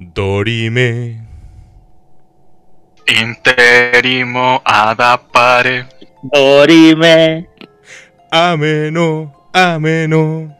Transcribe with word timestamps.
Dorime. 0.00 1.26
Interimo 3.06 4.60
adapare. 4.62 5.88
Dorime. 6.22 7.48
Ameno, 8.30 9.32
ameno. 9.52 10.54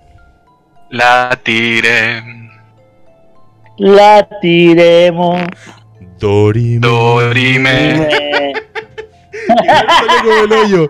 Latire. 0.91 2.23
La 3.79 4.27
tiremos. 4.41 5.47
Dorime. 6.19 6.81
Dorime. 6.81 8.09
Dorime. 10.49 10.89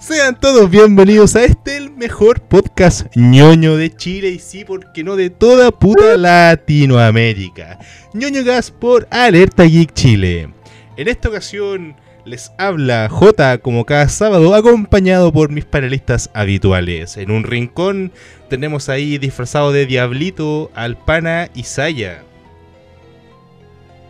Sean 0.00 0.40
todos 0.40 0.70
bienvenidos 0.70 1.36
a 1.36 1.44
este, 1.44 1.76
el 1.76 1.90
mejor 1.90 2.40
podcast 2.40 3.14
ñoño 3.14 3.76
de 3.76 3.94
Chile 3.94 4.30
y 4.30 4.38
sí, 4.38 4.64
porque 4.64 5.04
no 5.04 5.14
de 5.14 5.28
toda 5.28 5.70
puta 5.70 6.16
Latinoamérica. 6.16 7.78
ñoño 8.14 8.42
Gas 8.42 8.70
por 8.70 9.06
Alerta 9.10 9.64
Geek 9.64 9.92
Chile. 9.92 10.48
En 10.96 11.06
esta 11.06 11.28
ocasión 11.28 11.96
les 12.24 12.50
habla 12.56 13.10
J 13.10 13.58
como 13.58 13.84
cada 13.84 14.08
sábado, 14.08 14.54
acompañado 14.54 15.34
por 15.34 15.50
mis 15.50 15.66
panelistas 15.66 16.30
habituales. 16.32 17.18
En 17.18 17.30
un 17.30 17.44
rincón 17.44 18.10
tenemos 18.48 18.88
ahí 18.88 19.18
disfrazado 19.18 19.70
de 19.70 19.84
Diablito 19.84 20.70
al 20.74 20.96
pana 20.96 21.50
Isaya. 21.54 22.24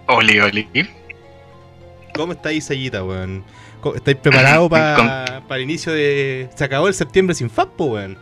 Oli, 0.06 0.38
oli. 0.38 0.68
¿Cómo 2.14 2.32
está 2.32 2.52
Isayita, 2.52 3.02
weón? 3.02 3.44
¿Cómo- 3.80 3.94
¿Estáis 3.94 4.16
preparados 4.18 4.68
para 4.70 5.40
el 5.56 5.62
inicio 5.62 5.92
de. 5.92 6.48
Se 6.54 6.64
acabó 6.64 6.88
el 6.88 6.94
septiembre 6.94 7.34
sin 7.34 7.50
FAP, 7.50 7.80
weón? 7.80 8.18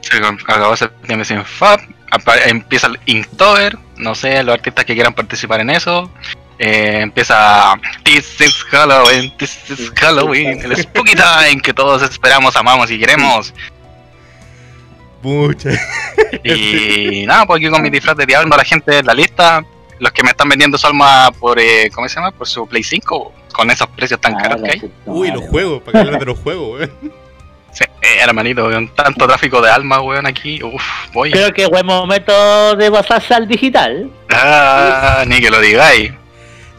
Se 0.00 0.16
acabó 0.16 0.76
septiembre 0.76 1.24
sin 1.24 1.44
FAB. 1.44 1.80
apa- 2.10 2.38
Empieza 2.46 2.86
el 2.88 2.98
Inktober. 3.06 3.78
No 3.96 4.14
sé, 4.14 4.42
los 4.42 4.54
artistas 4.54 4.84
que 4.84 4.94
quieran 4.94 5.14
participar 5.14 5.60
en 5.60 5.70
eso. 5.70 6.10
Eh, 6.58 7.00
empieza 7.02 7.74
This 8.02 8.40
is 8.40 8.54
Halloween, 8.70 9.30
This 9.36 9.58
is 9.70 9.92
Halloween, 9.94 10.58
el 10.64 10.74
Spooky 10.76 11.12
Time 11.14 11.60
que 11.62 11.74
todos 11.74 12.00
esperamos, 12.02 12.56
amamos 12.56 12.90
y 12.90 12.98
queremos. 12.98 13.52
Mucha. 15.22 15.70
Y 16.44 17.24
nada, 17.26 17.46
pues 17.46 17.58
aquí 17.60 17.70
con 17.70 17.82
mi 17.82 17.90
disfraz 17.90 18.16
de 18.16 18.26
diablo 18.26 18.54
a 18.54 18.58
la 18.58 18.64
gente 18.64 18.98
en 18.98 19.06
la 19.06 19.14
lista. 19.14 19.64
Los 19.98 20.12
que 20.12 20.22
me 20.22 20.30
están 20.30 20.48
vendiendo 20.48 20.76
su 20.78 20.86
alma 20.86 21.30
por, 21.38 21.58
eh, 21.58 21.90
¿cómo 21.94 22.08
se 22.08 22.16
llama? 22.16 22.30
Por 22.30 22.46
su 22.46 22.66
Play 22.66 22.82
5, 22.82 23.32
con 23.56 23.70
esos 23.70 23.88
precios 23.88 24.20
tan 24.20 24.34
Ah, 24.34 24.42
caros 24.42 24.62
que 24.62 24.70
hay. 24.70 24.90
Uy, 25.06 25.30
los 25.30 25.42
juegos, 25.48 25.82
para 25.82 25.92
que 26.02 26.06
hablar 26.06 26.20
de 26.20 26.26
los 26.26 26.38
juegos, 26.38 26.78
weón. 26.80 26.90
Sí, 27.72 27.84
eh, 28.02 28.18
hermanito, 28.22 28.70
con 28.70 28.88
tanto 28.94 29.26
tráfico 29.26 29.60
de 29.62 29.70
alma, 29.70 30.00
weón, 30.00 30.26
aquí. 30.26 30.62
Uf, 30.62 30.82
voy. 31.12 31.30
Creo 31.30 31.52
que 31.52 31.66
buen 31.66 31.86
momento 31.86 32.76
de 32.76 32.90
pasarse 32.90 33.34
al 33.34 33.48
digital. 33.48 34.10
Ah, 34.30 35.24
ni 35.26 35.40
que 35.40 35.50
lo 35.50 35.60
digáis. 35.60 36.12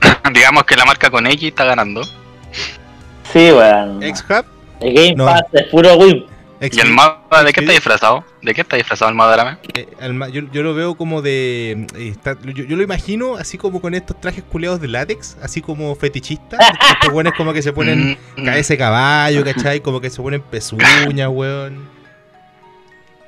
Digamos 0.34 0.64
que 0.66 0.76
la 0.76 0.86
marca 0.86 1.10
con 1.10 1.26
X 1.28 1.44
está 1.50 1.66
ganando. 1.66 2.04
Sí, 3.34 3.52
weón. 3.52 4.02
Ex-Hub, 4.04 4.46
El 4.80 4.94
Game 4.94 5.14
No. 5.16 5.26
Pass 5.26 5.42
es 5.54 5.64
puro 5.68 5.96
win. 5.96 6.26
¿Y 6.60 6.80
el 6.80 6.92
mapa 6.92 7.44
de 7.44 7.54
qué 7.54 7.60
está 7.62 7.72
disfrazado? 7.74 8.26
¿De 8.42 8.54
qué 8.54 8.62
está 8.62 8.78
disfrazado 8.78 9.10
el 9.10 9.16
Madarame? 9.16 9.58
Eh, 9.76 9.88
al 10.02 10.14
ma- 10.16 10.28
yo, 10.30 10.42
yo 10.52 10.64
lo 10.64 10.74
veo 10.74 10.96
como 10.96 11.22
de. 11.22 11.86
eh, 11.96 12.08
está- 12.10 12.36
yo, 12.44 12.64
yo 12.64 12.76
lo 12.76 12.82
imagino 12.84 13.36
así 13.36 13.58
como 13.60 13.80
con 13.80 13.94
estos 13.94 14.20
trajes 14.20 14.44
culeados 14.44 14.82
de 14.82 14.88
látex, 14.88 15.38
así 15.44 15.62
como 15.62 15.94
fetichistas. 15.96 16.60
Estos 16.94 17.14
weones 17.14 17.34
como 17.38 17.54
que 17.54 17.62
se 17.62 17.74
ponen 17.74 18.18
Mm, 18.38 18.46
cabeza 18.46 18.74
de 18.74 18.78
caballo, 18.80 19.44
¿cachai? 19.44 19.82
Como 19.82 20.02
que 20.02 20.10
se 20.10 20.20
ponen 20.22 20.42
pezuñas, 20.42 21.30
weón. 21.30 21.88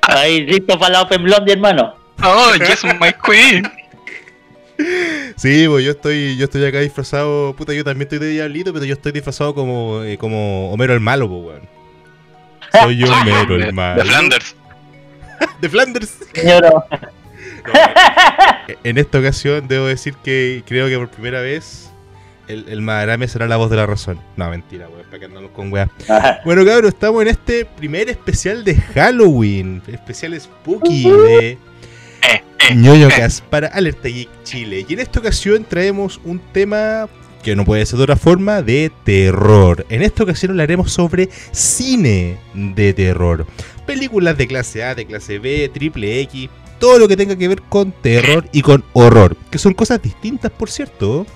Ahí 0.02 0.40
listo 0.44 0.76
para 0.78 0.94
la 0.94 1.02
Open 1.02 1.22
Blondie, 1.22 1.52
hermano. 1.52 1.94
Oh, 2.22 2.52
yes, 2.56 2.82
my 2.84 3.12
queen. 3.24 3.70
Sí, 5.36 5.66
pues 5.68 5.84
yo 5.84 5.90
estoy, 5.92 6.36
yo 6.36 6.44
estoy 6.44 6.64
acá 6.64 6.80
disfrazado. 6.80 7.54
Puta, 7.54 7.72
yo 7.74 7.84
también 7.84 8.02
estoy 8.02 8.18
de 8.18 8.30
diablito, 8.30 8.72
pero 8.72 8.84
yo 8.84 8.94
estoy 8.94 9.12
disfrazado 9.12 9.54
como, 9.54 10.02
eh, 10.02 10.18
como 10.18 10.70
Homero 10.72 10.94
el 10.94 11.00
malo, 11.00 11.28
pues, 11.28 11.42
weón. 11.44 11.79
Soy 12.72 13.02
Homero 13.04 13.56
De, 13.58 13.64
el 13.64 13.72
malo. 13.72 14.02
de 14.02 14.08
Flanders. 14.08 14.56
De 15.60 15.68
Flanders. 15.68 16.14
Señor. 16.34 16.84
En 18.84 18.96
esta 18.98 19.18
ocasión 19.18 19.68
debo 19.68 19.86
decir 19.86 20.14
que 20.24 20.62
creo 20.66 20.88
que 20.88 20.96
por 20.96 21.08
primera 21.10 21.40
vez 21.40 21.90
el, 22.48 22.66
el 22.68 22.80
Madarame 22.80 23.28
será 23.28 23.46
la 23.46 23.56
voz 23.56 23.70
de 23.70 23.76
la 23.76 23.86
razón. 23.86 24.18
No, 24.36 24.48
mentira, 24.48 24.88
weón, 24.88 25.04
para 25.06 25.18
que 25.18 25.24
andamos 25.26 25.50
con 25.50 25.72
weá. 25.72 25.88
Bueno, 26.44 26.64
cabrón, 26.64 26.86
estamos 26.88 27.22
en 27.22 27.28
este 27.28 27.64
primer 27.64 28.08
especial 28.08 28.64
de 28.64 28.76
Halloween. 28.76 29.82
Especial 29.86 30.40
Spooky 30.40 31.10
de 31.10 31.48
Eh, 31.50 31.58
eh. 32.22 32.74
ñoñocas 32.74 33.42
para 33.42 33.68
Alerta 33.68 34.08
Geek 34.08 34.28
Chile. 34.44 34.86
Y 34.88 34.94
en 34.94 35.00
esta 35.00 35.20
ocasión 35.20 35.64
traemos 35.68 36.20
un 36.24 36.38
tema 36.52 37.08
que 37.42 37.56
no 37.56 37.64
puede 37.64 37.84
ser 37.86 37.96
de 37.98 38.04
otra 38.04 38.16
forma 38.16 38.62
de 38.62 38.90
terror. 39.04 39.86
En 39.88 40.02
esta 40.02 40.22
ocasión 40.24 40.50
hablaremos 40.52 40.92
sobre 40.92 41.28
cine 41.52 42.36
de 42.54 42.92
terror. 42.92 43.46
Películas 43.86 44.36
de 44.36 44.46
clase 44.46 44.84
A, 44.84 44.94
de 44.94 45.06
clase 45.06 45.38
B, 45.38 45.68
triple 45.72 46.20
X, 46.20 46.48
todo 46.78 46.98
lo 46.98 47.08
que 47.08 47.16
tenga 47.16 47.36
que 47.36 47.48
ver 47.48 47.62
con 47.62 47.92
terror 47.92 48.46
y 48.52 48.62
con 48.62 48.84
horror. 48.92 49.36
Que 49.50 49.58
son 49.58 49.74
cosas 49.74 50.00
distintas, 50.02 50.50
por 50.50 50.70
cierto. 50.70 51.26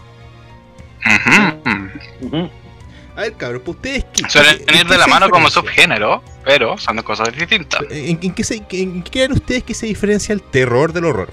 A 3.16 3.20
ver, 3.20 3.32
cabrón, 3.34 3.62
pues 3.64 3.76
ustedes 3.76 4.04
qué- 4.12 4.28
Suelen 4.28 4.58
qué- 4.66 4.84
de 4.84 4.98
la 4.98 5.06
mano 5.06 5.28
como 5.30 5.48
subgénero, 5.48 6.22
pero 6.44 6.76
son 6.78 6.96
dos 6.96 7.04
cosas 7.04 7.34
distintas. 7.36 7.82
¿En, 7.90 8.18
en 8.22 8.32
qué 8.34 8.42
se, 8.42 8.56
en 8.56 9.02
qué 9.02 9.10
creen 9.10 9.32
ustedes 9.32 9.62
que 9.62 9.74
se 9.74 9.86
diferencia 9.86 10.32
el 10.32 10.42
terror 10.42 10.92
del 10.92 11.04
horror? 11.04 11.32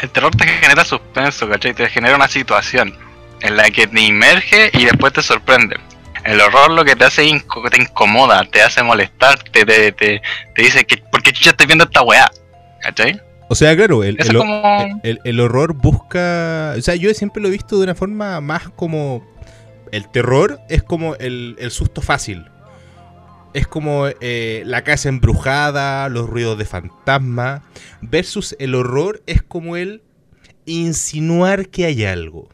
El 0.00 0.10
terror 0.10 0.34
te 0.34 0.46
genera 0.46 0.84
suspenso, 0.84 1.48
¿cachai? 1.48 1.74
Te 1.74 1.88
genera 1.88 2.16
una 2.16 2.28
situación 2.28 2.94
en 3.40 3.56
la 3.56 3.64
que 3.70 3.86
te 3.86 4.00
inmerge 4.00 4.70
y 4.72 4.84
después 4.84 5.12
te 5.12 5.22
sorprende. 5.22 5.76
El 6.24 6.40
horror 6.40 6.70
lo 6.70 6.84
que 6.84 6.94
te 6.96 7.04
hace 7.04 7.24
inco- 7.24 7.68
te 7.70 7.80
incomoda, 7.80 8.44
te 8.44 8.60
hace 8.62 8.82
molestar, 8.82 9.38
te, 9.44 9.64
te, 9.64 9.92
te, 9.92 10.20
dice 10.56 10.84
que 10.84 10.98
¿por 10.98 11.22
qué 11.22 11.32
chucha 11.32 11.50
estoy 11.50 11.66
viendo 11.66 11.84
esta 11.84 12.02
weá? 12.02 12.30
¿Cachai? 12.82 13.20
O 13.48 13.54
sea, 13.54 13.74
claro, 13.76 14.04
el, 14.04 14.16
el- 14.20 14.36
como... 14.36 15.00
el- 15.02 15.20
el 15.24 15.40
horror 15.40 15.72
busca. 15.74 16.74
O 16.76 16.82
sea, 16.82 16.96
yo 16.96 17.12
siempre 17.14 17.40
lo 17.40 17.48
he 17.48 17.52
visto 17.52 17.76
de 17.78 17.84
una 17.84 17.94
forma 17.94 18.40
más 18.40 18.68
como. 18.70 19.26
El 19.90 20.06
terror 20.10 20.60
es 20.68 20.82
como 20.82 21.14
el, 21.14 21.56
el 21.58 21.70
susto 21.70 22.02
fácil. 22.02 22.44
Es 23.54 23.66
como 23.66 24.06
eh, 24.20 24.62
la 24.66 24.84
casa 24.84 25.08
embrujada, 25.08 26.08
los 26.08 26.28
ruidos 26.28 26.58
de 26.58 26.64
fantasma. 26.64 27.62
Versus 28.02 28.54
el 28.58 28.74
horror 28.74 29.22
es 29.26 29.42
como 29.42 29.76
el 29.76 30.02
insinuar 30.66 31.68
que 31.68 31.86
hay 31.86 32.04
algo. 32.04 32.48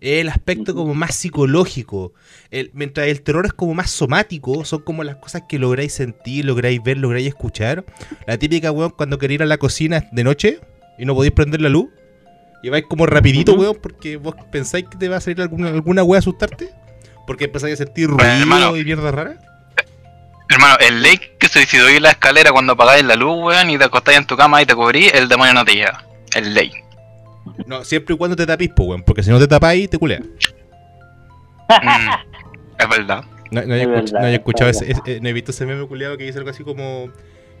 El 0.00 0.28
aspecto 0.28 0.74
como 0.74 0.94
más 0.94 1.14
psicológico. 1.14 2.12
El- 2.50 2.70
mientras 2.74 3.08
el 3.08 3.22
terror 3.22 3.46
es 3.46 3.52
como 3.52 3.74
más 3.74 3.90
somático, 3.90 4.64
son 4.64 4.82
como 4.82 5.04
las 5.04 5.16
cosas 5.16 5.42
que 5.48 5.58
lográis 5.58 5.92
sentir, 5.92 6.44
lográis 6.44 6.82
ver, 6.82 6.98
lográis 6.98 7.26
escuchar. 7.28 7.84
La 8.26 8.38
típica, 8.38 8.70
weón, 8.72 8.90
cuando 8.90 9.18
queréis 9.18 9.36
ir 9.38 9.42
a 9.42 9.46
la 9.46 9.58
cocina 9.58 10.06
de 10.12 10.24
noche 10.24 10.60
y 10.98 11.04
no 11.04 11.14
podéis 11.14 11.32
prender 11.32 11.60
la 11.60 11.68
luz. 11.68 11.88
Y 12.62 12.68
vais 12.68 12.84
como 12.88 13.06
rapidito, 13.06 13.52
weón, 13.54 13.76
porque 13.82 14.16
vos 14.16 14.34
pensáis 14.50 14.86
que 14.90 14.96
te 14.96 15.08
va 15.08 15.16
a 15.16 15.20
salir 15.20 15.40
alguna, 15.40 15.68
alguna 15.68 16.02
wea 16.02 16.18
a 16.18 16.20
asustarte. 16.20 16.70
Porque 17.26 17.44
empezáis 17.46 17.74
a 17.74 17.84
sentir 17.84 18.08
ruido 18.08 18.22
y 18.76 18.84
mierda 18.84 19.10
rara. 19.10 19.45
Hermano, 20.48 20.76
el 20.80 21.02
lake 21.02 21.36
que 21.38 21.48
se 21.48 21.60
decidió 21.60 21.90
ir 21.90 22.00
la 22.02 22.10
escalera 22.10 22.52
cuando 22.52 22.74
apagáis 22.74 23.04
la 23.04 23.16
luz, 23.16 23.36
weón, 23.42 23.70
y 23.70 23.78
te 23.78 23.84
acostáis 23.84 24.18
en 24.18 24.26
tu 24.26 24.36
cama 24.36 24.62
y 24.62 24.66
te 24.66 24.74
cubrís, 24.74 25.12
el 25.14 25.28
demonio 25.28 25.52
no 25.54 25.64
te 25.64 25.72
llega. 25.74 26.04
El 26.34 26.54
lake. 26.54 26.84
No, 27.66 27.84
siempre 27.84 28.14
y 28.14 28.18
cuando 28.18 28.36
te 28.36 28.46
tapís, 28.46 28.70
po, 28.70 28.84
weón. 28.84 29.02
Porque 29.02 29.22
si 29.22 29.30
no 29.30 29.38
te 29.38 29.48
tapáis, 29.48 29.88
te 29.90 29.98
culea. 29.98 30.20
Mm, 31.68 32.10
es 32.78 32.88
verdad. 32.88 33.24
No, 33.50 33.62
no, 33.62 33.74
haya 33.74 33.82
Es 33.84 33.88
escuch- 33.88 33.94
verdad, 33.94 34.12
no 34.12 34.18
haya 34.26 34.28
es 34.30 34.38
escuchado 34.38 34.70
ese, 34.70 34.90
ese- 34.92 35.20
no 35.20 35.28
he 35.28 35.32
visto 35.32 35.50
ese 35.50 35.66
meme 35.66 35.86
culiado 35.86 36.16
que 36.16 36.24
dice 36.24 36.38
algo 36.38 36.50
así 36.50 36.64
como 36.64 37.10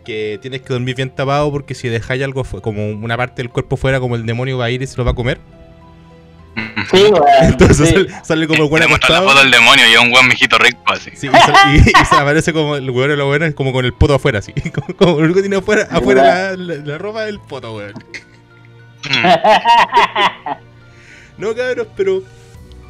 que 0.04 0.38
tienes 0.40 0.62
que 0.62 0.68
dormir 0.72 0.94
bien 0.94 1.10
tapado 1.10 1.50
porque 1.50 1.74
si 1.74 1.88
dejáis 1.88 2.22
algo 2.22 2.44
como 2.62 2.88
una 2.90 3.16
parte 3.16 3.42
del 3.42 3.50
cuerpo 3.50 3.76
fuera 3.76 3.98
como 3.98 4.14
el 4.16 4.24
demonio 4.26 4.58
va 4.58 4.66
a 4.66 4.70
ir 4.70 4.82
y 4.82 4.86
se 4.86 4.96
lo 4.96 5.04
va 5.04 5.10
a 5.12 5.14
comer. 5.14 5.40
Sí, 6.90 7.02
weón. 7.10 7.22
Entonces 7.42 7.88
sí. 7.88 7.94
sale, 7.94 8.08
sale 8.24 8.46
como 8.48 8.64
el 8.78 8.88
muestra 8.88 9.20
la 9.20 9.22
foto 9.28 9.40
del 9.40 9.50
demonio 9.50 9.84
y 9.88 9.92
es 9.92 9.98
un 9.98 10.10
buen 10.10 10.26
mijito 10.28 10.56
rico 10.58 10.80
así. 10.86 11.10
Sí, 11.14 11.26
y, 11.26 11.30
sale- 11.30 11.76
y- 11.76 11.78
y 11.88 12.04
se 12.04 12.14
aparece 12.16 12.52
como 12.52 12.76
el 12.76 12.88
weón 12.90 13.10
de 13.10 13.16
lo 13.16 13.26
bueno 13.26 13.44
es 13.44 13.54
como 13.54 13.72
con 13.72 13.84
el 13.84 13.92
poto 13.92 14.14
afuera, 14.14 14.38
así. 14.38 14.52
Como, 14.72 14.96
como 14.96 15.12
lo 15.18 15.24
único 15.24 15.34
que 15.36 15.42
tiene 15.42 15.56
afuera, 15.56 15.86
afuera 15.90 16.22
la, 16.22 16.56
la, 16.56 16.74
la 16.76 16.98
ropa 16.98 17.24
del 17.24 17.40
poto, 17.40 17.74
weón. 17.76 17.92
No, 21.38 21.54
cabros, 21.54 21.88
pero 21.96 22.22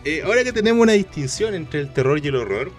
eh, 0.04 0.22
ahora 0.24 0.44
que 0.44 0.52
tenemos 0.52 0.80
una 0.82 0.92
distinción 0.92 1.54
entre 1.54 1.80
el 1.80 1.92
terror 1.92 2.20
y 2.24 2.28
el 2.28 2.36
horror, 2.36 2.70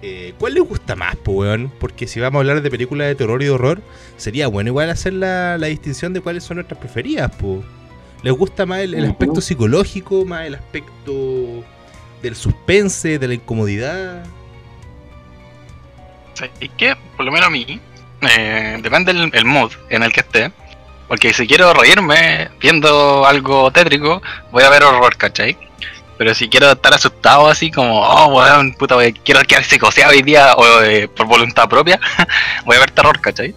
eh, 0.00 0.34
¿cuál 0.38 0.54
les 0.54 0.62
gusta 0.62 0.94
más, 0.94 1.16
po, 1.16 1.32
weón? 1.32 1.72
Porque 1.80 2.06
si 2.06 2.20
vamos 2.20 2.36
a 2.38 2.40
hablar 2.40 2.62
de 2.62 2.70
películas 2.70 3.08
de 3.08 3.14
terror 3.16 3.42
y 3.42 3.46
de 3.46 3.50
horror, 3.50 3.82
sería 4.16 4.46
bueno 4.46 4.68
igual 4.70 4.90
hacer 4.90 5.14
la, 5.14 5.58
la 5.58 5.66
distinción 5.66 6.12
de 6.12 6.20
cuáles 6.20 6.44
son 6.44 6.58
nuestras 6.58 6.78
preferidas, 6.78 7.34
po. 7.34 7.64
¿Les 8.22 8.32
gusta 8.32 8.66
más 8.66 8.80
el, 8.80 8.94
el 8.94 9.04
aspecto 9.06 9.40
psicológico, 9.40 10.24
más 10.24 10.46
el 10.46 10.56
aspecto 10.56 11.64
del 12.22 12.34
suspense, 12.34 13.18
de 13.18 13.28
la 13.28 13.34
incomodidad? 13.34 14.24
¿Y 16.60 16.68
qué? 16.70 16.96
Por 17.16 17.26
lo 17.26 17.32
menos 17.32 17.46
a 17.46 17.50
mí, 17.50 17.80
eh, 18.22 18.78
depende 18.82 19.12
del 19.12 19.30
el 19.32 19.44
mood 19.44 19.72
en 19.90 20.02
el 20.02 20.12
que 20.12 20.20
esté. 20.20 20.52
Porque 21.06 21.32
si 21.32 21.46
quiero 21.46 21.72
reírme 21.72 22.50
viendo 22.60 23.26
algo 23.26 23.70
tétrico, 23.70 24.20
voy 24.52 24.62
a 24.62 24.68
ver 24.68 24.84
horror, 24.84 25.16
¿cachai? 25.16 25.56
Pero 26.18 26.34
si 26.34 26.48
quiero 26.48 26.72
estar 26.72 26.92
asustado 26.92 27.48
así 27.48 27.70
como, 27.70 28.02
oh, 28.02 28.26
weón, 28.26 28.74
puta, 28.74 28.96
wey, 28.96 29.12
quiero 29.12 29.40
quedar 29.42 29.64
psicoseado 29.64 30.12
hoy 30.12 30.22
día 30.22 30.54
o 30.54 30.82
eh, 30.82 31.08
por 31.08 31.26
voluntad 31.26 31.68
propia, 31.68 31.98
voy 32.66 32.76
a 32.76 32.80
ver 32.80 32.90
terror, 32.90 33.18
¿cachai? 33.20 33.54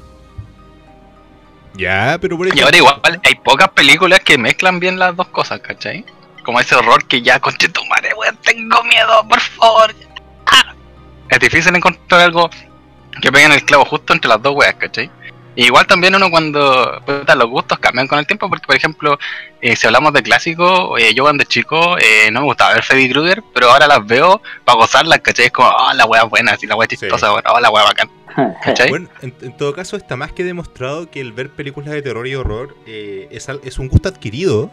Ya, 1.74 2.18
pero 2.20 2.38
por 2.38 2.48
Y 2.48 2.50
ejemplo. 2.50 2.66
ahora 2.66 2.78
igual 2.78 3.22
hay 3.24 3.36
pocas 3.36 3.70
películas 3.70 4.20
que 4.20 4.38
mezclan 4.38 4.80
bien 4.80 5.00
las 5.00 5.16
dos 5.16 5.28
cosas, 5.28 5.60
¿cachai? 5.62 6.06
Como 6.44 6.60
ese 6.60 6.76
horror 6.76 7.06
que 7.06 7.22
ya, 7.22 7.40
conche 7.40 7.70
tu 7.70 7.86
madre, 7.86 8.14
weón, 8.16 8.36
tengo 8.38 8.84
miedo, 8.84 9.28
por 9.28 9.40
favor. 9.40 9.94
Ah. 10.48 10.74
Es 11.30 11.40
difícil 11.40 11.76
encontrar 11.76 12.22
algo 12.22 12.50
que 13.22 13.32
pegue 13.32 13.46
en 13.46 13.52
el 13.54 13.64
clavo 13.64 13.86
justo 13.86 14.14
entre 14.14 14.28
las 14.30 14.42
dos 14.42 14.54
weas, 14.56 14.74
¿cachai? 14.76 15.10
Y 15.56 15.66
igual 15.66 15.86
también 15.86 16.16
uno 16.16 16.30
cuando 16.32 17.02
puta, 17.06 17.36
los 17.36 17.48
gustos 17.50 17.78
cambian 17.80 18.08
con 18.08 18.18
el 18.20 18.26
tiempo, 18.26 18.48
porque 18.48 18.66
por 18.66 18.76
ejemplo, 18.76 19.20
eh, 19.62 19.76
si 19.76 19.86
hablamos 19.86 20.14
de 20.14 20.24
clásicos, 20.24 20.98
eh, 21.02 21.14
yo 21.14 21.24
cuando 21.24 21.44
chico 21.44 21.98
eh, 21.98 22.32
no 22.32 22.40
me 22.40 22.46
gustaba 22.46 22.74
ver 22.76 22.84
Freddy 22.84 23.10
Krueger, 23.10 23.44
pero 23.54 23.70
ahora 23.70 23.86
las 23.88 24.06
veo 24.06 24.42
para 24.64 24.78
gozarlas, 24.78 25.20
¿cachai? 25.20 25.48
Es 25.48 25.52
como, 25.52 25.68
oh, 25.70 25.94
la 25.94 26.06
wea 26.06 26.24
buena, 26.24 26.54
así 26.54 26.68
la 26.68 26.76
wea 26.78 26.88
chistosa, 26.88 27.32
bueno, 27.32 27.50
oh, 27.54 27.60
la 27.60 27.70
wea 27.70 27.84
bacán, 27.84 28.10
¿cachai? 28.64 28.90
Bueno, 28.90 29.10
en, 29.22 29.36
en 29.42 29.58
todo 29.58 29.74
caso 29.74 29.98
está 29.98 30.16
más 30.16 30.32
que 30.32 30.46
demostrado 30.46 31.10
que 31.12 31.20
el 31.20 31.34
ver 31.34 31.50
películas 31.50 31.90
de 31.92 32.02
terror 32.02 32.26
y 32.28 32.36
horror 32.36 32.78
eh, 32.88 33.28
es, 33.32 33.50
al- 33.50 33.60
es 33.66 33.78
un 33.78 33.90
gusto 33.90 34.08
adquirido. 34.08 34.72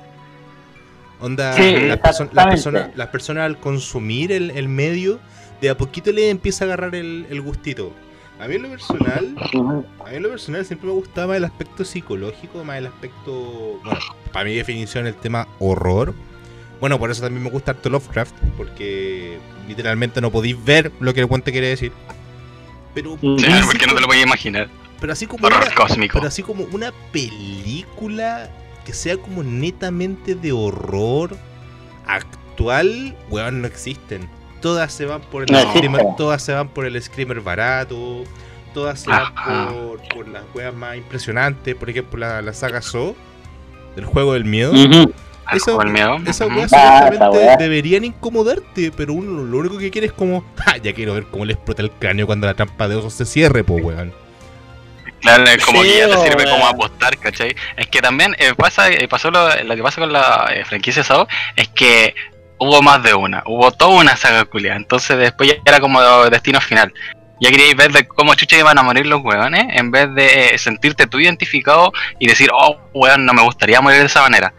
Onda, 1.20 1.54
Sí, 1.54 1.74
las, 1.88 1.98
perso- 1.98 2.28
las 2.32 2.46
personas, 2.46 2.90
las 2.94 3.08
personas 3.08 3.44
al 3.46 3.58
consumir 3.58 4.30
el, 4.30 4.52
el 4.52 4.68
medio, 4.68 5.18
de 5.60 5.70
a 5.70 5.76
poquito 5.76 6.12
le 6.12 6.30
empieza 6.30 6.64
a 6.64 6.66
agarrar 6.68 6.94
el, 6.94 7.26
el 7.28 7.40
gustito. 7.40 7.92
A 8.40 8.46
mí 8.46 8.54
en 8.54 8.62
lo 8.62 8.68
personal, 8.68 9.34
a 9.36 10.10
mí 10.10 10.16
en 10.16 10.22
lo 10.22 10.28
personal 10.28 10.64
siempre 10.64 10.86
me 10.86 10.94
gustaba 10.94 11.36
el 11.36 11.44
aspecto 11.44 11.84
psicológico, 11.84 12.62
más 12.64 12.78
el 12.78 12.86
aspecto, 12.86 13.80
bueno, 13.84 13.98
para 14.32 14.44
mi 14.44 14.54
definición 14.54 15.06
el 15.06 15.14
tema 15.14 15.48
horror. 15.58 16.14
Bueno, 16.80 16.98
por 17.00 17.10
eso 17.10 17.22
también 17.22 17.42
me 17.42 17.50
gusta 17.50 17.72
harto 17.72 17.90
Lovecraft, 17.90 18.34
porque 18.56 19.38
literalmente 19.66 20.20
no 20.20 20.30
podéis 20.30 20.62
ver 20.64 20.92
lo 21.00 21.12
que 21.12 21.20
el 21.20 21.26
cuento 21.26 21.50
quiere 21.50 21.68
decir. 21.68 21.90
Pero. 22.94 23.18
Sí, 23.20 23.44
así 23.46 23.66
porque 23.66 23.86
no 23.88 23.94
te 23.94 24.00
lo 24.00 24.06
voy 24.06 24.18
a 24.18 24.22
imaginar. 24.22 24.68
pero 25.00 25.12
así 25.12 25.26
como 25.26 25.46
Horror 25.48 25.64
una, 25.64 25.74
cósmico. 25.74 26.18
pero 26.18 26.28
así 26.28 26.42
como 26.44 26.64
una 26.72 26.92
película 27.12 28.48
que 28.86 28.92
sea 28.92 29.16
como 29.16 29.42
netamente 29.42 30.36
de 30.36 30.52
horror 30.52 31.36
actual, 32.06 33.16
weón, 33.30 33.60
no 33.62 33.66
existen. 33.66 34.28
Todas 34.60 34.92
se 34.92 35.04
van 35.06 35.20
por 35.20 35.42
el 35.42 35.52
No 35.52 35.60
screamer, 35.72 36.02
todas 36.16 36.42
se 36.42 36.52
van 36.52 36.68
por 36.68 36.84
el 36.84 37.00
screamer 37.00 37.40
barato, 37.40 38.24
todas 38.74 39.00
se 39.00 39.10
van 39.10 39.32
por, 39.34 40.00
por 40.08 40.28
las 40.28 40.42
weas 40.54 40.74
más 40.74 40.96
impresionantes, 40.96 41.74
por 41.76 41.88
ejemplo 41.90 42.18
la, 42.18 42.42
la 42.42 42.52
saga 42.52 42.82
So 42.82 43.14
del 43.94 44.04
juego 44.04 44.32
del 44.34 44.44
miedo. 44.44 44.72
Ujú. 44.72 45.12
Al 45.46 45.56
Esa- 45.56 45.64
juego 45.64 45.80
del 45.80 45.92
miedo. 45.92 46.16
Esas 46.26 46.48
ujú. 46.48 46.58
weas 46.58 46.72
Ah, 46.74 46.98
supuestamente 47.04 47.16
esa 47.16 47.30
wea. 47.30 47.56
deberían 47.56 48.04
incomodarte, 48.04 48.92
pero 48.96 49.12
uno 49.14 49.44
lo 49.44 49.58
único 49.58 49.78
que 49.78 49.90
quiere 49.90 50.08
es 50.08 50.12
como, 50.12 50.44
ah, 50.66 50.76
ya 50.76 50.92
quiero 50.92 51.14
ver 51.14 51.24
cómo 51.30 51.44
le 51.44 51.52
explota 51.54 51.82
el 51.82 51.90
cráneo 51.92 52.26
cuando 52.26 52.46
la 52.46 52.54
trampa 52.54 52.88
de 52.88 52.96
osos 52.96 53.14
se 53.14 53.24
cierre, 53.24 53.62
pues 53.64 53.82
weón. 53.84 54.12
Claro, 55.20 55.44
es 55.44 55.64
como 55.64 55.82
Sí, 55.82 55.88
que 55.88 55.98
ya 55.98 56.06
te 56.08 56.16
sirve 56.28 56.44
weón. 56.44 56.50
como 56.50 56.66
apostar, 56.66 57.16
¿cachai? 57.18 57.54
Es 57.76 57.86
que 57.88 58.00
también 58.00 58.34
eh, 58.38 58.54
pasa, 58.56 58.88
eh, 58.90 59.08
pasó 59.08 59.30
lo, 59.30 59.48
lo 59.64 59.74
que 59.76 59.82
pasa 59.82 60.00
con 60.00 60.12
la 60.12 60.48
eh, 60.54 60.64
franquicia 60.64 61.02
SAO, 61.02 61.26
es 61.56 61.68
que 61.68 62.14
hubo 62.58 62.82
más 62.82 63.02
de 63.02 63.14
una, 63.14 63.42
hubo 63.46 63.70
toda 63.72 64.00
una 64.00 64.16
saga 64.16 64.44
culia, 64.44 64.76
entonces 64.76 65.16
después 65.16 65.50
ya 65.50 65.56
era 65.64 65.80
como 65.80 66.00
destino 66.30 66.60
final. 66.60 66.92
Ya 67.40 67.50
queríais 67.50 67.76
ver 67.76 67.92
de 67.92 68.06
cómo 68.08 68.34
chucha 68.34 68.58
iban 68.58 68.78
a 68.78 68.82
morir 68.82 69.06
los 69.06 69.22
weones, 69.22 69.64
en 69.70 69.92
vez 69.92 70.12
de 70.12 70.54
eh, 70.54 70.58
sentirte 70.58 71.06
tú 71.06 71.20
identificado 71.20 71.92
y 72.18 72.26
decir, 72.26 72.50
oh, 72.52 72.76
weón, 72.92 73.24
no 73.24 73.32
me 73.32 73.42
gustaría 73.42 73.80
morir 73.80 74.00
de 74.00 74.06
esa 74.06 74.22
manera. 74.22 74.52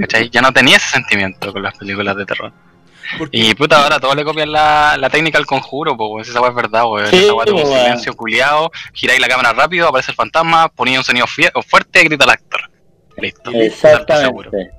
¿cachai? 0.00 0.30
Ya 0.30 0.40
no 0.40 0.50
tenía 0.50 0.78
ese 0.78 0.88
sentimiento 0.88 1.52
con 1.52 1.62
las 1.62 1.76
películas 1.76 2.16
de 2.16 2.24
terror. 2.24 2.52
Y 3.30 3.54
puta, 3.54 3.82
ahora 3.82 4.00
todos 4.00 4.16
le 4.16 4.24
copian 4.24 4.50
la, 4.50 4.96
la 4.98 5.10
técnica 5.10 5.36
al 5.36 5.44
conjuro, 5.44 5.94
pues 5.94 6.26
esa 6.26 6.40
weá 6.40 6.48
es 6.48 6.56
verdad, 6.56 6.84
weón. 6.86 7.08
Sí, 7.08 7.16
esa 7.18 7.34
weá 7.34 7.52
un 7.52 7.66
silencio 7.66 8.14
culiado, 8.14 8.70
giráis 8.94 9.20
la 9.20 9.28
cámara 9.28 9.52
rápido, 9.52 9.88
aparece 9.88 10.12
el 10.12 10.16
fantasma, 10.16 10.68
ponía 10.68 10.98
un 10.98 11.04
sonido 11.04 11.26
fuerte, 11.26 12.04
grita 12.04 12.24
el 12.24 12.30
actor. 12.30 12.60
Listo. 13.18 13.50
Exactamente. 13.50 14.70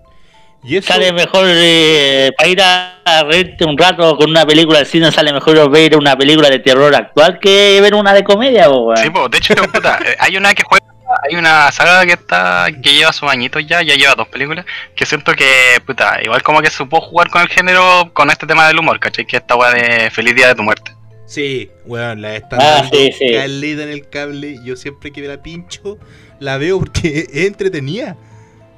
Y 0.63 0.77
eso, 0.77 0.93
Sale 0.93 1.11
mejor 1.11 1.45
eh, 1.47 2.31
para 2.37 2.49
ir 2.49 2.61
a, 2.61 3.01
a 3.03 3.23
reírte 3.23 3.65
un 3.65 3.77
rato 3.77 4.15
con 4.17 4.29
una 4.29 4.45
película 4.45 4.79
de 4.79 4.85
cine, 4.85 5.11
sale 5.11 5.33
mejor 5.33 5.69
ver 5.69 5.97
una 5.97 6.15
película 6.15 6.49
de 6.49 6.59
terror 6.59 6.93
actual 6.95 7.39
que 7.39 7.79
ver 7.81 7.93
una 7.95 8.13
de 8.13 8.23
comedia, 8.23 8.69
weón. 8.69 8.97
Sí, 8.97 9.09
pues, 9.09 9.29
de 9.31 9.37
hecho, 9.37 9.53
puta, 9.73 9.99
eh, 10.05 10.15
hay 10.19 10.37
una 10.37 10.53
que 10.53 10.63
juega, 10.63 10.85
hay 11.29 11.35
una 11.35 11.71
saga 11.71 12.05
que 12.05 12.13
está, 12.13 12.67
que 12.81 12.93
lleva 12.93 13.11
sus 13.13 13.29
añitos 13.29 13.65
ya, 13.67 13.81
ya 13.81 13.95
lleva 13.95 14.15
dos 14.15 14.27
películas, 14.29 14.65
que 14.95 15.05
siento 15.05 15.33
que, 15.33 15.45
puta, 15.85 16.19
igual 16.23 16.41
como 16.43 16.61
que 16.61 16.69
supo 16.69 17.01
jugar 17.01 17.29
con 17.29 17.41
el 17.41 17.49
género, 17.49 18.11
con 18.13 18.29
este 18.29 18.47
tema 18.47 18.67
del 18.67 18.79
humor, 18.79 18.99
¿cachai? 18.99 19.25
Que 19.25 19.37
esta 19.37 19.55
weá 19.55 19.71
de 19.71 20.09
Feliz 20.11 20.35
Día 20.35 20.47
de 20.47 20.55
tu 20.55 20.63
Muerte. 20.63 20.93
Sí, 21.25 21.71
weón, 21.85 22.21
la 22.21 22.35
están 22.35 22.61
Ah, 22.61 22.81
dando 22.81 22.95
sí, 22.95 23.11
sí. 23.17 23.25
en 23.25 23.89
el 23.89 24.07
cable. 24.09 24.59
Yo 24.63 24.75
siempre 24.75 25.11
que 25.11 25.21
la 25.21 25.41
pincho, 25.41 25.97
la 26.39 26.57
veo 26.57 26.79
porque 26.79 27.27
es 27.33 27.45
entretenida. 27.47 28.15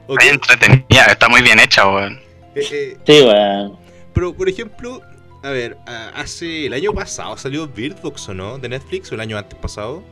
¿Ok? 0.07 0.21
Es 0.21 0.31
entretenida, 0.31 1.05
está 1.07 1.29
muy 1.29 1.41
bien 1.41 1.59
hecha, 1.59 1.87
weón. 1.87 2.19
Eh, 2.55 2.65
eh, 2.71 2.97
Sí, 3.05 3.21
weón. 3.21 3.77
pero, 4.13 4.33
por 4.33 4.49
ejemplo, 4.49 5.01
a 5.43 5.49
ver, 5.49 5.77
hace 6.15 6.65
el 6.65 6.73
año 6.73 6.93
pasado 6.93 7.37
salió 7.37 7.67
Bird 7.67 8.01
Box, 8.01 8.29
¿o 8.29 8.33
no? 8.33 8.57
De 8.57 8.69
Netflix, 8.69 9.11
o 9.11 9.15
el 9.15 9.21
año 9.21 9.37
antes 9.37 9.57
pasado. 9.59 10.03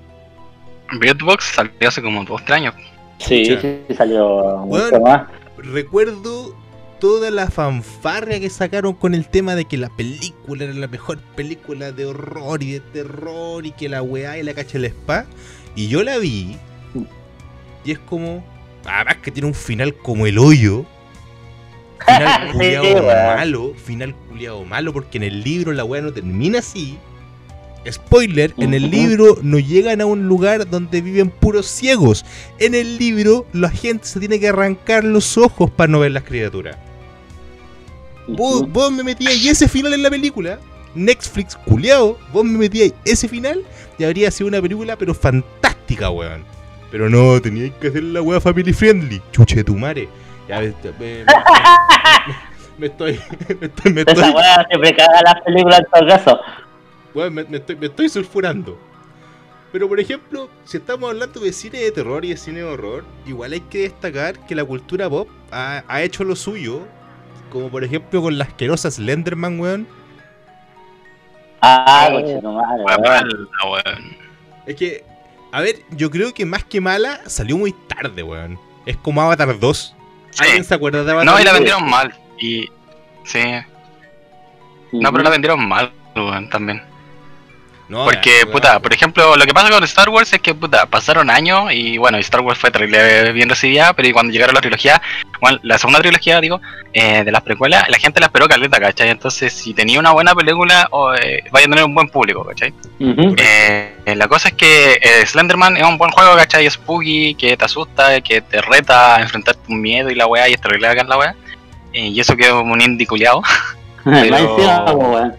Beatbox 1.00 1.44
salió 1.56 1.88
hace 1.88 2.02
como 2.02 2.24
dos, 2.24 2.44
tres 2.46 2.58
años. 2.58 2.76
Sí, 3.20 3.46
sí, 3.46 3.96
salió 3.96 4.58
mucho 4.66 5.00
más. 5.00 5.28
Recuerdo 5.58 6.56
toda 7.00 7.32
la 7.32 7.50
fanfarria 7.50 8.40
que 8.40 8.50
sacaron 8.50 8.94
con 8.94 9.14
el 9.14 9.28
tema 9.28 9.56
de 9.56 9.66
que 9.66 9.78
la 9.78 9.90
película 9.90 10.66
era 10.66 10.74
la 10.74 10.88
mejor 10.88 11.18
película 11.36 11.92
de 11.92 12.06
horror 12.06 12.62
y 12.64 12.74
de 12.74 12.80
terror 12.80 13.66
y 13.66 13.72
que 13.72 13.90
la 13.90 14.02
weá 14.02 14.38
y 14.38 14.44
la 14.44 14.54
cacha 14.54 14.78
el 14.78 14.86
spa. 14.86 15.26
Y 15.76 15.88
yo 15.88 16.04
la 16.04 16.18
vi. 16.18 16.58
Y 17.86 17.92
es 17.92 18.00
como. 18.00 18.44
Además 18.86 19.18
que 19.18 19.32
tiene 19.32 19.48
un 19.48 19.54
final 19.54 19.96
como 19.96 20.28
el 20.28 20.38
hoyo. 20.38 20.86
Final 22.06 22.52
culiado 22.54 23.04
malo. 23.04 23.74
Final 23.76 24.16
culiado 24.30 24.64
malo 24.66 24.94
porque 24.94 25.18
en 25.18 25.24
el 25.24 25.44
libro 25.44 25.72
la 25.72 25.84
weá 25.84 26.02
no 26.02 26.12
termina 26.12 26.60
así. 26.60 26.98
Spoiler, 27.90 28.54
en 28.58 28.74
el 28.74 28.90
libro 28.90 29.38
no 29.42 29.60
llegan 29.60 30.00
a 30.00 30.06
un 30.06 30.28
lugar 30.28 30.70
donde 30.70 31.02
viven 31.02 31.30
puros 31.30 31.66
ciegos. 31.66 32.26
En 32.60 32.76
el 32.76 32.98
libro 32.98 33.46
la 33.52 33.70
gente 33.70 34.08
se 34.08 34.20
tiene 34.20 34.40
que 34.40 34.48
arrancar 34.48 35.04
los 35.04 35.38
ojos 35.38 35.70
para 35.70 35.92
no 35.92 36.00
ver 36.00 36.12
las 36.12 36.24
criaturas. 36.24 36.78
Vos, 38.28 38.70
vos 38.72 38.90
me 38.92 39.04
metíais 39.04 39.46
ese 39.46 39.68
final 39.68 39.94
en 39.94 40.04
la 40.04 40.10
película. 40.10 40.60
Netflix 40.96 41.56
culiao, 41.56 42.18
vos 42.32 42.46
me 42.46 42.58
metíais 42.58 42.94
ese 43.04 43.28
final 43.28 43.66
y 43.98 44.04
habría 44.06 44.32
sido 44.32 44.48
una 44.48 44.62
película 44.62 44.96
pero 44.96 45.14
fantástica, 45.14 46.10
weón. 46.10 46.46
Pero 46.94 47.10
no, 47.10 47.42
teníais 47.42 47.74
que 47.82 47.88
hacer 47.88 48.04
la 48.04 48.22
weá 48.22 48.40
family 48.40 48.72
friendly. 48.72 49.20
Chuche 49.32 49.64
tu 49.64 49.76
madre. 49.76 50.08
Ya, 50.48 50.60
me, 50.60 50.68
me- 51.00 51.26
me- 51.26 51.26
me 52.78 52.86
estoy. 52.86 53.20
Me 53.60 53.66
estoy. 53.66 53.94
Me 53.94 54.02
Esa 54.02 54.12
estoy, 54.12 54.30
weá 54.30 54.66
siempre 54.70 54.96
caga 54.96 55.22
las 55.26 55.42
películas 55.42 55.80
en 55.80 55.86
todo 55.92 56.08
caso. 56.08 56.40
weón, 57.16 57.34
me- 57.34 57.44
me 57.46 57.58
estoy, 57.58 57.76
me 57.78 57.88
estoy 57.88 58.10
sulfurando. 58.10 58.78
Pero 59.72 59.90
por 59.90 60.00
ejemplo, 60.00 60.50
si 60.66 60.78
estamos 60.78 61.10
hablando 61.10 61.40
de 61.40 61.52
cine 61.52 61.80
de 61.80 61.92
terror 61.92 62.24
y 62.26 62.30
de 62.30 62.38
cine 62.38 62.60
de 62.60 62.66
horror, 62.66 63.04
igual 63.26 63.54
hay 63.54 63.62
que 63.62 63.80
destacar 63.80 64.38
que 64.46 64.54
la 64.54 64.64
cultura 64.64 65.10
pop 65.10 65.28
ha, 65.52 65.84
ha 65.88 66.02
hecho 66.04 66.24
lo 66.24 66.36
suyo. 66.36 66.82
Como 67.52 67.70
por 67.70 67.84
ejemplo 67.84 68.22
con 68.22 68.38
las 68.38 68.50
asquerosas 68.50 68.94
Slenderman, 68.96 69.60
weón. 69.60 69.88
Ah, 71.62 72.10
coche, 72.12 72.40
no 72.42 72.52
weón. 73.72 74.18
Es 74.68 74.76
que, 74.76 75.04
a 75.54 75.62
ver, 75.62 75.78
yo 75.92 76.10
creo 76.10 76.34
que 76.34 76.46
más 76.46 76.64
que 76.64 76.82
mala, 76.82 77.22
salió 77.28 77.58
muy 77.58 77.74
tarde, 77.88 78.24
weón. 78.24 78.60
Es 78.86 78.98
como 78.98 79.22
Avatar 79.22 79.58
2. 79.60 79.96
Sí. 80.32 80.44
¿Alguien 80.44 80.64
se 80.64 80.74
acuerda 80.74 81.04
de 81.04 81.12
Avatar 81.12 81.26
No, 81.34 81.40
y 81.40 81.44
la 81.44 81.52
2? 81.52 81.60
vendieron 81.60 81.90
mal. 81.90 82.14
Y. 82.40 82.68
Sí. 83.24 83.40
No, 84.92 85.12
pero 85.12 85.24
la 85.24 85.30
vendieron 85.30 85.68
mal, 85.68 85.94
weón, 86.16 86.50
también. 86.50 86.82
No, 87.90 88.06
Porque, 88.06 88.46
puta, 88.52 88.80
por 88.80 88.94
ejemplo, 88.94 89.36
lo 89.36 89.46
que 89.46 89.54
pasa 89.54 89.70
con 89.70 89.84
Star 89.84 90.10
Wars 90.10 90.32
es 90.32 90.40
que, 90.40 90.56
puta, 90.56 90.86
pasaron 90.86 91.30
años 91.30 91.72
y, 91.74 91.98
bueno, 91.98 92.18
Star 92.18 92.42
Wars 92.42 92.58
fue 92.58 92.72
terrible 92.72 93.32
bien 93.34 93.50
recibida, 93.50 93.94
pero 93.94 94.12
cuando 94.14 94.32
llegaron 94.32 94.56
la 94.56 94.62
trilogía, 94.62 95.02
bueno, 95.42 95.60
la 95.64 95.78
segunda 95.78 96.00
trilogía, 96.00 96.40
digo, 96.40 96.62
eh, 96.94 97.24
de 97.24 97.32
las 97.32 97.42
precuelas, 97.42 97.90
la 97.90 97.98
gente 97.98 98.22
la 98.22 98.28
esperó 98.28 98.48
caleta, 98.48 98.80
¿cachai? 98.80 99.10
Entonces, 99.10 99.54
si 99.54 99.74
tenía 99.74 100.00
una 100.00 100.12
buena 100.12 100.34
película, 100.34 100.88
o, 100.92 101.14
eh, 101.14 101.44
vaya 101.52 101.66
a 101.66 101.70
tener 101.70 101.84
un 101.84 101.94
buen 101.94 102.08
público, 102.08 102.46
¿cachai? 102.46 102.74
Eh, 103.00 103.96
eh, 104.06 104.16
la 104.16 104.28
cosa 104.28 104.50
es 104.50 104.54
que 104.56 105.00
eh, 105.02 105.26
Slenderman 105.26 105.78
es 105.78 105.84
un 105.84 105.98
buen 105.98 106.12
juego, 106.12 106.36
¿cachai? 106.36 106.66
Es 106.66 106.74
spooky, 106.74 107.36
que 107.36 107.58
te 107.58 107.66
asusta, 107.66 108.22
que 108.22 108.42
te 108.42 108.62
reta 108.62 109.18
a 109.18 109.22
enfrentarte 109.22 109.62
un 109.68 109.82
miedo 109.82 110.10
y 110.10 110.16
la 110.16 110.26
weá, 110.26 110.48
y 110.50 110.54
es 110.54 110.62
terrible 110.62 110.88
acá 110.88 111.02
en 111.02 111.10
la 111.10 111.18
weá. 111.18 111.36
Eh, 111.94 112.08
y 112.08 112.20
eso 112.20 112.36
que 112.36 112.44
es 112.44 112.52
un 112.52 112.82
indie 112.82 113.06
culiao. 113.06 113.42
Más 114.04 114.28
pero-. 114.30 115.34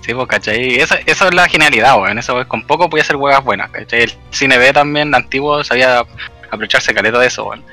Sí, 0.00 0.14
pues, 0.14 0.28
¿cachai? 0.28 0.76
Eso, 0.76 0.96
es 1.06 1.34
la 1.34 1.48
genialidad, 1.48 2.00
weón. 2.00 2.18
Eso 2.18 2.40
es, 2.40 2.46
con 2.46 2.62
poco 2.66 2.88
puede 2.88 3.02
hacer 3.02 3.16
huevas 3.16 3.44
buenas, 3.44 3.70
¿cachai? 3.70 4.02
El 4.02 4.12
cine 4.30 4.58
B 4.58 4.72
también, 4.72 5.14
antiguo, 5.14 5.62
sabía 5.62 6.04
aprovecharse 6.46 6.94
caleta 6.94 7.18
de 7.18 7.26
eso, 7.26 7.44
weón. 7.44 7.64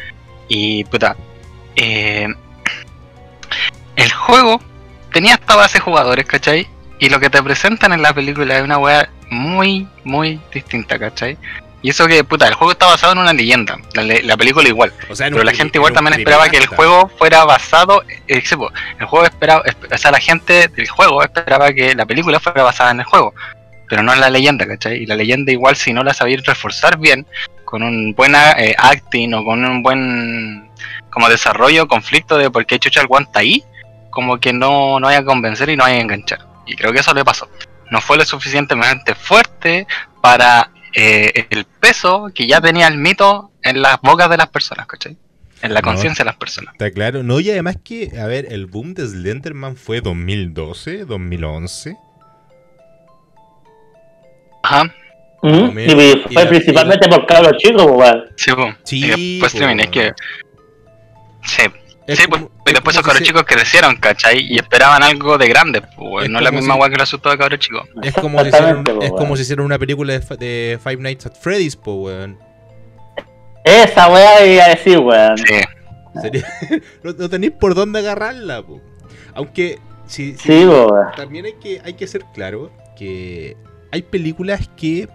Y 0.47 0.83
puta, 0.85 1.15
eh, 1.75 2.27
el 3.95 4.11
juego 4.11 4.61
tenía 5.11 5.35
esta 5.35 5.55
base 5.55 5.79
jugadores, 5.79 6.25
¿cachai? 6.25 6.67
Y 6.99 7.09
lo 7.09 7.19
que 7.19 7.29
te 7.29 7.41
presentan 7.41 7.93
en 7.93 8.01
la 8.01 8.13
película 8.13 8.57
es 8.57 8.63
una 8.63 8.77
weá 8.77 9.09
muy, 9.29 9.87
muy 10.03 10.39
distinta, 10.53 10.99
¿cachai? 10.99 11.37
Y 11.87 11.91
eso 11.91 12.05
que, 12.05 12.21
puta, 12.25 12.49
el 12.49 12.53
juego 12.53 12.73
está 12.73 12.85
basado 12.85 13.13
en 13.13 13.19
una 13.19 13.31
leyenda, 13.31 13.77
la, 13.93 14.35
película 14.35 14.67
igual. 14.67 14.91
O 15.09 15.15
sea, 15.15 15.27
en 15.27 15.33
Pero 15.33 15.45
la 15.45 15.53
gente 15.53 15.77
en 15.77 15.79
igual 15.79 15.93
también 15.93 16.19
esperaba 16.19 16.49
que 16.49 16.57
el 16.57 16.67
juego 16.67 17.09
fuera 17.17 17.45
basado, 17.45 18.03
eh, 18.27 18.43
el 18.99 19.05
juego 19.05 19.23
esperaba, 19.23 19.63
esp- 19.63 19.95
o 19.95 19.97
sea, 19.97 20.11
la 20.11 20.19
gente 20.19 20.67
del 20.67 20.89
juego 20.89 21.23
esperaba 21.23 21.71
que 21.71 21.95
la 21.95 22.05
película 22.05 22.41
fuera 22.41 22.61
basada 22.63 22.91
en 22.91 22.99
el 22.99 23.05
juego, 23.05 23.33
pero 23.87 24.03
no 24.03 24.11
en 24.13 24.19
la 24.19 24.29
leyenda, 24.29 24.67
¿cachai? 24.67 25.03
Y 25.03 25.05
la 25.05 25.15
leyenda 25.15 25.49
igual 25.53 25.77
si 25.77 25.93
no 25.93 26.03
la 26.03 26.13
sabéis 26.13 26.45
reforzar 26.45 26.97
bien, 26.97 27.25
con 27.63 27.81
un 27.83 28.13
buen 28.13 28.35
eh, 28.35 28.75
acting 28.77 29.33
o 29.35 29.45
con 29.45 29.63
un 29.63 29.81
buen 29.81 30.69
como 31.09 31.29
desarrollo, 31.29 31.87
conflicto 31.87 32.37
de 32.37 32.51
por 32.51 32.65
qué 32.65 32.79
Chucha 32.79 32.99
el 32.99 33.07
guante 33.07 33.39
ahí, 33.39 33.63
como 34.09 34.41
que 34.41 34.51
no, 34.51 34.99
no 34.99 35.07
vaya 35.07 35.19
a 35.19 35.23
convencer 35.23 35.69
y 35.69 35.77
no 35.77 35.85
vaya 35.85 35.99
a 35.99 36.01
enganchar. 36.01 36.39
Y 36.65 36.75
creo 36.75 36.91
que 36.91 36.99
eso 36.99 37.13
le 37.13 37.23
pasó. 37.23 37.47
No 37.91 38.01
fue 38.01 38.17
lo 38.17 38.25
suficientemente 38.25 39.15
fuerte 39.15 39.87
para 40.21 40.69
eh, 40.93 41.47
el 41.49 41.65
peso 41.65 42.29
que 42.33 42.47
ya 42.47 42.59
tenía 42.61 42.87
el 42.87 42.97
mito 42.97 43.51
en 43.63 43.81
las 43.81 43.99
bocas 44.01 44.29
de 44.29 44.37
las 44.37 44.47
personas, 44.49 44.87
¿cachai? 44.87 45.17
En 45.61 45.73
la 45.73 45.81
No. 45.81 45.87
conciencia 45.87 46.23
de 46.23 46.29
las 46.29 46.37
personas. 46.37 46.73
Está 46.73 46.91
claro. 46.91 47.23
No, 47.23 47.39
y 47.39 47.49
además 47.49 47.77
que, 47.83 48.11
a 48.19 48.25
ver, 48.27 48.47
el 48.51 48.67
boom 48.67 48.93
de 48.93 49.07
Slenderman 49.07 49.75
fue 49.75 50.01
2012, 50.01 51.05
2011. 51.05 51.97
Ajá, 54.63 54.83
¿Mm? 55.43 55.77
Y 55.79 55.83
y 55.83 55.89
fue 56.33 56.43
la- 56.43 56.49
principalmente 56.49 57.07
por 57.09 57.25
cabros 57.25 57.53
chicos, 57.57 57.85
weón. 57.85 58.25
sí, 58.35 58.51
po. 58.53 58.67
Sí, 58.83 59.11
y 59.15 59.41
terminé, 59.57 59.83
es 59.83 59.89
que. 59.89 60.11
Sí, 61.43 61.63
Es 62.07 62.17
sí, 62.19 62.25
como- 62.25 62.47
pues, 62.49 62.61
y 62.65 62.69
es 62.69 62.73
después 62.75 62.95
esos 62.95 63.05
cabros 63.05 63.19
si 63.19 63.25
chicos 63.25 63.43
crecieron, 63.45 63.95
¿cachai? 63.97 64.39
Y 64.49 64.57
esperaban 64.57 65.03
algo 65.03 65.37
de 65.37 65.47
grande, 65.49 65.81
pues, 65.81 65.97
weón. 65.99 66.23
Es 66.23 66.29
no 66.29 66.39
la 66.39 66.51
misma 66.51 66.73
si- 66.75 66.79
weá 66.79 66.89
que 66.89 66.95
lo 66.95 67.03
asustó 67.03 67.29
de 67.29 67.37
cabros 67.37 67.59
chicos. 67.59 67.87
Es 68.01 68.13
como, 68.13 68.39
si 68.41 68.47
hicieran, 68.47 68.69
Exactamente, 68.79 68.93
po, 68.93 69.01
es 69.03 69.09
como 69.11 69.23
weón. 69.23 69.35
si 69.37 69.41
hicieran 69.43 69.65
una 69.65 69.77
película 69.77 70.13
de, 70.17 70.79
Five 70.81 70.97
Nights 70.97 71.25
at 71.25 71.35
Freddy's, 71.35 71.75
po, 71.75 71.93
weón. 71.95 72.37
Esa 73.63 74.07
weá 74.09 74.45
iba 74.45 74.63
a 74.63 74.69
decir, 74.69 74.97
weón. 74.99 75.37
Sí, 75.37 75.53
Sería- 76.21 76.45
no, 77.03 77.11
no 77.13 77.29
tenéis 77.29 77.51
por 77.59 77.75
dónde 77.75 77.99
agarrarla, 77.99 78.61
po. 78.63 78.81
Aunque, 79.33 79.79
si, 80.07 80.33
si- 80.35 80.37
Sí, 80.61 80.65
weón. 80.65 81.07
también 81.15 81.45
hay 81.45 81.53
que, 81.61 81.81
hay 81.83 81.93
que 81.93 82.07
ser 82.07 82.23
claro 82.33 82.71
que 82.97 83.57
hay 83.91 84.01
películas 84.01 84.69
que 84.77 85.07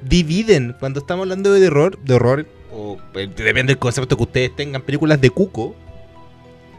dividen. 0.00 0.74
Cuando 0.80 1.00
estamos 1.00 1.24
hablando 1.24 1.52
de 1.52 1.60
terror, 1.60 1.98
de 1.98 2.14
horror, 2.14 2.46
o 2.72 2.96
eh, 3.14 3.28
depende 3.36 3.72
del 3.72 3.78
concepto 3.78 4.16
que 4.16 4.22
ustedes 4.22 4.56
tengan, 4.56 4.82
películas 4.82 5.20
de 5.20 5.30
cuco, 5.30 5.76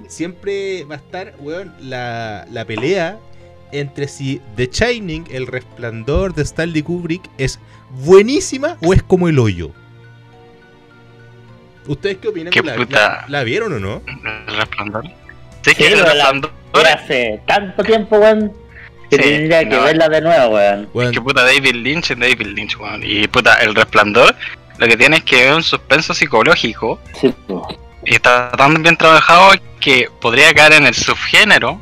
siempre 0.07 0.83
va 0.85 0.95
a 0.95 0.97
estar, 0.97 1.33
weón, 1.39 1.73
la, 1.79 2.45
la 2.51 2.65
pelea 2.65 3.17
entre 3.71 4.07
si 4.07 4.39
The 4.55 4.67
Shining, 4.71 5.25
el 5.31 5.47
resplandor 5.47 6.33
de 6.35 6.43
Stanley 6.43 6.83
Kubrick, 6.83 7.23
es 7.37 7.59
buenísima 7.89 8.77
o 8.81 8.93
es 8.93 9.01
como 9.03 9.27
el 9.27 9.39
hoyo. 9.39 9.71
¿Ustedes 11.87 12.17
qué 12.17 12.27
opinan? 12.29 12.51
Qué 12.51 12.61
¿La, 12.61 12.75
puta. 12.75 12.95
la- 12.97 13.25
la 13.27 13.43
vieron 13.43 13.73
o 13.73 13.79
no? 13.79 14.01
el 14.07 14.57
resplandor. 14.57 15.03
Sí, 15.63 15.71
Sí, 15.71 15.75
que 15.75 15.87
el 15.87 15.99
la- 15.99 16.05
resplandor. 16.05 16.51
Hace 16.73 17.41
tanto 17.45 17.83
tiempo, 17.83 18.17
weón, 18.17 18.53
que 19.09 19.17
Sí, 19.17 19.21
tendría 19.23 19.59
que 19.67 19.75
no. 19.75 19.83
verla 19.83 20.09
de 20.09 20.21
nuevo, 20.21 20.55
weón. 20.55 20.89
Weón, 20.93 21.11
Que 21.13 21.21
puta 21.21 21.43
David 21.43 21.75
Lynch 21.75 22.11
es 22.11 22.19
David 22.19 22.47
Lynch, 22.47 22.77
weón. 22.79 23.01
Y 23.03 23.27
puta, 23.27 23.55
el 23.55 23.75
resplandor 23.75 24.35
lo 24.77 24.87
que 24.87 24.97
tiene 24.97 25.17
es 25.17 25.23
que 25.23 25.49
es 25.49 25.55
un 25.55 25.61
suspenso 25.63 26.13
psicológico 26.13 26.99
Sí, 27.19 27.33
está 28.05 28.51
tan 28.51 28.81
bien 28.83 28.97
trabajado 28.97 29.51
que 29.79 30.09
podría 30.21 30.53
caer 30.53 30.73
en 30.73 30.85
el 30.87 30.93
subgénero. 30.93 31.79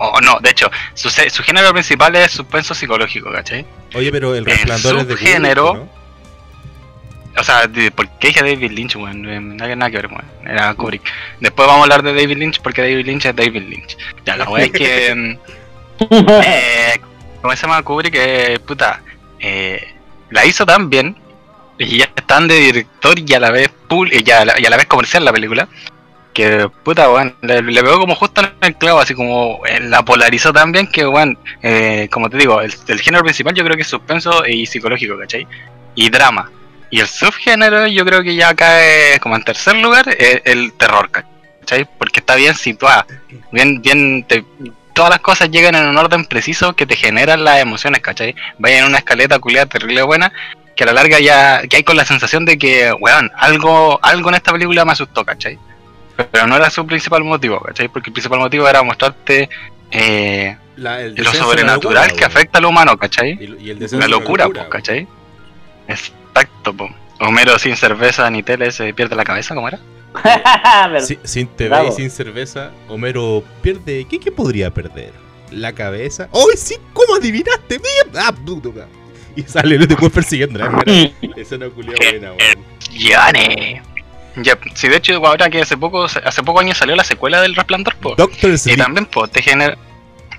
O 0.00 0.20
no, 0.20 0.38
de 0.40 0.50
hecho, 0.50 0.70
su, 0.94 1.10
su 1.10 1.42
género 1.42 1.72
principal 1.72 2.14
es 2.16 2.30
suspenso 2.30 2.72
psicológico, 2.74 3.32
¿cachai? 3.32 3.66
Oye, 3.94 4.12
pero 4.12 4.32
el 4.34 4.38
el 4.38 4.44
resplandor 4.44 4.98
es 5.00 5.08
de 5.08 5.14
Kubrick, 5.16 5.28
subgénero- 5.34 5.74
¿no? 5.74 5.98
O 7.36 7.44
sea, 7.44 7.68
¿por 7.94 8.08
qué 8.18 8.28
dije 8.28 8.40
David 8.40 8.72
Lynch, 8.72 8.96
weón? 8.96 9.28
Eh, 9.28 9.38
Nada, 9.40 9.76
nada 9.76 9.90
que 9.90 9.96
ver, 9.98 10.06
weón. 10.08 10.24
Era 10.44 10.74
Kubrick. 10.74 11.02
Después 11.40 11.66
vamos 11.68 11.80
a 11.80 11.84
hablar 11.84 12.02
de 12.02 12.12
David 12.12 12.36
Lynch 12.36 12.60
porque 12.60 12.82
David 12.82 13.06
Lynch 13.06 13.26
es 13.26 13.36
David 13.36 13.62
Lynch. 13.68 13.96
Ya, 14.24 14.36
la 14.36 14.48
weá 14.48 14.64
es 14.64 14.72
que. 14.72 15.14
mm, 15.14 15.38
eh, 16.44 17.00
¿Cómo 17.40 17.54
se 17.54 17.62
llama 17.62 17.82
Kubrick? 17.82 18.14
Eh, 18.16 18.58
puta. 18.66 19.00
eh, 19.40 19.94
la 20.30 20.44
hizo 20.46 20.66
tan 20.66 20.90
bien. 20.90 21.16
Y 21.78 21.98
ya 21.98 22.10
están 22.16 22.48
de 22.48 22.56
director 22.56 23.18
y 23.18 23.34
a 23.34 23.40
la 23.40 23.50
vez 23.50 23.70
pul 23.88 24.10
y, 24.12 24.28
a 24.30 24.44
la, 24.44 24.54
y 24.58 24.66
a 24.66 24.70
la 24.70 24.76
vez 24.76 24.86
comercial 24.86 25.24
la 25.24 25.32
película. 25.32 25.68
Que 26.34 26.68
puta, 26.84 27.10
weón. 27.10 27.34
Le, 27.42 27.62
le 27.62 27.82
como 27.82 28.14
justo 28.14 28.40
en 28.40 28.50
el 28.60 28.76
clavo, 28.76 29.00
así 29.00 29.14
como 29.14 29.60
eh, 29.66 29.80
la 29.80 30.04
polarizó 30.04 30.52
tan 30.52 30.72
bien 30.72 30.86
que, 30.86 31.06
weón. 31.06 31.38
eh, 31.62 32.08
como 32.10 32.28
te 32.30 32.36
digo, 32.36 32.60
el, 32.60 32.72
el 32.86 33.00
género 33.00 33.24
principal 33.24 33.54
yo 33.54 33.64
creo 33.64 33.76
que 33.76 33.82
es 33.82 33.88
suspenso 33.88 34.44
y 34.46 34.66
psicológico, 34.66 35.18
¿cachai? 35.18 35.46
Y 35.94 36.10
drama. 36.10 36.50
Y 36.90 37.00
el 37.00 37.06
subgénero 37.06 37.86
yo 37.86 38.04
creo 38.04 38.22
que 38.22 38.34
ya 38.34 38.54
cae 38.54 39.18
como 39.20 39.36
en 39.36 39.44
tercer 39.44 39.76
lugar 39.76 40.08
eh, 40.08 40.42
el 40.44 40.72
terror, 40.72 41.10
¿cachai? 41.10 41.86
Porque 41.98 42.20
está 42.20 42.34
bien 42.34 42.54
situada. 42.54 43.06
Bien, 43.52 43.82
bien, 43.82 44.24
te- 44.24 44.44
todas 44.94 45.10
las 45.10 45.20
cosas 45.20 45.50
llegan 45.50 45.74
en 45.74 45.86
un 45.86 45.96
orden 45.98 46.24
preciso 46.24 46.74
que 46.74 46.86
te 46.86 46.96
generan 46.96 47.44
las 47.44 47.60
emociones, 47.60 48.00
¿cachai? 48.00 48.34
Vayan 48.58 48.80
en 48.80 48.86
una 48.86 48.98
escaleta 48.98 49.38
culiada 49.38 49.66
terrible 49.66 50.02
buena, 50.02 50.32
que 50.78 50.84
a 50.84 50.86
la 50.86 50.92
larga 50.92 51.18
ya, 51.18 51.62
que 51.68 51.74
hay 51.78 51.82
con 51.82 51.96
la 51.96 52.04
sensación 52.04 52.44
de 52.44 52.56
que, 52.56 52.92
weón, 53.00 53.32
algo, 53.36 53.98
algo 54.00 54.28
en 54.28 54.36
esta 54.36 54.52
película 54.52 54.84
me 54.84 54.92
asustó, 54.92 55.24
¿cachai? 55.24 55.58
Pero 56.30 56.46
no 56.46 56.54
era 56.54 56.70
su 56.70 56.86
principal 56.86 57.24
motivo, 57.24 57.58
¿cachai? 57.58 57.88
Porque 57.88 58.10
el 58.10 58.12
principal 58.14 58.38
motivo 58.38 58.68
era 58.68 58.84
mostrarte 58.84 59.48
eh, 59.90 60.56
La- 60.76 61.00
el 61.02 61.16
lo 61.16 61.32
sobrenatural 61.34 61.94
locura, 61.94 62.06
que 62.06 62.14
weón. 62.20 62.30
afecta 62.30 62.58
al 62.58 62.66
humano, 62.66 62.96
¿cachai? 62.96 63.32
Y, 63.32 63.66
y 63.66 63.70
el 63.70 63.80
La 63.80 63.98
de 64.04 64.08
locura, 64.08 64.46
po. 64.48 64.68
¿cachai? 64.68 65.08
Exacto, 65.88 66.72
po. 66.74 66.88
Homero 67.18 67.58
sin 67.58 67.76
cerveza 67.76 68.30
ni 68.30 68.44
tele 68.44 68.70
se 68.70 68.94
pierde 68.94 69.16
la 69.16 69.24
cabeza, 69.24 69.56
¿cómo 69.56 69.66
era? 69.66 69.80
Pero- 70.92 71.00
Si- 71.04 71.18
sin 71.24 71.48
TV 71.48 71.70
Bravo. 71.70 71.88
y 71.88 71.92
sin 71.92 72.10
cerveza, 72.10 72.70
Homero 72.88 73.42
pierde. 73.62 74.06
¿Qué, 74.08 74.20
qué 74.20 74.30
podría 74.30 74.70
perder? 74.72 75.12
¿La 75.50 75.72
cabeza? 75.72 76.28
¡Oh, 76.30 76.46
sí! 76.56 76.76
¿Cómo 76.92 77.16
adivinaste? 77.16 77.78
¡Bien! 77.78 78.14
¡Ah, 78.24 78.32
puto! 78.32 78.72
Y 79.38 79.42
sale 79.48 79.76
el 79.76 79.86
después 79.86 80.10
persiguiendo. 80.12 80.58
Esa 81.36 81.56
no 81.58 81.70
culia 81.70 81.94
buena, 81.96 82.32
weón. 82.32 82.64
¡Yane! 82.92 83.82
Ya, 84.36 84.58
sí, 84.74 84.88
de 84.88 84.96
hecho, 84.96 85.14
ahora 85.26 85.48
que 85.50 85.62
hace 85.62 85.76
poco, 85.76 86.04
hace 86.04 86.42
pocos 86.42 86.62
años 86.62 86.76
salió 86.76 86.94
la 86.96 87.04
secuela 87.04 87.40
del 87.40 87.54
Resplandor, 87.54 87.94
po. 87.96 88.14
Doctor 88.16 88.50
Y 88.50 88.58
Sleep. 88.58 88.78
también, 88.78 89.06
pues, 89.06 89.30
te 89.30 89.42
genera. 89.42 89.76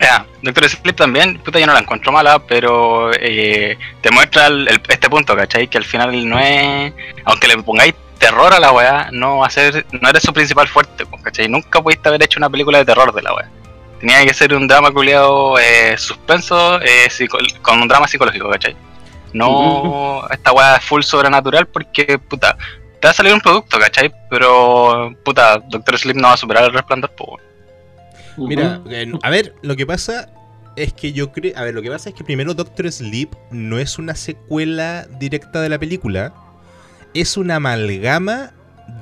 Ya, 0.01 0.25
Doctor 0.41 0.69
Sleep 0.69 0.95
también, 0.95 1.37
puta, 1.39 1.59
yo 1.59 1.65
no 1.67 1.73
la 1.73 1.79
encuentro 1.79 2.11
mala, 2.11 2.39
pero 2.39 3.11
eh, 3.19 3.77
te 4.01 4.11
muestra 4.11 4.47
el- 4.47 4.67
el- 4.69 4.81
este 4.87 5.09
punto, 5.09 5.35
¿cachai? 5.35 5.67
Que 5.67 5.77
al 5.77 5.83
final 5.83 6.27
no 6.29 6.39
es. 6.39 6.93
Aunque 7.25 7.47
le 7.49 7.57
pongáis 7.57 7.93
terror 8.17 8.53
a 8.53 8.59
la 8.59 8.71
weá, 8.71 9.09
no 9.11 9.39
va 9.39 9.47
a 9.47 9.49
ser. 9.49 9.85
No 9.91 10.07
eres 10.09 10.23
su 10.23 10.31
principal 10.33 10.67
fuerte, 10.69 11.05
¿cachai? 11.23 11.49
Nunca 11.49 11.81
pudiste 11.81 12.07
haber 12.07 12.23
hecho 12.23 12.39
una 12.39 12.49
película 12.49 12.77
de 12.77 12.85
terror 12.85 13.13
de 13.13 13.21
la 13.21 13.33
weá. 13.33 13.49
Tenía 13.99 14.25
que 14.25 14.33
ser 14.33 14.53
un 14.55 14.65
drama 14.65 14.91
culiado 14.91 15.59
eh, 15.59 15.97
suspenso 15.97 16.79
eh, 16.81 17.09
con 17.61 17.81
un 17.81 17.87
drama 17.89 18.07
psicológico, 18.07 18.49
¿cachai? 18.49 18.73
No, 19.33 20.27
esta 20.29 20.51
weá 20.51 20.77
es 20.77 20.83
full 20.85 21.01
sobrenatural 21.01 21.67
porque, 21.67 22.17
puta, 22.17 22.57
te 22.99 23.07
va 23.07 23.11
a 23.11 23.13
salir 23.13 23.33
un 23.33 23.41
producto, 23.41 23.79
¿cachai? 23.79 24.11
Pero, 24.29 25.15
puta, 25.23 25.59
Doctor 25.69 25.97
Sleep 25.97 26.17
no 26.17 26.27
va 26.27 26.33
a 26.33 26.37
superar 26.37 26.65
el 26.65 26.73
resplandor, 26.73 27.11
pues. 27.11 27.43
Mira, 28.37 28.81
eh, 28.89 29.11
a 29.21 29.29
ver, 29.29 29.53
lo 29.61 29.75
que 29.75 29.85
pasa 29.85 30.29
es 30.75 30.93
que 30.93 31.11
yo 31.11 31.31
creo. 31.31 31.57
A 31.57 31.63
ver, 31.63 31.73
lo 31.73 31.81
que 31.81 31.89
pasa 31.89 32.09
es 32.09 32.15
que 32.15 32.23
primero 32.23 32.53
Doctor 32.53 32.91
Sleep 32.91 33.29
no 33.51 33.79
es 33.79 33.99
una 33.99 34.15
secuela 34.15 35.07
directa 35.19 35.61
de 35.61 35.69
la 35.69 35.77
película. 35.77 36.33
Es 37.13 37.37
una 37.37 37.55
amalgama 37.55 38.51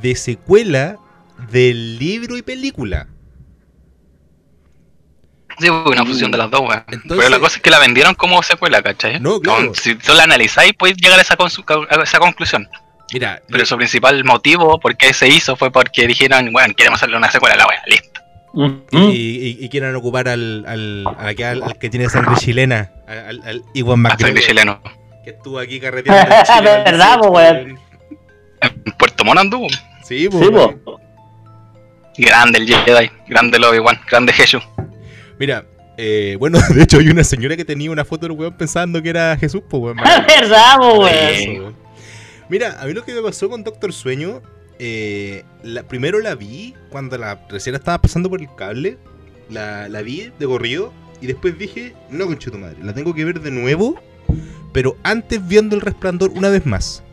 de 0.01 0.15
secuela 0.15 0.97
del 1.51 1.99
libro 1.99 2.37
y 2.37 2.41
película. 2.41 3.07
Sí, 5.59 5.67
pues, 5.69 5.85
una 5.87 6.05
fusión 6.05 6.29
de 6.31 6.37
las 6.37 6.51
dos, 6.51 6.61
weón. 6.61 6.83
Entonces- 6.87 7.17
Pero 7.17 7.29
la 7.29 7.39
cosa 7.39 7.55
es 7.57 7.61
que 7.61 7.69
la 7.71 7.79
vendieron 7.79 8.13
como 8.15 8.41
secuela, 8.43 8.81
¿cachai? 8.83 9.19
No, 9.19 9.39
claro. 9.39 9.73
Si 9.73 9.95
tú 9.95 10.13
la 10.13 10.23
analizáis, 10.23 10.73
puedes 10.77 10.97
llegar 10.97 11.17
a 11.17 11.21
esa, 11.21 11.35
consu- 11.37 11.87
a 11.89 12.03
esa 12.03 12.19
conclusión. 12.19 12.67
Mira, 13.13 13.41
Pero 13.49 13.65
su 13.65 13.77
principal 13.77 14.23
motivo 14.25 14.79
por 14.79 14.95
qué 14.97 15.13
se 15.13 15.27
hizo 15.29 15.55
fue 15.55 15.71
porque 15.71 16.05
dijeron, 16.07 16.51
bueno, 16.51 16.73
queremos 16.75 16.99
hacerle 16.99 17.17
una 17.17 17.31
secuela 17.31 17.55
a 17.55 17.57
la 17.59 17.67
wea, 17.67 17.81
listo. 17.87 18.21
y, 18.53 18.59
Mm. 18.97 19.09
y- 19.11 19.57
y 19.65 19.69
quieren 19.69 19.95
ocupar 19.95 20.27
al, 20.29 20.65
al, 20.67 21.03
al 21.19 21.35
que, 21.35 21.45
al- 21.45 21.61
al 21.63 21.77
que 21.77 21.89
tiene 21.89 22.09
sangre 22.09 22.35
chilena, 22.37 22.91
al, 23.07 23.17
al, 23.19 23.41
al 23.47 23.63
Iwan 23.75 23.99
McGregor, 23.99 24.41
chileno. 24.41 24.81
que 25.23 25.29
estuvo 25.31 25.59
aquí 25.59 25.79
carreteando 25.79 26.33
en 26.35 26.43
Chile. 26.43 26.83
¿Verdad, 26.85 27.17
18, 27.17 27.21
po, 27.21 27.27
weón? 27.29 27.79
En 28.61 28.91
Puerto 28.97 29.23
Montt 29.25 29.39
anduvo. 29.39 29.67
Sí, 30.03 30.27
po, 30.29 30.39
Sí, 30.39 30.47
weón. 30.47 30.79
po. 30.83 30.99
Grande 32.17 32.57
el 32.59 32.67
Jedi, 32.67 33.11
grande 33.27 33.57
el 33.57 33.63
Obi-Wan, 33.63 33.99
grande 34.09 34.33
Jesús. 34.33 34.63
Mira, 35.39 35.65
eh, 35.97 36.35
bueno, 36.39 36.59
de 36.73 36.83
hecho 36.83 36.99
hay 36.99 37.09
una 37.09 37.23
señora 37.23 37.55
que 37.55 37.65
tenía 37.65 37.91
una 37.91 38.05
foto 38.05 38.27
del 38.27 38.37
weón 38.37 38.57
pensando 38.57 39.01
que 39.01 39.09
era 39.09 39.37
Jesús, 39.37 39.61
pues 39.69 39.81
weón. 39.81 39.97
¿Verdad, 40.27 40.77
po, 40.77 40.99
weón? 40.99 41.75
Mira, 42.49 42.77
a 42.79 42.85
mí 42.85 42.93
lo 42.93 43.03
que 43.03 43.13
me 43.13 43.21
pasó 43.21 43.49
con 43.49 43.63
Doctor 43.63 43.91
Sueño 43.91 44.41
eh, 44.79 45.43
la, 45.63 45.83
primero 45.83 46.19
la 46.19 46.35
vi 46.35 46.75
cuando 46.89 47.17
la 47.17 47.39
recién 47.49 47.75
estaba 47.75 47.99
pasando 47.99 48.29
por 48.29 48.41
el 48.41 48.53
cable. 48.55 48.97
La, 49.49 49.89
la 49.89 50.01
vi 50.01 50.31
de 50.37 50.45
corrido. 50.45 50.93
Y 51.19 51.25
después 51.27 51.57
dije, 51.57 51.95
no, 52.09 52.27
conche 52.27 52.51
tu 52.51 52.59
madre, 52.59 52.77
la 52.83 52.93
tengo 52.93 53.13
que 53.13 53.25
ver 53.25 53.41
de 53.41 53.49
nuevo. 53.49 53.99
Pero 54.71 54.97
antes 55.03 55.45
viendo 55.47 55.75
el 55.75 55.81
resplandor 55.81 56.29
una 56.35 56.49
vez 56.49 56.65
más. 56.65 57.03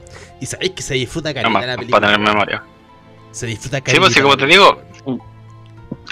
Y 0.40 0.46
sabéis 0.46 0.72
que 0.72 0.82
se 0.82 0.94
disfruta 0.94 1.32
calidad 1.32 1.50
más, 1.50 1.66
la 1.66 1.76
película. 1.76 2.00
para 2.00 2.12
tener 2.12 2.28
memoria. 2.28 2.62
Se 3.30 3.46
disfruta 3.46 3.78
Sí, 3.86 3.96
pues 3.98 4.12
sí, 4.12 4.20
como 4.20 4.36
te 4.36 4.46
digo, 4.46 4.80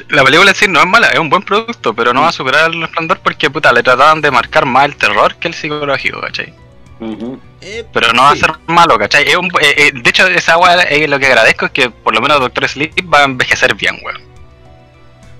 la 0.08 0.24
película 0.24 0.50
en 0.50 0.56
sí 0.56 0.66
no 0.68 0.80
es 0.80 0.86
mala, 0.86 1.08
es 1.08 1.18
un 1.18 1.28
buen 1.30 1.42
producto, 1.42 1.94
pero 1.94 2.12
no 2.12 2.22
va 2.22 2.28
a 2.28 2.32
superar 2.32 2.70
el 2.70 2.80
resplandor 2.80 3.20
porque 3.20 3.50
puta, 3.50 3.72
le 3.72 3.82
trataban 3.82 4.20
de 4.20 4.30
marcar 4.30 4.64
más 4.66 4.86
el 4.86 4.96
terror 4.96 5.34
que 5.36 5.48
el 5.48 5.54
psicológico, 5.54 6.20
¿cachai? 6.20 6.52
Ujú. 7.00 7.40
Eh, 7.60 7.84
Pero 7.92 8.12
no 8.12 8.22
va 8.22 8.30
a 8.30 8.36
ser 8.36 8.52
malo, 8.66 8.96
¿cachai? 8.98 9.24
Es 9.28 9.36
un- 9.36 9.50
eh, 9.60 9.74
eh, 9.76 9.92
de 9.94 10.10
hecho, 10.10 10.26
esa 10.28 10.56
weá 10.58 10.82
eh, 10.82 11.06
lo 11.08 11.18
que 11.18 11.26
agradezco 11.26 11.66
es 11.66 11.72
que 11.72 11.90
por 11.90 12.14
lo 12.14 12.20
menos 12.20 12.40
Doctor 12.40 12.68
Sleep 12.68 12.92
va 13.12 13.20
a 13.20 13.24
envejecer 13.24 13.74
bien, 13.74 13.98
weón. 14.04 14.20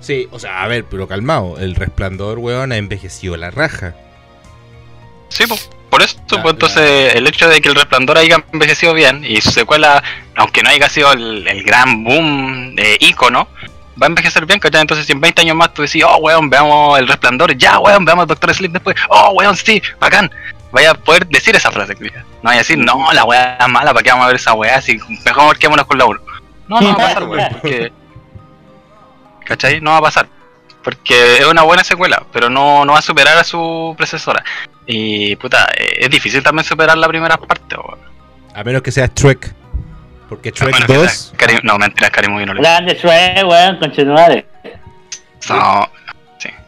Sí, 0.01 0.27
o 0.33 0.39
sea, 0.39 0.63
a 0.65 0.69
ver, 0.69 0.85
pero 0.91 1.07
calmado. 1.07 1.59
El 1.59 1.75
resplandor, 1.77 2.39
weón, 2.39 2.73
ha 2.73 2.77
envejecido 2.77 3.37
la 3.37 3.51
raja. 3.53 3.95
Sí, 5.29 5.45
pues, 5.47 5.71
por 5.89 6.03
eso, 6.03 6.17
La- 6.33 6.43
pues 6.43 6.55
entonces 6.55 7.15
el 7.15 7.27
hecho 7.27 7.49
de 7.49 7.61
que 7.61 7.69
el 7.69 7.75
resplandor 7.77 8.19
haya 8.19 8.45
envejecido 8.53 8.93
bien 8.95 9.25
y 9.25 9.41
su 9.41 9.51
secuela, 9.53 10.03
aunque 10.37 10.63
no 10.63 10.71
haya 10.71 10.89
sido 10.89 11.13
el, 11.13 11.47
el 11.47 11.63
gran 11.63 12.03
boom 12.05 12.75
de 12.75 12.97
ícono, 13.01 13.49
va 14.01 14.07
a 14.07 14.09
envejecer 14.09 14.47
bien, 14.47 14.61
¿cachai? 14.61 14.81
Entonces 14.81 15.07
si 15.07 15.13
en 15.13 15.21
20 15.21 15.43
años 15.43 15.57
más 15.57 15.75
tú 15.75 15.83
decís, 15.83 16.05
oh 16.07 16.17
weón, 16.19 16.51
veamos 16.51 16.99
el 16.99 17.09
resplandor, 17.09 17.57
ya 17.57 17.79
weón, 17.79 18.05
veamos 18.05 18.27
Doctor 18.27 18.55
Sleep 18.55 18.73
después, 18.73 18.97
oh 19.09 19.33
weón, 19.33 19.57
sí, 19.57 19.83
bacán. 20.01 20.31
Vaya 20.73 20.93
a 20.93 20.95
poder 20.95 21.27
decir 21.27 21.55
esa 21.55 21.71
frase. 21.71 21.95
No 21.95 22.09
vaya 22.45 22.61
a 22.61 22.63
decir, 22.63 22.79
no, 22.79 23.13
la 23.13 23.25
weá 23.25 23.59
es 23.61 23.69
mala, 23.69 23.93
¿para 23.93 24.03
qué 24.03 24.11
vamos 24.11 24.25
a 24.25 24.29
ver 24.29 24.37
esa 24.37 24.55
weá? 24.55 24.81
Si 24.81 24.99
mejor 25.25 25.59
quedémonos 25.59 25.87
con 25.87 25.99
la 25.99 26.07
1. 26.07 26.21
No, 26.69 26.81
no 26.81 26.89
va 26.89 26.93
a 26.95 26.97
pasar, 27.09 27.25
weón, 27.25 27.49
porque. 27.51 27.93
¿Cachai? 29.45 29.81
No 29.81 29.91
va 29.91 29.99
a 29.99 30.03
pasar. 30.03 30.29
Porque 30.83 31.37
es 31.39 31.47
una 31.47 31.63
buena 31.63 31.85
secuela, 31.85 32.23
pero 32.33 32.49
no, 32.49 32.85
no 32.85 32.95
va 32.95 32.99
a 33.01 33.03
superar 33.03 33.37
a 33.37 33.45
su 33.45 33.95
predecesora. 33.97 34.43
Y 34.87 35.37
puta, 35.37 35.69
es 35.77 36.09
difícil 36.11 36.43
también 36.43 36.65
superar 36.65 36.97
la 36.97 37.07
primera 37.07 37.37
parte, 37.37 37.77
weón. 37.77 38.01
A 38.55 38.65
menos 38.65 38.83
que 38.83 38.91
sea 38.91 39.11
Shrek. 39.15 39.55
Porque 40.33 40.49
A 40.49 40.53
Shrek 40.53 40.73
menos 40.73 40.87
que 40.87 40.95
2. 40.95 41.13
sea 41.13 41.37
Karim- 41.39 41.61
no, 41.63 41.79
mentira, 41.79 42.09
Karim 42.11 42.31
Movie 42.33 42.47
no 42.47 42.55
le 42.55 42.61
Grande 42.63 42.95
Shrek, 42.95 43.47
weón, 43.47 43.77
conchetumare. 43.79 44.47
No, 45.51 45.89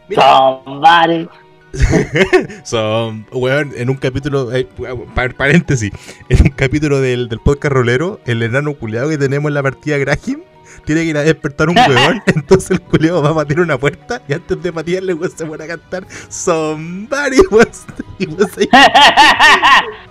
Mira, 0.09 0.23
Somebody. 0.65 1.29
son, 2.65 3.27
weón, 3.33 3.73
en 3.77 3.89
un 3.89 3.97
capítulo, 3.97 4.53
eh, 4.53 4.69
par- 5.15 5.35
paréntesis, 5.35 5.91
en 6.29 6.43
un 6.43 6.51
capítulo 6.51 7.01
del, 7.01 7.29
del 7.31 7.41
podcast 7.41 7.73
rolero, 7.73 8.21
el 8.27 8.43
enano 8.43 8.75
culeado 8.75 9.09
que 9.09 9.17
tenemos 9.19 9.49
en 9.49 9.55
la 9.55 9.63
partida 9.63 9.97
Graham 9.97 10.43
tiene 10.85 11.03
que 11.03 11.07
ir 11.09 11.17
a 11.17 11.23
despertar 11.23 11.71
un 11.71 11.79
weón, 11.79 12.23
entonces 12.27 12.71
el 12.73 12.81
culeado 12.83 13.23
va 13.23 13.31
a 13.31 13.35
patear 13.35 13.61
una 13.61 13.79
puerta 13.79 14.21
y 14.29 14.35
antes 14.35 14.63
de 14.63 14.73
patearle, 14.73 15.15
weón, 15.15 15.33
se 15.37 15.47
pone 15.47 15.65
a 15.65 15.69
cantar 15.69 16.05
Somebody 16.29 17.39
was... 17.51 17.87
Y 18.19 18.27
weón, 18.27 18.51
se- 18.51 18.69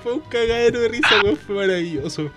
fue 0.02 0.14
un 0.14 0.22
cagadero 0.22 0.80
de 0.82 0.88
risa, 0.90 1.22
weón, 1.24 1.38
fue 1.38 1.56
maravilloso. 1.56 2.32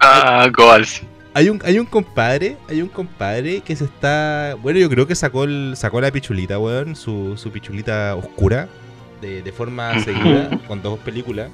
Ah, 0.00 0.48
goals. 0.52 1.02
Hay 1.36 1.48
un, 1.48 1.60
hay 1.64 1.78
un 1.80 1.86
compadre, 1.86 2.56
hay 2.68 2.80
un 2.80 2.88
compadre 2.88 3.60
que 3.60 3.74
se 3.74 3.84
está. 3.84 4.54
Bueno, 4.62 4.78
yo 4.78 4.88
creo 4.88 5.06
que 5.06 5.14
sacó 5.16 5.44
el, 5.44 5.74
sacó 5.76 6.00
la 6.00 6.12
pichulita, 6.12 6.58
weón, 6.58 6.94
su, 6.94 7.36
su 7.36 7.50
pichulita 7.50 8.14
oscura, 8.14 8.68
de, 9.20 9.42
de 9.42 9.52
forma 9.52 9.98
seguida, 10.04 10.50
con 10.68 10.80
dos 10.80 10.98
películas, 11.00 11.50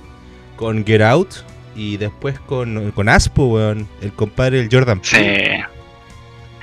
con 0.57 0.85
Get 0.85 1.01
Out 1.01 1.35
y 1.75 1.97
después 1.97 2.39
con, 2.41 2.91
con 2.93 3.09
Aspo, 3.09 3.47
weón, 3.47 3.89
el 4.03 4.13
compadre 4.13 4.59
del 4.59 4.69
Jordan. 4.71 5.01
Sí. 5.03 5.17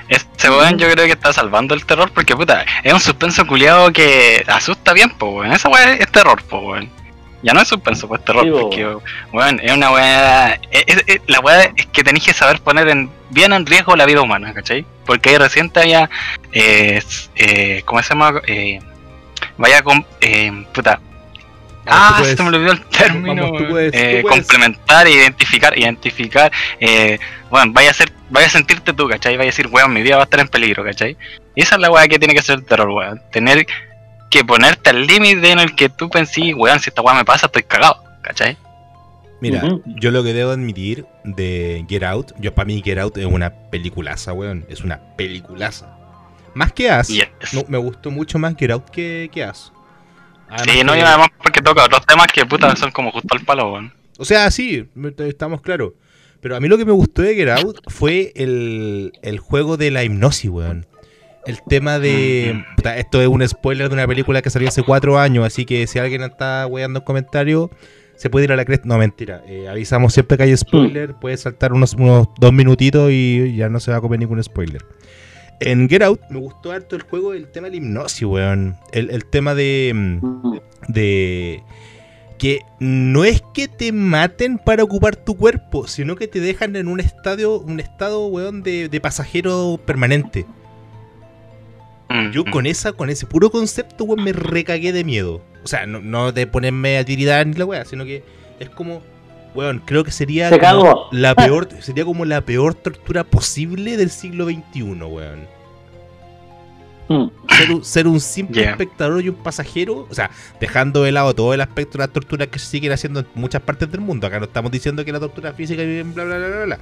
Este 0.08 0.48
weón 0.48 0.78
yo 0.78 0.88
creo 0.90 1.06
que 1.06 1.12
está 1.12 1.32
salvando 1.32 1.74
el 1.74 1.84
terror 1.84 2.10
porque 2.14 2.36
puta, 2.36 2.64
es 2.84 2.92
un 2.92 3.00
suspenso 3.00 3.46
culiado 3.46 3.92
que 3.92 4.44
asusta 4.46 4.92
bien, 4.92 5.10
po 5.10 5.40
weón. 5.40 5.52
Esa 5.52 5.68
weá 5.68 5.94
es 5.94 6.10
terror, 6.12 6.40
po 6.44 6.60
weón. 6.60 6.88
Ya 7.42 7.52
no 7.52 7.60
es 7.60 7.68
suspenso, 7.68 8.08
pues 8.08 8.18
es 8.20 8.24
terror, 8.24 8.44
Sí, 8.44 8.50
po, 8.50 8.60
porque 8.62 8.96
weón, 9.32 9.60
es 9.62 9.72
una 9.72 9.92
weá. 9.92 10.60
la 11.28 11.40
weá 11.40 11.72
es 11.76 11.86
que 11.86 12.02
tenéis 12.02 12.24
que 12.24 12.32
saber 12.32 12.60
poner 12.60 12.88
en, 12.88 13.10
bien 13.30 13.52
en 13.52 13.64
riesgo 13.64 13.94
la 13.94 14.06
vida 14.06 14.20
humana, 14.22 14.52
¿cachai? 14.52 14.84
Porque 15.06 15.30
ahí 15.30 15.38
recién 15.38 15.70
vaya. 15.72 16.10
Eh, 16.52 17.00
eh, 17.36 17.82
¿Cómo 17.84 18.02
se 18.02 18.08
llama? 18.08 18.40
Eh, 18.46 18.80
vaya 19.56 19.82
con. 19.82 20.04
Eh, 20.20 20.64
puta, 20.74 21.00
Vamos, 21.84 22.28
Ah, 22.28 22.34
se 22.36 22.42
me 22.42 22.48
olvidó 22.48 22.72
el 22.72 22.80
término. 22.86 23.42
Vamos, 23.44 23.50
tú 23.58 23.64
weón. 23.64 23.70
puedes, 23.70 23.92
tú 23.92 23.98
Eh, 23.98 24.22
complementar, 24.28 25.08
identificar, 25.08 25.78
identificar. 25.78 26.52
Eh, 26.80 27.18
bueno, 27.50 27.72
vaya 27.72 27.92
a 27.92 27.94
ser, 27.94 28.12
vaya 28.28 28.46
a 28.48 28.50
sentirte 28.50 28.92
tú, 28.92 29.08
¿cachai? 29.08 29.36
Vaya 29.36 29.48
a 29.48 29.52
decir, 29.52 29.68
weón, 29.68 29.92
mi 29.94 30.02
vida 30.02 30.16
va 30.16 30.22
a 30.22 30.24
estar 30.24 30.40
en 30.40 30.48
peligro, 30.48 30.84
¿cachai? 30.84 31.16
Y 31.54 31.62
esa 31.62 31.76
es 31.76 31.80
la 31.80 31.90
weá 31.90 32.06
que 32.08 32.18
tiene 32.18 32.34
que 32.34 32.42
ser 32.42 32.56
el 32.58 32.64
terror, 32.66 32.88
weón. 32.90 33.22
Tener 33.32 33.66
que 34.30 34.44
ponerte 34.44 34.90
al 34.90 35.06
límite 35.06 35.50
en 35.50 35.58
el 35.58 35.74
que 35.74 35.88
tú 35.88 36.08
pensís, 36.10 36.54
weón, 36.56 36.80
si 36.80 36.90
esta 36.90 37.02
weá 37.02 37.14
me 37.14 37.24
pasa, 37.24 37.46
estoy 37.46 37.62
cagado, 37.62 38.02
¿cachai? 38.22 38.56
Mira, 39.40 39.62
yo 39.86 40.10
lo 40.10 40.24
que 40.24 40.32
debo 40.34 40.50
admitir 40.50 41.06
de 41.24 41.84
Get 41.88 42.02
Out, 42.02 42.32
yo 42.38 42.54
para 42.54 42.66
mí 42.66 42.82
Get 42.84 42.98
Out 42.98 43.18
es 43.18 43.26
una 43.26 43.50
peliculaza, 43.70 44.32
weón, 44.32 44.66
es 44.68 44.80
una 44.82 45.00
peliculaza. 45.16 45.94
Más 46.54 46.72
que 46.72 46.90
As, 46.90 47.08
Yes. 47.08 47.28
no, 47.52 47.62
me 47.68 47.78
gustó 47.78 48.10
mucho 48.10 48.38
más 48.38 48.56
Get 48.58 48.72
Out 48.72 48.90
que, 48.90 49.30
que 49.32 49.44
As. 49.44 49.72
sí, 50.64 50.82
no, 50.84 50.96
y 50.96 51.00
además 51.00 51.28
porque 51.40 51.60
toca 51.60 51.84
otros 51.84 52.04
temas 52.06 52.26
que 52.34 52.44
puta 52.46 52.74
son 52.74 52.90
como 52.90 53.12
justo 53.12 53.28
al 53.36 53.44
palo, 53.44 53.72
weón. 53.72 53.92
O 54.18 54.24
sea, 54.24 54.50
sí, 54.50 54.88
estamos 55.18 55.60
claros. 55.60 55.92
Pero 56.40 56.56
a 56.56 56.60
mí 56.60 56.66
lo 56.68 56.76
que 56.76 56.84
me 56.84 56.92
gustó 56.92 57.22
de 57.22 57.34
Get 57.36 57.48
Out 57.50 57.80
fue 57.88 58.32
el, 58.34 59.12
el 59.22 59.38
juego 59.38 59.76
de 59.76 59.92
la 59.92 60.02
hipnosis, 60.02 60.50
weón. 60.50 60.86
El 61.48 61.62
tema 61.62 61.98
de... 61.98 62.54
Mm. 62.54 62.76
puta, 62.76 62.98
esto 62.98 63.22
es 63.22 63.26
un 63.28 63.46
spoiler 63.48 63.88
de 63.88 63.94
una 63.94 64.06
película 64.06 64.42
que 64.42 64.50
salió 64.50 64.68
hace 64.68 64.82
cuatro 64.82 65.18
años, 65.18 65.46
así 65.46 65.64
que 65.64 65.86
si 65.86 65.98
alguien 65.98 66.22
está 66.22 66.66
weando 66.66 66.98
en 66.98 67.04
comentarios, 67.06 67.70
se 68.16 68.28
puede 68.28 68.44
ir 68.44 68.52
a 68.52 68.56
la 68.56 68.66
cresta. 68.66 68.86
No, 68.86 68.98
mentira. 68.98 69.42
eh, 69.46 69.66
avisamos 69.66 70.12
siempre 70.12 70.36
que 70.36 70.42
hay 70.42 70.56
spoiler, 70.56 71.14
puede 71.14 71.38
saltar 71.38 71.72
unos, 71.72 71.94
unos 71.94 72.28
dos 72.38 72.52
minutitos 72.52 73.10
y 73.10 73.56
ya 73.56 73.70
no 73.70 73.80
se 73.80 73.90
va 73.90 73.96
a 73.96 74.00
comer 74.02 74.18
ningún 74.20 74.42
spoiler. 74.42 74.84
En 75.60 75.88
Get 75.88 76.02
Out 76.02 76.20
me 76.28 76.38
gustó 76.38 76.70
harto 76.70 76.94
el 76.94 77.02
juego, 77.02 77.32
el 77.32 77.48
tema 77.48 77.68
de 77.68 77.72
la 77.72 77.76
hipnosis, 77.78 78.22
weón. 78.24 78.76
El, 78.92 79.10
el 79.10 79.24
tema 79.24 79.54
de... 79.54 79.92
mm, 79.94 80.56
de 80.88 81.62
que 82.38 82.60
no 82.78 83.24
es 83.24 83.42
que 83.52 83.66
te 83.66 83.90
maten 83.90 84.58
para 84.58 84.84
ocupar 84.84 85.16
tu 85.16 85.36
cuerpo, 85.36 85.88
sino 85.88 86.14
que 86.14 86.28
te 86.28 86.38
dejan 86.40 86.76
en 86.76 86.86
un 86.86 87.00
estadio, 87.00 87.58
un 87.58 87.80
estado, 87.80 88.26
weón, 88.28 88.62
de, 88.62 88.88
de 88.88 89.00
pasajero 89.00 89.80
permanente. 89.84 90.46
Mm, 92.08 92.30
Yo 92.30 92.44
mm. 92.44 92.50
con 92.50 92.66
esa, 92.66 92.92
con 92.92 93.10
ese 93.10 93.26
puro 93.26 93.50
concepto, 93.50 94.04
weón, 94.04 94.24
me 94.24 94.32
recagué 94.32 94.92
de 94.92 95.04
miedo. 95.04 95.42
O 95.64 95.66
sea, 95.68 95.86
no, 95.86 96.00
no 96.00 96.32
de 96.32 96.46
ponerme 96.46 96.98
a 96.98 97.04
tiridar 97.04 97.46
ni 97.46 97.54
la 97.54 97.64
weá, 97.64 97.84
sino 97.84 98.04
que 98.04 98.22
es 98.58 98.70
como, 98.70 99.02
weón, 99.54 99.82
creo 99.84 100.04
que 100.04 100.10
sería 100.10 100.48
Se 100.48 100.58
como 100.58 101.08
la 101.12 101.34
peor, 101.34 101.68
sería 101.80 102.04
como 102.04 102.24
la 102.24 102.40
peor 102.40 102.74
tortura 102.74 103.24
posible 103.24 103.96
del 103.96 104.10
siglo 104.10 104.46
XXI, 104.46 104.82
weón 104.82 105.58
Mm. 107.08 107.30
ser 107.48 107.70
un, 107.72 107.84
ser 107.84 108.06
un 108.06 108.20
simple 108.20 108.60
Yeah. 108.60 108.72
espectador 108.72 109.24
y 109.24 109.30
un 109.30 109.36
pasajero, 109.36 110.06
o 110.10 110.14
sea, 110.14 110.30
dejando 110.60 111.04
de 111.04 111.12
lado 111.12 111.34
todo 111.34 111.54
el 111.54 111.60
aspecto 111.62 111.92
de 111.96 112.04
las 112.04 112.12
torturas 112.12 112.48
que 112.48 112.58
se 112.58 112.66
siguen 112.66 112.92
haciendo 112.92 113.20
en 113.20 113.26
muchas 113.34 113.62
partes 113.62 113.90
del 113.90 114.02
mundo. 114.02 114.26
Acá 114.26 114.38
no 114.38 114.44
estamos 114.44 114.70
diciendo 114.70 115.02
que 115.04 115.12
la 115.12 115.18
tortura 115.20 115.54
física 115.54 115.82
y 115.82 116.02
bla 116.02 116.24
bla 116.24 116.36
bla 116.38 116.48
bla 116.48 116.64
bla. 116.66 116.78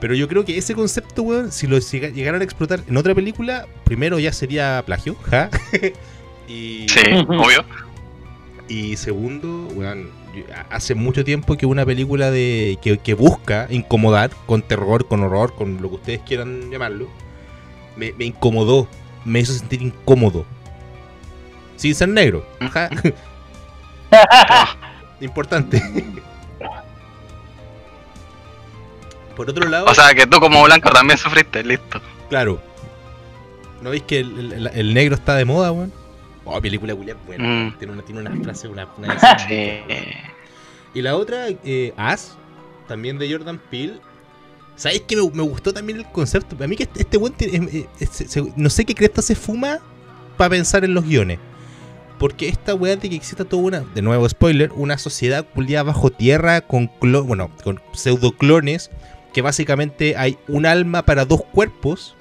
Pero 0.00 0.14
yo 0.14 0.28
creo 0.28 0.44
que 0.44 0.56
ese 0.56 0.74
concepto, 0.74 1.22
weón, 1.22 1.52
si 1.52 1.66
lo 1.66 1.78
llega- 1.78 2.08
llegaran 2.08 2.40
a 2.40 2.44
explotar 2.44 2.80
en 2.88 2.96
otra 2.96 3.14
película, 3.14 3.66
primero 3.84 4.18
ya 4.18 4.32
sería 4.32 4.82
plagio, 4.86 5.14
ja. 5.30 5.50
y, 6.48 6.86
Sí, 6.88 7.00
obvio. 7.28 7.64
y 8.68 8.96
segundo, 8.96 9.68
weón, 9.74 10.10
hace 10.70 10.94
mucho 10.94 11.22
tiempo 11.24 11.56
que 11.56 11.66
una 11.66 11.84
película 11.84 12.30
de 12.30 12.78
que, 12.80 12.96
que 12.98 13.14
busca 13.14 13.66
incomodar 13.68 14.30
con 14.46 14.62
terror, 14.62 15.06
con 15.06 15.22
horror, 15.22 15.54
con 15.54 15.82
lo 15.82 15.88
que 15.90 15.94
ustedes 15.96 16.20
quieran 16.20 16.70
llamarlo, 16.70 17.08
me, 17.96 18.12
me 18.14 18.24
incomodó, 18.24 18.88
me 19.24 19.40
hizo 19.40 19.52
sentir 19.52 19.82
incómodo. 19.82 20.46
Sin 21.76 21.94
ser 21.94 22.08
negro. 22.08 22.46
Ja. 22.72 22.88
Importante. 25.20 25.82
Por 29.40 29.48
otro 29.48 29.68
lado, 29.70 29.86
O 29.86 29.94
sea 29.94 30.12
que 30.14 30.26
tú 30.26 30.38
como 30.38 30.62
blanco 30.64 30.90
también 30.90 31.18
sufriste, 31.18 31.64
listo. 31.64 31.98
claro. 32.28 32.60
¿No 33.80 33.88
veis 33.88 34.02
que 34.02 34.18
el, 34.20 34.52
el- 34.52 34.66
el 34.66 34.92
negro 34.92 35.14
está 35.14 35.34
de 35.34 35.46
moda, 35.46 35.72
weón? 35.72 35.90
Oh, 36.44 36.60
película 36.60 36.94
culiá 36.94 37.16
buena. 37.26 37.42
Mm. 37.48 37.78
Tiene 37.78 37.92
una, 37.94 38.02
tiene 38.02 38.20
una 38.20 38.44
frase, 38.44 38.68
una, 38.68 38.86
una 38.98 39.18
Sí. 39.48 39.78
Y 40.92 41.00
la 41.00 41.16
otra, 41.16 41.46
eh, 41.64 41.94
As, 41.96 42.36
también 42.86 43.16
de 43.18 43.32
Jordan 43.32 43.58
Peele. 43.70 43.94
¿Sabes 44.76 45.00
que 45.00 45.16
me, 45.16 45.22
me 45.30 45.42
gustó 45.42 45.72
también 45.72 45.98
el 46.00 46.04
concepto? 46.12 46.62
A 46.62 46.66
mí 46.66 46.76
que 46.76 46.82
este, 46.82 47.00
este 47.00 47.16
weón 47.16 47.32
tiene- 47.32 47.86
es- 47.98 48.10
es- 48.10 48.20
es- 48.20 48.30
se- 48.30 48.52
no 48.56 48.68
sé 48.68 48.84
qué 48.84 48.94
cresta 48.94 49.22
se 49.22 49.34
fuma 49.34 49.78
para 50.36 50.50
pensar 50.50 50.84
en 50.84 50.92
los 50.92 51.04
guiones. 51.06 51.38
Porque 52.18 52.48
esta 52.48 52.74
weá 52.74 52.96
de 52.96 53.08
que 53.08 53.16
exista 53.16 53.46
toda 53.46 53.62
una, 53.62 53.80
de 53.80 54.02
nuevo 54.02 54.28
spoiler, 54.28 54.70
una 54.74 54.98
sociedad 54.98 55.46
culiada 55.54 55.84
bajo 55.84 56.10
tierra 56.10 56.60
con 56.60 56.90
clo- 57.00 57.24
bueno, 57.24 57.50
con 57.64 57.80
pseudo 57.94 58.32
clones 58.32 58.90
que 59.32 59.42
básicamente 59.42 60.16
hay 60.16 60.38
un 60.48 60.66
alma 60.66 61.02
para 61.02 61.24
dos 61.24 61.42
cuerpos 61.52 62.16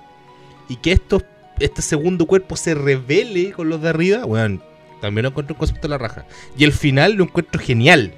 y 0.67 0.75
que 0.77 0.91
estos, 0.91 1.23
este 1.59 1.81
segundo 1.81 2.25
cuerpo 2.25 2.55
se 2.55 2.75
revele 2.75 3.51
con 3.51 3.69
los 3.69 3.81
de 3.81 3.89
arriba, 3.89 4.25
bueno, 4.25 4.61
también 5.01 5.23
lo 5.23 5.29
encuentro 5.29 5.53
un 5.55 5.59
concepto 5.59 5.83
de 5.83 5.89
la 5.89 5.97
raja. 5.97 6.25
Y 6.57 6.63
el 6.65 6.73
final 6.73 7.13
lo 7.13 7.23
encuentro 7.23 7.59
genial. 7.61 8.13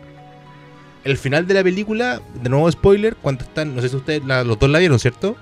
El 1.03 1.17
final 1.17 1.47
de 1.47 1.53
la 1.55 1.63
película, 1.63 2.21
de 2.35 2.49
nuevo 2.49 2.71
spoiler, 2.71 3.15
cuando 3.15 3.43
están, 3.43 3.75
no 3.75 3.81
sé 3.81 3.89
si 3.89 3.95
ustedes 3.95 4.23
la- 4.25 4.43
los 4.43 4.59
dos 4.59 4.69
la 4.69 4.79
vieron, 4.79 4.99
¿cierto? 4.99 5.35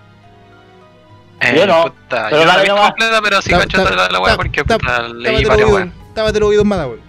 Eh, 1.41 1.53
Yo 1.55 1.65
no, 1.65 1.83
puta, 1.85 2.27
pero 2.29 2.41
yo 2.41 2.45
la 2.45 2.61
vi 2.61 2.67
completa, 2.69 3.21
pero 3.23 3.41
sí 3.41 3.49
cacho 3.49 3.83
la, 3.95 4.09
la 4.09 4.19
weá 4.19 4.31
ta- 4.33 4.37
porque 4.37 4.63
ta- 4.63 4.77
puta, 4.77 5.07
leí 5.07 5.45
varias 5.45 5.69
weas. 5.69 5.89
tápate 6.13 6.39
los 6.39 6.49
oídos 6.49 6.65
más, 6.65 6.79
weón. 6.85 6.99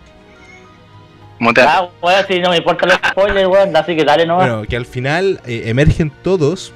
Ah, 1.66 1.88
weón, 2.02 2.24
si 2.28 2.38
no 2.38 2.50
me 2.50 2.58
importa 2.58 2.86
los 2.86 2.96
spoilers, 3.10 3.48
weón, 3.48 3.74
así 3.76 3.96
que 3.96 4.04
dale 4.04 4.26
nomás. 4.26 4.48
Bueno, 4.50 4.68
que 4.68 4.76
al 4.76 4.86
final 4.86 5.40
eh, 5.46 5.62
emergen 5.66 6.10
todos. 6.22 6.72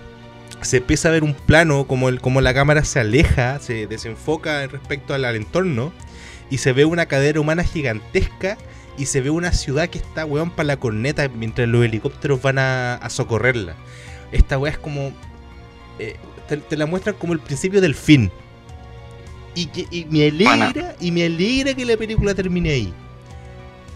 Se 0.62 0.78
empieza 0.78 1.08
a 1.08 1.12
ver 1.12 1.22
un 1.24 1.34
plano 1.34 1.86
como, 1.86 2.08
el, 2.08 2.20
como 2.20 2.40
la 2.40 2.54
cámara 2.54 2.82
se 2.84 2.98
aleja, 2.98 3.58
se 3.58 3.86
desenfoca 3.86 4.66
respecto 4.66 5.12
al, 5.12 5.24
al 5.26 5.36
entorno. 5.36 5.92
Y 6.50 6.58
se 6.58 6.72
ve 6.72 6.84
una 6.86 7.06
cadera 7.06 7.40
humana 7.40 7.64
gigantesca. 7.64 8.56
Y 8.96 9.06
se 9.06 9.20
ve 9.20 9.28
una 9.30 9.52
ciudad 9.52 9.88
que 9.88 9.98
está, 9.98 10.24
weón, 10.24 10.50
para 10.50 10.68
la 10.68 10.76
corneta 10.76 11.28
mientras 11.28 11.68
los 11.68 11.84
helicópteros 11.84 12.40
van 12.40 12.58
a, 12.58 12.94
a 12.94 13.10
socorrerla. 13.10 13.74
Esta 14.32 14.56
weá 14.56 14.72
es 14.72 14.78
como. 14.78 15.12
eh, 15.98 16.16
te, 16.48 16.56
te 16.58 16.76
la 16.76 16.86
muestran 16.86 17.16
como 17.16 17.32
el 17.32 17.40
principio 17.40 17.80
del 17.80 17.94
fin. 17.94 18.30
Y, 19.54 19.66
que, 19.66 19.86
y 19.90 20.04
me 20.06 20.28
alegra, 20.28 20.56
Bueno. 20.72 20.88
y 21.00 21.10
me 21.12 21.24
alegra 21.26 21.74
que 21.74 21.84
la 21.84 21.96
película 21.96 22.34
termine 22.34 22.70
ahí. 22.70 22.94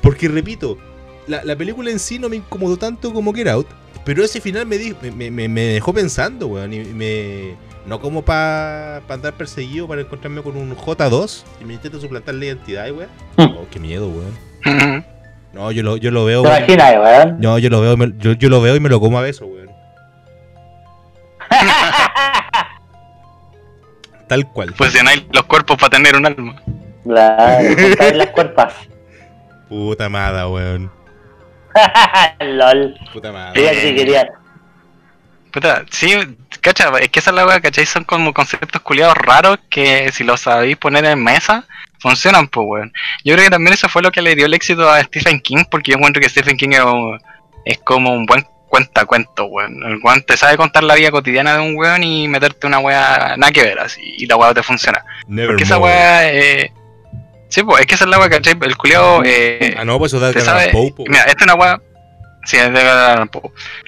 Porque 0.08 0.26
repito, 0.28 0.78
la, 1.26 1.44
la 1.44 1.54
película 1.54 1.90
en 1.90 1.98
sí 1.98 2.18
no 2.18 2.30
me 2.30 2.36
incomodó 2.36 2.78
tanto 2.78 3.12
como 3.12 3.34
Get 3.34 3.48
Out, 3.48 3.66
pero 4.04 4.24
ese 4.24 4.40
final 4.40 4.64
me, 4.64 4.78
di- 4.78 4.94
me, 5.14 5.30
me- 5.30 5.48
me 5.48 5.60
dejó 5.62 5.92
pensando, 5.92 6.46
weón. 6.46 6.72
Y 6.72 6.78
me, 6.84 7.54
no 7.86 8.00
como 8.00 8.22
para 8.24 9.02
andar 9.08 9.34
perseguido 9.34 9.86
para 9.86 10.00
encontrarme 10.00 10.40
con 10.42 10.56
un 10.56 10.74
J2 10.74 11.42
y 11.60 11.64
me 11.66 11.74
intento 11.74 12.00
suplantar 12.00 12.34
la 12.36 12.46
identidad, 12.46 12.90
weón. 12.90 13.10
Oh, 13.36 13.66
qué 13.70 13.78
miedo, 13.78 14.08
weón. 14.08 15.04
No, 15.52 15.70
yo 15.72 15.82
lo, 15.82 15.96
yo 15.98 16.10
lo 16.10 16.24
veo. 16.24 16.40
¿Te 16.42 16.48
weón. 16.48 16.58
imaginas, 16.64 16.94
weón? 16.96 17.36
No, 17.40 17.58
yo 17.58 17.68
lo 17.68 17.80
veo, 17.82 17.92
y 17.92 17.96
me- 17.98 18.14
yo, 18.18 18.32
yo 18.32 18.48
lo 18.48 18.62
veo 18.62 18.74
y 18.76 18.80
me 18.80 18.88
lo 18.88 18.98
como 19.00 19.18
a 19.18 19.22
beso, 19.22 19.44
weón. 19.46 19.68
Tal 24.28 24.46
cual. 24.52 24.74
Fusionáis 24.74 25.24
los 25.32 25.44
cuerpos 25.44 25.76
para 25.78 25.90
tener 25.90 26.16
un 26.16 26.26
alma. 26.26 26.62
Claro, 27.04 27.68
las 28.14 28.26
cuerpas. 28.28 28.74
Puta 29.68 30.08
madre, 30.08 30.44
weón. 30.46 30.90
LOL. 32.40 32.94
Puta 33.12 33.32
madre. 33.32 33.52
Quería 33.54 33.72
que 33.80 33.94
quería. 33.94 34.28
Puta, 35.52 35.84
sí, 35.90 36.14
cacha, 36.60 36.90
es 37.00 37.08
que 37.08 37.20
esa 37.20 37.30
es 37.30 37.36
la 37.36 37.46
weá, 37.46 37.60
¿cachai? 37.60 37.86
Son 37.86 38.04
como 38.04 38.34
conceptos 38.34 38.82
culiados 38.82 39.16
raros 39.16 39.58
que 39.70 40.10
si 40.12 40.22
los 40.24 40.40
sabéis 40.40 40.76
poner 40.76 41.04
en 41.06 41.22
mesa, 41.22 41.64
funcionan, 42.00 42.48
pues, 42.48 42.66
weón. 42.68 42.92
Yo 43.24 43.34
creo 43.34 43.46
que 43.46 43.50
también 43.50 43.72
eso 43.74 43.88
fue 43.88 44.02
lo 44.02 44.10
que 44.10 44.20
le 44.22 44.34
dio 44.34 44.46
el 44.46 44.54
éxito 44.54 44.88
a 44.90 45.02
Stephen 45.02 45.40
King, 45.40 45.64
porque 45.70 45.92
yo 45.92 45.96
encuentro 45.96 46.20
que 46.22 46.28
Stephen 46.28 46.56
King 46.56 46.70
es, 46.72 46.80
un- 46.84 47.18
es 47.64 47.78
como 47.78 48.12
un 48.12 48.26
buen 48.26 48.46
cuentacuento, 48.68 49.46
weón. 49.46 49.82
El 49.82 49.98
weón 50.02 50.22
te 50.22 50.36
sabe 50.36 50.58
contar 50.58 50.84
la 50.84 50.94
vida 50.94 51.10
cotidiana 51.10 51.54
de 51.56 51.60
un 51.62 51.76
weón 51.76 52.02
y 52.02 52.28
meterte 52.28 52.66
una 52.66 52.78
weá 52.80 53.34
nada 53.38 53.50
que 53.50 53.62
ver, 53.62 53.78
así, 53.78 54.02
y 54.18 54.26
la 54.26 54.36
weá 54.36 54.52
te 54.52 54.62
funciona. 54.62 55.02
Porque 55.46 55.64
esa 55.64 55.78
weá, 55.78 56.30
eh... 56.30 56.72
Sí, 57.48 57.62
pues, 57.62 57.80
es 57.80 57.86
que 57.86 57.94
esa 57.94 58.04
es 58.04 58.10
la 58.10 58.18
weá, 58.18 58.28
¿cachai? 58.28 58.54
El 58.60 58.76
culiado, 58.76 59.22
eh... 59.24 59.74
Ah, 59.78 59.84
no, 59.84 59.98
pues 59.98 60.12
eso 60.12 60.20
da 60.20 60.32
sabe, 60.40 60.66
de 60.66 60.68
Poe, 60.70 60.92
po, 60.92 61.04
mira, 61.06 61.20
esta 61.24 61.32
es 61.38 61.42
una 61.42 61.54
weá. 61.54 61.80
Sí, 62.44 62.56
es 62.56 62.72
de. 62.72 62.82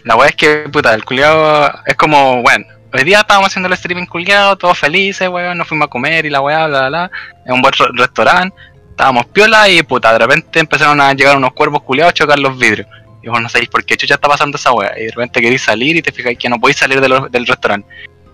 La 0.04 0.16
weá 0.16 0.28
es 0.28 0.36
que, 0.36 0.68
puta, 0.72 0.94
el 0.94 1.04
culiado 1.04 1.72
es 1.86 1.94
como, 1.94 2.42
bueno, 2.42 2.66
hoy 2.92 3.04
día 3.04 3.20
estábamos 3.20 3.48
haciendo 3.48 3.68
el 3.68 3.74
streaming 3.74 4.06
culiado, 4.06 4.56
todos 4.56 4.78
felices, 4.78 5.28
weón, 5.28 5.56
nos 5.58 5.68
fuimos 5.68 5.86
a 5.86 5.90
comer 5.90 6.26
y 6.26 6.30
la 6.30 6.40
weá, 6.40 6.66
bla, 6.66 6.88
bla, 6.88 6.88
bla. 6.88 7.10
En 7.46 7.52
un 7.54 7.62
buen 7.62 7.72
re- 7.72 7.88
restaurante, 7.94 8.56
estábamos 8.90 9.26
piola 9.26 9.68
y, 9.68 9.82
puta, 9.82 10.12
de 10.12 10.18
repente 10.18 10.58
empezaron 10.60 11.00
a 11.00 11.12
llegar 11.14 11.36
unos 11.36 11.52
cuervos 11.52 11.82
culiados 11.82 12.10
a 12.10 12.14
chocar 12.14 12.38
los 12.38 12.58
vidrios. 12.58 12.86
Y 13.22 13.28
vos 13.28 13.40
no 13.40 13.48
sabéis 13.50 13.68
por 13.68 13.84
qué 13.84 13.96
chucha 13.98 14.14
está 14.14 14.28
pasando 14.28 14.56
esa 14.56 14.72
weá. 14.72 14.98
Y 14.98 15.04
de 15.04 15.10
repente 15.10 15.40
queréis 15.42 15.62
salir 15.62 15.96
y 15.96 16.02
te 16.02 16.10
fijáis 16.12 16.38
que 16.38 16.48
no 16.48 16.58
podéis 16.58 16.78
salir 16.78 17.00
de 17.00 17.08
lo- 17.08 17.28
del 17.28 17.46
restaurante. 17.46 17.86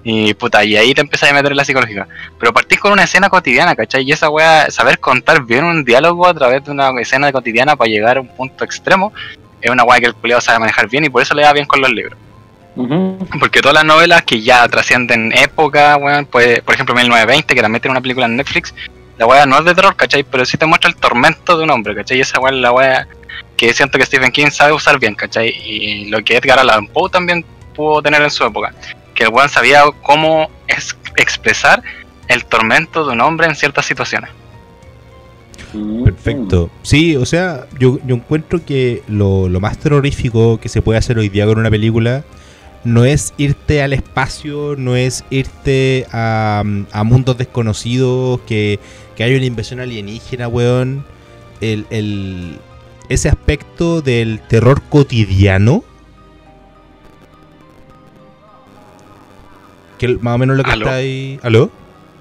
Y 0.09 0.35
puta, 0.35 0.65
y 0.65 0.77
ahí 0.77 0.95
te 0.95 1.01
empezáis 1.01 1.33
a 1.33 1.35
meter 1.35 1.51
en 1.51 1.57
la 1.57 1.65
psicológica. 1.65 2.07
Pero 2.39 2.53
partís 2.53 2.79
con 2.79 2.93
una 2.93 3.03
escena 3.03 3.29
cotidiana, 3.29 3.75
¿cachai? 3.75 4.05
Y 4.05 4.13
esa 4.13 4.31
weá, 4.31 4.71
saber 4.71 5.01
contar 5.01 5.43
bien 5.43 5.65
un 5.65 5.85
diálogo 5.85 6.29
a 6.29 6.33
través 6.33 6.65
de 6.65 6.71
una 6.71 6.93
escena 7.01 7.33
cotidiana 7.33 7.75
para 7.75 7.91
llegar 7.91 8.17
a 8.17 8.21
un 8.21 8.29
punto 8.29 8.63
extremo, 8.63 9.13
es 9.61 9.69
una 9.69 9.83
weá 9.83 9.99
que 9.99 10.07
el 10.07 10.15
culiado 10.15 10.41
sabe 10.41 10.61
manejar 10.61 10.89
bien 10.89 11.05
y 11.05 11.09
por 11.09 11.23
eso 11.23 11.35
le 11.35 11.43
da 11.43 11.53
bien 11.53 11.67
con 11.67 11.81
los 11.81 11.91
libros. 11.91 12.17
Porque 13.41 13.61
todas 13.61 13.75
las 13.75 13.85
novelas 13.85 14.23
que 14.23 14.41
ya 14.41 14.69
trascienden 14.69 15.33
época, 15.37 15.97
weón, 15.97 16.27
pues, 16.27 16.61
por 16.61 16.75
ejemplo 16.75 16.95
1920, 16.95 17.53
que 17.57 17.61
también 17.61 17.83
tiene 17.83 17.91
una 17.91 18.01
película 18.01 18.27
en 18.27 18.37
Netflix, 18.37 18.73
la 19.19 19.27
weá 19.27 19.45
no 19.45 19.59
es 19.59 19.65
de 19.65 19.75
terror, 19.75 19.97
¿cachai? 19.97 20.23
Pero 20.23 20.45
sí 20.45 20.57
te 20.57 20.67
muestra 20.67 20.89
el 20.89 20.95
tormento 20.95 21.59
de 21.59 21.65
un 21.65 21.71
hombre, 21.71 21.97
¿cachai? 21.97 22.19
Y 22.19 22.21
esa 22.21 22.39
weá 22.39 22.53
es 22.53 22.61
la 22.61 22.71
weá 22.71 23.09
que 23.57 23.75
siento 23.75 23.99
que 23.99 24.07
Stephen 24.07 24.31
King 24.31 24.51
sabe 24.53 24.73
usar 24.73 25.01
bien, 25.01 25.17
¿cachai? 25.17 25.49
Y 25.49 26.05
lo 26.11 26.23
que 26.23 26.37
Edgar 26.37 26.61
Allan 26.61 26.87
Poe 26.87 27.11
también 27.11 27.45
pudo 27.75 28.01
tener 28.03 28.23
en 28.23 28.31
su 28.31 28.45
época. 28.45 28.73
Que 29.17 29.25
el 29.25 29.31
weón 29.31 29.49
sabía 29.49 29.83
cómo 30.03 30.49
es- 30.69 30.97
expresar 31.17 31.83
el 32.29 32.45
tormento 32.45 33.05
de 33.07 33.13
un 33.15 33.21
hombre 33.23 33.47
en 33.49 33.57
ciertas 33.57 33.87
situaciones. 33.87 34.31
Perfecto. 36.05 36.71
Sí, 36.83 37.17
o 37.17 37.25
sea, 37.27 37.67
yo, 37.79 37.99
yo 38.07 38.15
encuentro 38.17 38.65
que 38.65 39.03
lo, 39.09 39.49
lo 39.49 39.61
más 39.61 39.79
terrorífico 39.79 40.59
que 40.61 40.69
se 40.69 40.81
puede 40.83 40.99
hacer 40.99 41.19
hoy 41.19 41.29
día 41.29 41.47
con 41.47 41.59
una 41.59 41.71
película 41.71 42.25
no 42.85 43.05
es 43.05 43.35
irte 43.37 43.83
al 43.83 43.93
espacio, 43.93 44.77
no 44.79 44.95
es 44.95 45.25
irte 45.31 46.07
a, 46.13 46.63
a 46.93 47.05
mundos 47.05 47.37
desconocidos, 47.37 48.41
que, 48.47 48.79
que 49.17 49.25
hay 49.25 49.35
una 49.35 49.45
inversión 49.45 49.81
alienígena, 49.81 50.47
weón. 50.47 51.05
El, 51.61 51.87
el- 51.91 52.59
ese 53.09 53.29
aspecto 53.29 54.03
del 54.03 54.41
terror 54.41 54.83
cotidiano. 54.89 55.85
Que 59.99 60.09
más 60.21 60.35
o 60.35 60.39
menos 60.39 60.57
lo 60.57 60.63
que 60.65 60.71
¿Aló? 60.71 60.85
está 60.87 60.97
ahí. 60.97 61.39
¿Aló? 61.43 61.71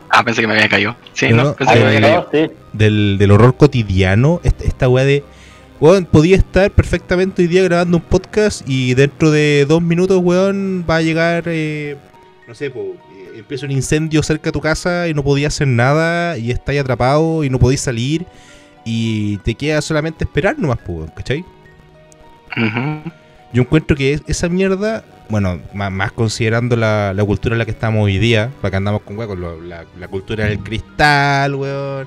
Ah, 0.10 0.24
pensé 0.24 0.42
que 0.42 0.48
me 0.48 0.54
había 0.54 0.70
caído. 0.70 0.96
Sí, 1.14 1.30
No, 1.30 1.44
no, 1.44 1.56
pensé 1.56 1.74
que 1.74 1.80
me 1.80 1.86
había 1.88 2.02
caído. 2.02 2.30
Sí. 2.32 2.54
del, 2.74 3.18
del 3.20 3.32
horror 3.32 3.56
cotidiano, 3.58 4.40
esta, 4.44 4.64
esta 4.64 4.88
weá 4.90 5.04
de. 5.06 5.24
Weón, 5.82 6.06
podía 6.06 6.38
estar 6.38 6.72
perfectamente 6.72 7.42
hoy 7.42 7.50
día 7.50 7.62
grabando 7.64 7.98
un 7.98 8.04
podcast 8.04 8.62
y 8.66 8.94
dentro 8.94 9.30
de 9.30 9.66
dos 9.68 9.82
minutos, 9.82 10.22
weón, 10.24 10.86
va 10.90 10.98
a 10.98 11.02
llegar, 11.02 11.44
eh, 11.48 11.98
no 12.48 12.56
sé, 12.56 12.70
po, 12.70 12.96
eh, 13.14 13.40
empieza 13.40 13.66
un 13.66 13.74
incendio 13.74 14.24
cerca 14.24 14.46
de 14.46 14.52
tu 14.54 14.62
casa 14.62 15.10
y 15.10 15.14
no 15.14 15.22
podías 15.22 15.54
hacer 15.54 15.68
nada 15.68 16.38
y 16.38 16.52
estás 16.52 16.78
atrapado 16.78 17.44
y 17.44 17.50
no 17.50 17.60
podías 17.60 17.82
salir 17.82 18.26
y 18.86 19.36
te 19.40 19.54
queda 19.56 19.82
solamente 19.82 20.24
esperar 20.24 20.58
nomás, 20.58 20.78
po, 20.78 20.94
weón, 20.94 21.12
¿cachai? 21.14 21.44
Ujú. 22.56 23.12
Yo 23.56 23.62
encuentro 23.62 23.96
que 23.96 24.12
es- 24.12 24.24
esa 24.28 24.50
mierda, 24.50 25.06
bueno, 25.30 25.62
más, 25.74 25.90
más 25.90 26.12
considerando 26.12 26.76
la, 26.76 27.14
la 27.14 27.24
cultura 27.24 27.56
en 27.56 27.60
la 27.60 27.64
que 27.66 27.72
estamos 27.72 28.04
hoy 28.04 28.18
día, 28.18 28.52
para 28.62 28.72
que 28.72 28.76
andamos 28.76 29.02
con, 29.04 29.18
weón, 29.18 29.30
con 29.40 29.70
la 29.70 30.08
cultura 30.10 30.44
del 30.44 30.60
cristal, 30.60 31.56
weón, 31.56 32.06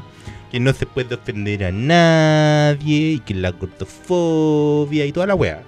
que 0.52 0.60
no 0.60 0.74
se 0.74 0.84
puede 0.84 1.14
ofender 1.14 1.64
a 1.64 1.72
nadie, 1.72 3.12
y 3.12 3.20
que 3.20 3.32
la 3.32 3.52
cortofobia 3.52 5.06
y 5.06 5.12
toda 5.12 5.26
la 5.26 5.34
weá. 5.34 5.62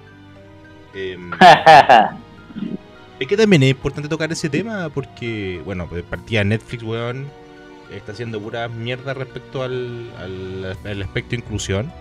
Em, 0.93 1.31
es 3.19 3.27
que 3.27 3.35
también 3.35 3.63
es 3.63 3.71
importante 3.71 4.07
tocar 4.07 4.31
ese 4.31 4.49
tema 4.49 4.89
porque, 4.93 5.63
bueno, 5.65 5.87
pues 5.89 6.03
partida 6.03 6.43
Netflix, 6.43 6.83
weón, 6.83 7.25
está 7.91 8.11
haciendo 8.11 8.39
pura 8.39 8.67
mierda 8.67 9.15
respecto 9.15 9.63
al, 9.63 10.11
al, 10.19 10.77
al 10.85 11.01
aspecto 11.01 11.31
de 11.31 11.37
inclusión. 11.37 11.91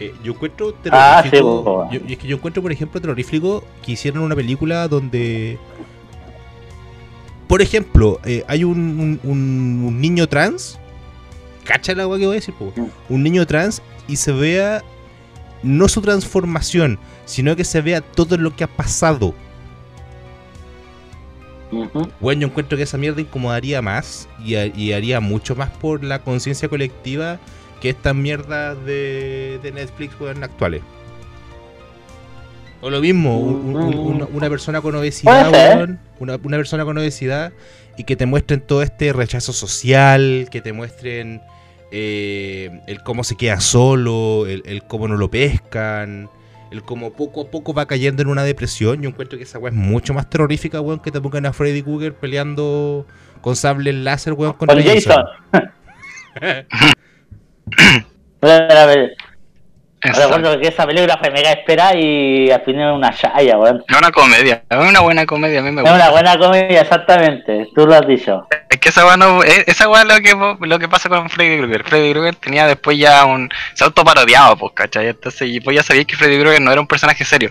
Eh, 0.00 0.14
yo 0.24 0.32
encuentro 0.32 0.74
Ah, 0.90 1.20
sí, 1.22 1.30
terrorífico. 1.30 1.64
po. 1.64 1.88
yo- 1.92 2.00
y 2.06 2.12
es 2.14 2.18
que 2.18 2.26
yo 2.26 2.36
encuentro, 2.36 2.62
por 2.62 2.72
ejemplo, 2.72 3.00
terrorífico 3.00 3.62
que 3.84 3.92
hicieron 3.92 4.22
una 4.22 4.34
película 4.34 4.88
donde. 4.88 5.58
Por 7.46 7.60
ejemplo, 7.62 8.18
eh, 8.24 8.44
hay 8.48 8.64
un, 8.64 8.78
un- 8.78 9.20
un- 9.22 9.84
un 9.86 10.00
niño 10.00 10.26
trans. 10.28 10.78
Cacha 11.64 11.94
la 11.94 12.04
agua 12.04 12.18
que 12.18 12.26
voy 12.26 12.36
a 12.36 12.40
decir, 12.40 12.54
po? 12.54 12.72
Un 13.08 13.22
niño 13.22 13.46
trans 13.46 13.82
y 14.08 14.16
se 14.16 14.32
vea 14.32 14.82
no 15.62 15.86
su 15.88 16.00
transformación, 16.00 16.98
sino 17.24 17.54
que 17.54 17.64
se 17.64 17.80
vea 17.80 18.00
todo 18.00 18.36
lo 18.36 18.56
que 18.56 18.64
ha 18.64 18.68
pasado. 18.68 19.34
Bueno, 22.20 22.42
yo 22.42 22.46
encuentro 22.48 22.76
que 22.76 22.82
esa 22.84 22.98
mierda 22.98 23.20
incomodaría 23.22 23.80
más 23.80 24.28
y 24.44 24.92
haría 24.92 25.20
mucho 25.20 25.54
más 25.56 25.70
por 25.70 26.04
la 26.04 26.18
conciencia 26.22 26.68
colectiva 26.68 27.38
que 27.82 27.90
estas 27.90 28.14
mierdas 28.14 28.82
de, 28.86 29.58
de 29.62 29.72
Netflix 29.72 30.18
weón, 30.20 30.42
actuales. 30.44 30.80
O 32.80 32.88
lo 32.90 33.00
mismo, 33.00 33.38
un- 33.38 33.76
un- 33.76 33.94
una, 33.98 34.24
una 34.26 34.48
persona 34.48 34.80
con 34.80 34.94
obesidad, 34.94 35.50
weón, 35.52 36.00
una, 36.18 36.36
una 36.42 36.56
persona 36.56 36.84
con 36.84 36.96
obesidad 36.96 37.52
y 37.98 38.04
que 38.04 38.16
te 38.16 38.24
muestren 38.26 38.60
todo 38.60 38.82
este 38.82 39.12
rechazo 39.12 39.52
social, 39.52 40.48
que 40.50 40.60
te 40.60 40.72
muestren 40.72 41.42
eh, 41.90 42.80
el 42.86 43.02
cómo 43.02 43.22
se 43.24 43.36
queda 43.36 43.60
solo, 43.60 44.46
el, 44.46 44.62
el 44.64 44.82
cómo 44.84 45.06
no 45.08 45.16
lo 45.16 45.30
pescan, 45.30 46.28
el 46.70 46.82
como 46.82 47.12
poco 47.12 47.42
a 47.42 47.50
poco 47.50 47.74
va 47.74 47.86
cayendo 47.86 48.22
en 48.22 48.28
una 48.28 48.44
depresión. 48.44 49.02
Yo 49.02 49.10
encuentro 49.10 49.36
que 49.38 49.44
esa 49.44 49.58
weá 49.58 49.70
es 49.70 49.76
mucho 49.78 50.14
más 50.14 50.30
terrorífica, 50.30 50.80
weón, 50.80 51.00
que 51.00 51.10
te 51.10 51.20
pongan 51.20 51.46
a 51.46 51.52
Freddy 51.52 51.82
Krueger 51.82 52.14
peleando 52.14 53.06
con 53.42 53.54
sables 53.56 53.94
láser, 53.94 54.32
weón, 54.32 54.54
Con 54.54 54.68
Jason. 54.68 55.24
A 58.42 58.86
ver, 58.86 59.14
recuerdo 60.00 60.58
que 60.60 60.68
esa 60.68 60.84
película 60.86 61.16
fue 61.18 61.30
mega 61.30 61.52
esperada 61.52 61.94
y 61.96 62.50
al 62.50 62.60
final 62.62 62.94
una 62.94 63.14
chaya, 63.14 63.56
weón. 63.56 63.84
Es 63.88 63.96
una 63.96 64.10
comedia, 64.10 64.64
es 64.68 64.78
una 64.78 65.00
buena 65.00 65.24
comedia, 65.26 65.60
a 65.60 65.62
mí 65.62 65.70
me 65.70 65.82
Es 65.82 65.88
gusta. 65.88 65.94
una 65.96 66.10
buena 66.10 66.36
comedia, 66.38 66.80
exactamente. 66.80 67.68
Tú 67.74 67.86
lo 67.86 67.94
has 67.94 68.06
dicho. 68.06 68.46
Es 68.68 68.78
que 68.78 68.88
esa 68.88 69.06
weá 69.06 69.16
no, 69.16 69.44
es- 69.44 69.64
esa 69.68 69.88
weá 69.88 70.02
es 70.02 70.08
lo 70.08 70.16
que, 70.58 70.66
lo 70.66 70.78
que 70.80 70.88
pasa 70.88 71.08
con 71.08 71.30
Freddy 71.30 71.58
Krueger. 71.58 71.84
Freddy 71.84 72.10
Krueger 72.12 72.34
tenía 72.34 72.66
después 72.66 72.98
ya 72.98 73.24
un. 73.26 73.48
Se 73.74 73.84
autoparodiaba, 73.84 74.56
pues, 74.56 74.72
¿cachai? 74.74 75.06
Entonces, 75.08 75.48
y 75.48 75.60
pues 75.60 75.76
ya 75.76 75.82
sabía 75.84 76.04
que 76.04 76.16
Freddy 76.16 76.40
Krueger 76.40 76.60
no 76.60 76.72
era 76.72 76.80
un 76.80 76.88
personaje 76.88 77.24
serio. 77.24 77.50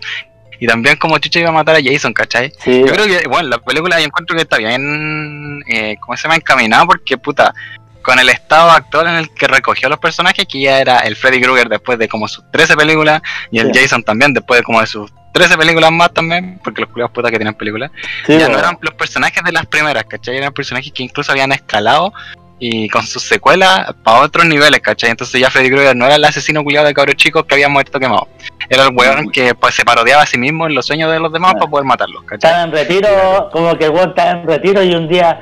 Y 0.59 0.67
también 0.67 0.95
como 0.97 1.17
Chucha 1.17 1.39
iba 1.39 1.49
a 1.49 1.53
matar 1.53 1.75
a 1.75 1.79
Jason, 1.83 2.13
¿cachai? 2.13 2.51
Sí, 2.59 2.81
Yo 2.85 2.93
creo 2.93 3.05
que, 3.07 3.27
bueno, 3.27 3.49
la 3.49 3.57
película 3.59 3.97
yo 3.99 4.05
encuentro 4.05 4.35
que 4.35 4.43
está 4.43 4.57
bien, 4.57 5.63
eh, 5.67 5.95
¿cómo 6.01 6.15
se 6.17 6.23
llama? 6.23 6.35
Encaminada 6.35 6.85
porque, 6.85 7.17
puta, 7.17 7.51
con 8.01 8.19
el 8.19 8.29
estado 8.29 8.71
actual 8.71 9.07
en 9.07 9.15
el 9.15 9.33
que 9.33 9.47
recogió 9.47 9.89
los 9.89 9.99
personajes, 9.99 10.45
que 10.47 10.61
ya 10.61 10.79
era 10.79 10.99
el 10.99 11.15
Freddy 11.15 11.41
Krueger 11.41 11.69
después 11.69 11.97
de 11.99 12.07
como 12.07 12.27
sus 12.27 12.43
13 12.51 12.75
películas, 12.75 13.21
y 13.51 13.59
el 13.59 13.73
Sí. 13.73 13.79
Jason 13.81 14.03
también 14.03 14.33
después 14.33 14.59
de 14.59 14.63
como 14.63 14.81
de 14.81 14.87
sus 14.87 15.11
13 15.33 15.57
películas 15.57 15.91
más 15.91 16.13
también, 16.13 16.59
porque 16.63 16.81
los 16.81 16.89
culiados 16.89 17.11
putas 17.13 17.31
que 17.31 17.37
tienen 17.37 17.53
películas, 17.53 17.89
sí, 18.25 18.37
ya 18.37 18.49
no 18.49 18.57
eran 18.59 18.77
los 18.81 18.93
personajes 18.95 19.41
de 19.43 19.51
las 19.51 19.65
primeras, 19.65 20.03
¿cachai? 20.05 20.35
Eran 20.37 20.51
personajes 20.53 20.91
que 20.91 21.03
incluso 21.03 21.31
habían 21.31 21.51
escalado 21.53 22.11
y 22.59 22.87
con 22.89 23.01
sus 23.07 23.23
secuelas 23.23 23.93
para 24.03 24.19
otros 24.19 24.45
niveles, 24.45 24.81
¿cachai? 24.81 25.09
Entonces 25.09 25.39
ya 25.39 25.49
Freddy 25.49 25.69
Krueger 25.69 25.95
no 25.95 26.05
era 26.05 26.15
el 26.15 26.25
asesino 26.25 26.63
culiado 26.63 26.85
de 26.85 26.93
cabros 26.93 27.15
chicos 27.15 27.45
que 27.45 27.55
había 27.55 27.69
muerto 27.69 27.97
quemado. 27.99 28.27
Era 28.69 28.83
el 28.87 28.95
weón 28.95 29.31
que 29.31 29.55
pues 29.55 29.73
se 29.73 29.83
parodiaba 29.85 30.23
a 30.23 30.25
sí 30.25 30.37
mismo 30.37 30.67
en 30.67 30.75
los 30.75 30.85
sueños 30.85 31.11
de 31.11 31.19
los 31.19 31.31
demás 31.33 31.53
Ah. 31.55 31.59
para 31.59 31.71
poder 31.71 31.85
matarlos, 31.85 32.23
¿cachai? 32.23 32.49
Estaba 32.51 32.63
en 32.65 32.71
retiro, 32.71 33.49
como 33.53 33.75
que 33.77 33.85
el 33.85 33.91
weón 33.91 34.09
estaba 34.09 34.31
en 34.31 34.45
retiro 34.47 34.83
y 34.83 34.93
un 34.93 35.07
día 35.07 35.39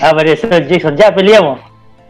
apareció 0.00 0.48
el 0.50 0.68
Jason, 0.68 0.96
ya 0.96 1.14
peleamos. 1.14 1.60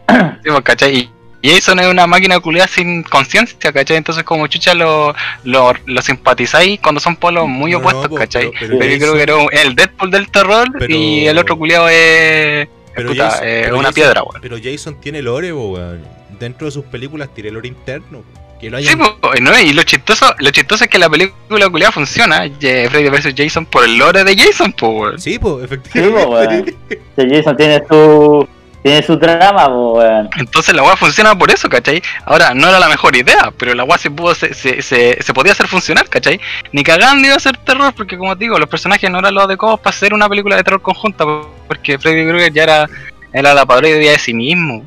Sí, 0.43 0.49
pues, 0.49 0.61
¿cachai? 0.61 1.09
Y 1.41 1.49
Jason 1.51 1.79
es 1.79 1.87
una 1.87 2.07
máquina 2.07 2.39
culiada 2.39 2.67
sin 2.67 3.03
conciencia, 3.03 3.71
¿cachai? 3.71 3.97
Entonces 3.97 4.23
como 4.23 4.47
chucha 4.47 4.73
lo, 4.73 5.13
lo, 5.43 5.73
lo 5.85 6.01
simpatizáis 6.01 6.79
cuando 6.79 6.99
son 6.99 7.15
polos 7.15 7.47
muy 7.47 7.71
No, 7.71 7.77
opuestos, 7.79 8.07
po, 8.07 8.15
¿cachai? 8.15 8.49
pero- 8.51 8.59
pero 8.59 8.79
Pero 8.79 8.91
yo 8.93 8.99
creo 8.99 9.13
que 9.13 9.21
era 9.21 9.35
un- 9.37 9.49
el 9.51 9.75
Deadpool 9.75 10.09
del 10.11 10.29
terror 10.31 10.67
Pero- 10.77 10.93
y 10.95 11.27
el 11.27 11.37
otro 11.37 11.55
culiado 11.57 11.87
es... 11.89 12.67
Pero 12.95 13.09
puta, 13.09 13.29
Jason- 13.29 13.43
eh, 13.45 13.61
pero 13.65 13.75
una 13.77 13.89
Jason- 13.89 13.93
piedra, 13.93 14.23
weón. 14.23 14.41
Pero 14.41 14.57
Jason 14.63 15.01
tiene 15.01 15.21
lore, 15.21 15.53
weón. 15.53 16.01
Dentro 16.39 16.65
de 16.65 16.71
sus 16.71 16.85
películas 16.85 17.29
tiene 17.33 17.51
lore 17.51 17.67
interno. 17.67 18.23
Que 18.59 18.69
lo 18.69 18.79
Sí, 18.79 18.87
hayan... 18.87 18.99
pues, 19.21 19.41
no, 19.41 19.59
y 19.59 19.73
lo 19.73 19.83
chistoso, 19.83 20.33
lo 20.39 20.49
chistoso 20.49 20.85
es 20.85 20.89
que 20.89 20.97
la 20.97 21.09
película 21.09 21.69
culiada 21.69 21.91
funciona, 21.91 22.45
eh, 22.45 22.87
Freddy 22.89 23.09
vs. 23.09 23.33
Jason, 23.37 23.65
por 23.65 23.83
el 23.83 23.97
lore 23.97 24.23
de 24.23 24.35
Jason, 24.35 24.71
pues, 24.73 24.91
weón. 24.93 25.19
Sí, 25.19 25.33
Sí, 25.33 25.39
efectivamente. 25.63 26.23
po, 26.23 26.29
weón. 26.31 26.75
El 27.17 27.29
Jason 27.35 27.57
tiene 27.57 27.83
su 27.89 28.47
tiene 28.85 29.01
su 29.01 29.17
trama, 29.17 29.65
po, 29.65 29.93
weón. 29.93 30.29
Entonces 30.37 30.75
la 30.75 30.83
weá 30.83 30.95
funciona 30.95 31.35
por 31.35 31.49
eso, 31.49 31.67
¿cachai? 31.67 32.03
Ahora, 32.23 32.53
no 32.53 32.69
era 32.69 32.77
la 32.79 32.87
mejor 32.87 33.15
idea, 33.15 33.51
pero 33.57 33.73
la 33.73 33.83
weá 33.83 33.97
se 33.97 34.11
pudo, 34.11 34.35
se, 34.35 34.53
se, 34.53 34.83
se, 34.83 35.17
se 35.23 35.33
podía 35.33 35.53
hacer 35.53 35.67
funcionar, 35.67 36.07
¿cachai? 36.07 36.39
Ni 36.71 36.83
cagando 36.83 37.25
iba 37.27 37.35
a 37.35 37.39
ser 37.39 37.57
terror, 37.57 37.91
porque 37.95 38.15
como 38.15 38.37
te 38.37 38.43
digo, 38.43 38.59
los 38.59 38.69
personajes 38.69 39.09
no 39.09 39.17
eran 39.17 39.33
los 39.33 39.45
adecuados 39.45 39.79
para 39.79 39.89
hacer 39.89 40.13
una 40.13 40.29
película 40.29 40.55
de 40.55 40.63
terror 40.63 40.83
conjunta, 40.83 41.25
porque 41.67 41.97
Freddy 41.97 42.27
Krueger 42.29 42.53
ya 42.53 42.61
era, 42.63 42.89
era 43.33 43.55
la 43.55 43.65
parodia 43.65 43.95
de 43.95 44.19
sí 44.19 44.35
mismo. 44.35 44.83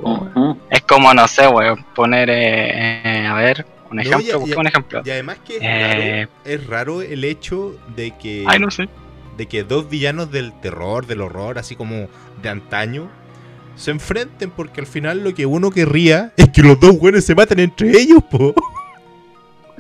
Es 0.71 0.83
como, 0.83 1.13
no 1.13 1.27
sé, 1.27 1.49
weón, 1.49 1.85
poner, 1.97 2.31
eh, 2.31 3.01
eh, 3.05 3.27
a 3.27 3.35
ver, 3.35 3.67
un 3.91 3.97
No, 3.97 4.03
ejemplo, 4.03 4.39
busqué 4.39 4.55
ya- 4.55 4.61
un 4.61 4.67
ejemplo. 4.69 5.03
Y 5.05 5.11
además 5.11 5.39
que 5.45 5.57
es, 5.57 5.63
Eh. 5.65 6.29
raro, 6.29 6.31
es 6.45 6.67
raro 6.69 7.03
el 7.03 7.25
hecho 7.25 7.75
de 7.97 8.13
que, 8.17 8.45
Ay, 8.47 8.61
no 8.61 8.71
sé. 8.71 8.89
de 9.37 9.47
que 9.47 9.65
dos 9.65 9.91
villanos 9.91 10.31
del 10.31 10.53
terror, 10.61 11.07
del 11.07 11.21
horror, 11.21 11.59
así 11.59 11.75
como 11.75 12.07
de 12.41 12.49
antaño, 12.49 13.11
se 13.79 13.93
enfrenten 13.93 14.51
porque 14.51 14.81
al 14.81 14.87
final 14.87 15.23
lo 15.23 15.33
que 15.33 15.47
uno 15.47 15.71
querría 15.71 16.33
es 16.37 16.49
que 16.49 16.63
los 16.63 16.79
dos 16.79 16.99
buenos 16.99 17.25
se 17.25 17.35
maten 17.35 17.61
entre 17.61 17.91
ellos, 17.91 18.23
po. 18.29 18.55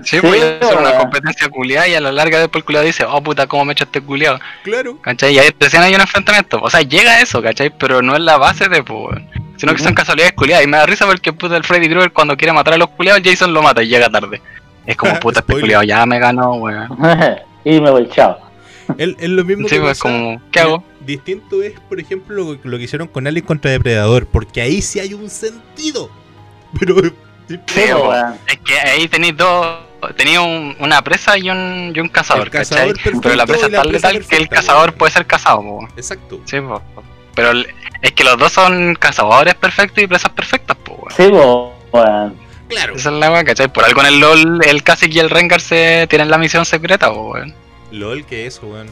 Sí, 0.04 0.16
Sí, 0.16 0.20
pues 0.20 0.40
ya 0.40 0.58
es 0.60 0.76
una 0.76 0.96
competencia 0.96 1.48
culiada 1.48 1.88
y 1.88 1.94
a 1.94 2.00
la 2.00 2.12
larga 2.12 2.38
después 2.38 2.60
el 2.60 2.64
culiado 2.64 2.86
dice, 2.86 3.04
oh 3.04 3.20
puta, 3.20 3.48
¿cómo 3.48 3.64
me 3.64 3.72
echa 3.72 3.82
este 3.82 4.00
culiado? 4.00 4.38
Claro. 4.62 4.96
¿Cachai? 5.00 5.34
Y 5.34 5.40
ahí 5.40 5.48
recién 5.58 5.82
hay 5.82 5.92
un 5.92 6.00
enfrentamiento. 6.00 6.60
O 6.62 6.70
sea, 6.70 6.82
llega 6.82 7.14
a 7.14 7.20
eso, 7.20 7.42
¿cachai? 7.42 7.70
Pero 7.70 8.00
no 8.00 8.14
es 8.14 8.20
la 8.20 8.38
base 8.38 8.68
de, 8.68 8.84
pues, 8.84 8.98
weón. 9.00 9.28
Sino 9.56 9.74
que 9.74 9.82
son 9.82 9.94
casualidades 9.94 10.34
culiadas. 10.34 10.64
Y 10.64 10.68
me 10.68 10.76
da 10.76 10.86
risa 10.86 11.04
porque 11.04 11.32
puta 11.32 11.56
el 11.56 11.64
Freddy 11.64 11.88
Krueger 11.88 12.12
cuando 12.12 12.36
quiere 12.36 12.52
matar 12.52 12.74
a 12.74 12.78
los 12.78 12.90
culiados, 12.90 13.22
Jason 13.24 13.52
lo 13.52 13.60
mata 13.60 13.82
y 13.82 13.88
llega 13.88 14.08
tarde. 14.08 14.40
Es 14.86 14.96
como 14.96 15.14
puta 15.20 15.40
este 15.40 15.52
culiado, 15.52 15.82
ya 15.82 16.06
me 16.06 16.20
ganó, 16.20 16.54
weón. 16.54 16.88
y 17.64 17.80
me 17.80 17.90
voy, 17.90 18.08
chao. 18.08 18.47
Es, 18.96 19.10
es 19.18 19.28
lo 19.28 19.44
mismo 19.44 19.68
Sí, 19.68 19.74
que 19.76 19.80
pues 19.80 19.98
pasa- 19.98 20.02
como, 20.02 20.42
¿qué 20.50 20.60
hago? 20.60 20.84
Distinto 21.00 21.62
es, 21.62 21.78
por 21.88 22.00
ejemplo, 22.00 22.34
lo, 22.36 22.58
lo 22.62 22.78
que 22.78 22.84
hicieron 22.84 23.08
con 23.08 23.26
Alien 23.26 23.44
contra 23.44 23.70
Depredador, 23.70 24.26
porque 24.26 24.60
ahí 24.60 24.80
sí 24.82 25.00
hay 25.00 25.14
un 25.14 25.28
sentido. 25.30 26.10
Pero 26.78 26.96
Sí. 27.48 27.56
Es 28.46 28.58
que 28.58 28.78
ahí 28.78 29.08
tenéis 29.08 29.34
dos. 29.36 29.78
Tenía 30.16 30.42
un- 30.42 30.76
una 30.80 31.02
presa 31.02 31.36
y 31.38 31.48
un, 31.50 31.92
y 31.96 31.98
un 31.98 32.08
cazador, 32.08 32.50
cazador 32.50 32.94
Pero 33.22 33.34
la 33.34 33.46
presa 33.46 33.66
es 33.66 33.72
tan 33.72 33.88
presa 33.88 34.12
letal 34.12 34.26
que 34.28 34.36
el 34.36 34.48
cazador 34.48 34.92
puede 34.94 35.12
ser 35.12 35.26
cazado, 35.26 35.62
po. 35.62 35.88
exacto. 35.96 36.40
Sí, 36.44 36.60
po. 36.60 36.82
Pero 37.34 37.52
es 38.02 38.12
que 38.12 38.22
los 38.22 38.36
dos 38.36 38.52
son 38.52 38.94
cazadores 38.96 39.54
perfectos 39.54 40.04
y 40.04 40.06
presas 40.06 40.30
perfectas, 40.32 40.76
po, 40.76 40.92
weón. 40.94 41.14
Sí, 41.16 41.28
po. 41.30 41.74
Claro. 42.68 42.94
Esa 42.96 43.08
es 43.08 43.14
la 43.16 43.32
weá, 43.32 43.44
¿cachai? 43.44 43.72
Por 43.72 43.84
algo 43.84 44.02
en 44.02 44.06
el 44.08 44.20
LOL, 44.20 44.60
el 44.66 44.82
Kha'Zix 44.82 45.14
y 45.16 45.18
el 45.18 45.30
Rengar 45.30 45.60
se 45.62 46.06
tienen 46.10 46.30
la 46.30 46.36
misión 46.36 46.66
secreta, 46.66 47.10
po, 47.10 47.30
weón. 47.32 47.54
LOL, 47.92 48.24
que 48.26 48.46
eso, 48.46 48.66
weón. 48.66 48.90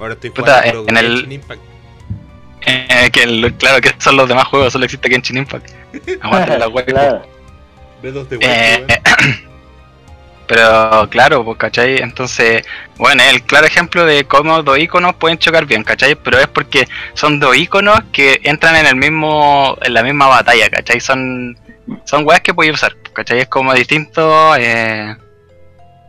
Ahora 0.00 0.14
estoy 0.14 0.30
Puta, 0.30 0.58
jugando 0.62 0.80
en 0.80 0.86
pero 0.86 0.98
el- 1.00 1.12
Genshin 1.16 1.32
Impact. 1.32 1.60
Eh, 2.64 3.10
que 3.12 3.22
el- 3.24 3.54
claro 3.54 3.80
que 3.80 3.92
son 3.98 4.16
los 4.16 4.28
demás 4.28 4.46
juegos, 4.46 4.72
solo 4.72 4.84
existe 4.84 5.08
Genshin 5.08 5.38
Impact. 5.38 5.70
Aguante 6.22 6.58
la 6.58 6.68
weá. 6.68 6.84
claro. 6.84 7.22
Wild, 8.02 8.26
Eh, 8.40 8.84
weón. 8.88 9.40
pero 10.46 11.08
claro, 11.08 11.44
pues, 11.44 11.56
¿cachai? 11.56 11.96
Entonces, 11.98 12.64
bueno, 12.96 13.22
es 13.22 13.32
el 13.32 13.42
claro 13.42 13.66
ejemplo 13.66 14.04
de 14.04 14.24
cómo 14.24 14.62
dos 14.62 14.78
iconos 14.78 15.14
pueden 15.14 15.38
chocar 15.38 15.64
bien, 15.66 15.82
¿cachai? 15.84 16.14
Pero 16.16 16.38
es 16.38 16.46
porque 16.48 16.86
son 17.14 17.40
dos 17.40 17.56
iconos 17.56 18.00
que 18.12 18.40
entran 18.42 18.76
en 18.76 18.86
el 18.86 18.96
mismo, 18.96 19.78
en 19.82 19.94
la 19.94 20.02
misma 20.02 20.26
batalla, 20.26 20.68
¿cachai? 20.68 21.00
Son, 21.00 21.56
son 22.04 22.26
weas 22.26 22.40
que 22.40 22.52
podéis 22.52 22.74
usar, 22.74 22.94
¿cachai? 23.14 23.40
Es 23.40 23.48
como 23.48 23.72
distinto, 23.72 24.54
eh, 24.56 25.16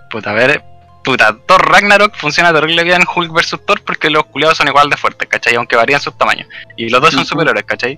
puta, 0.09 0.31
a 0.31 0.33
ver, 0.33 0.61
puta, 1.03 1.37
Thor 1.45 1.61
Ragnarok 1.69 2.15
funciona 2.15 2.53
terrible 2.53 2.83
bien 2.83 3.01
Hulk 3.15 3.31
vs 3.31 3.59
Thor 3.65 3.81
porque 3.83 4.09
los 4.09 4.25
culiados 4.25 4.57
son 4.57 4.67
igual 4.67 4.89
de 4.89 4.97
fuertes, 4.97 5.27
¿cachai? 5.27 5.55
Aunque 5.55 5.75
varían 5.75 5.99
sus 6.01 6.17
tamaños. 6.17 6.47
Y 6.77 6.89
los 6.89 7.01
dos 7.01 7.11
son 7.11 7.21
Ujú. 7.21 7.29
superiores, 7.29 7.63
¿cachai? 7.63 7.97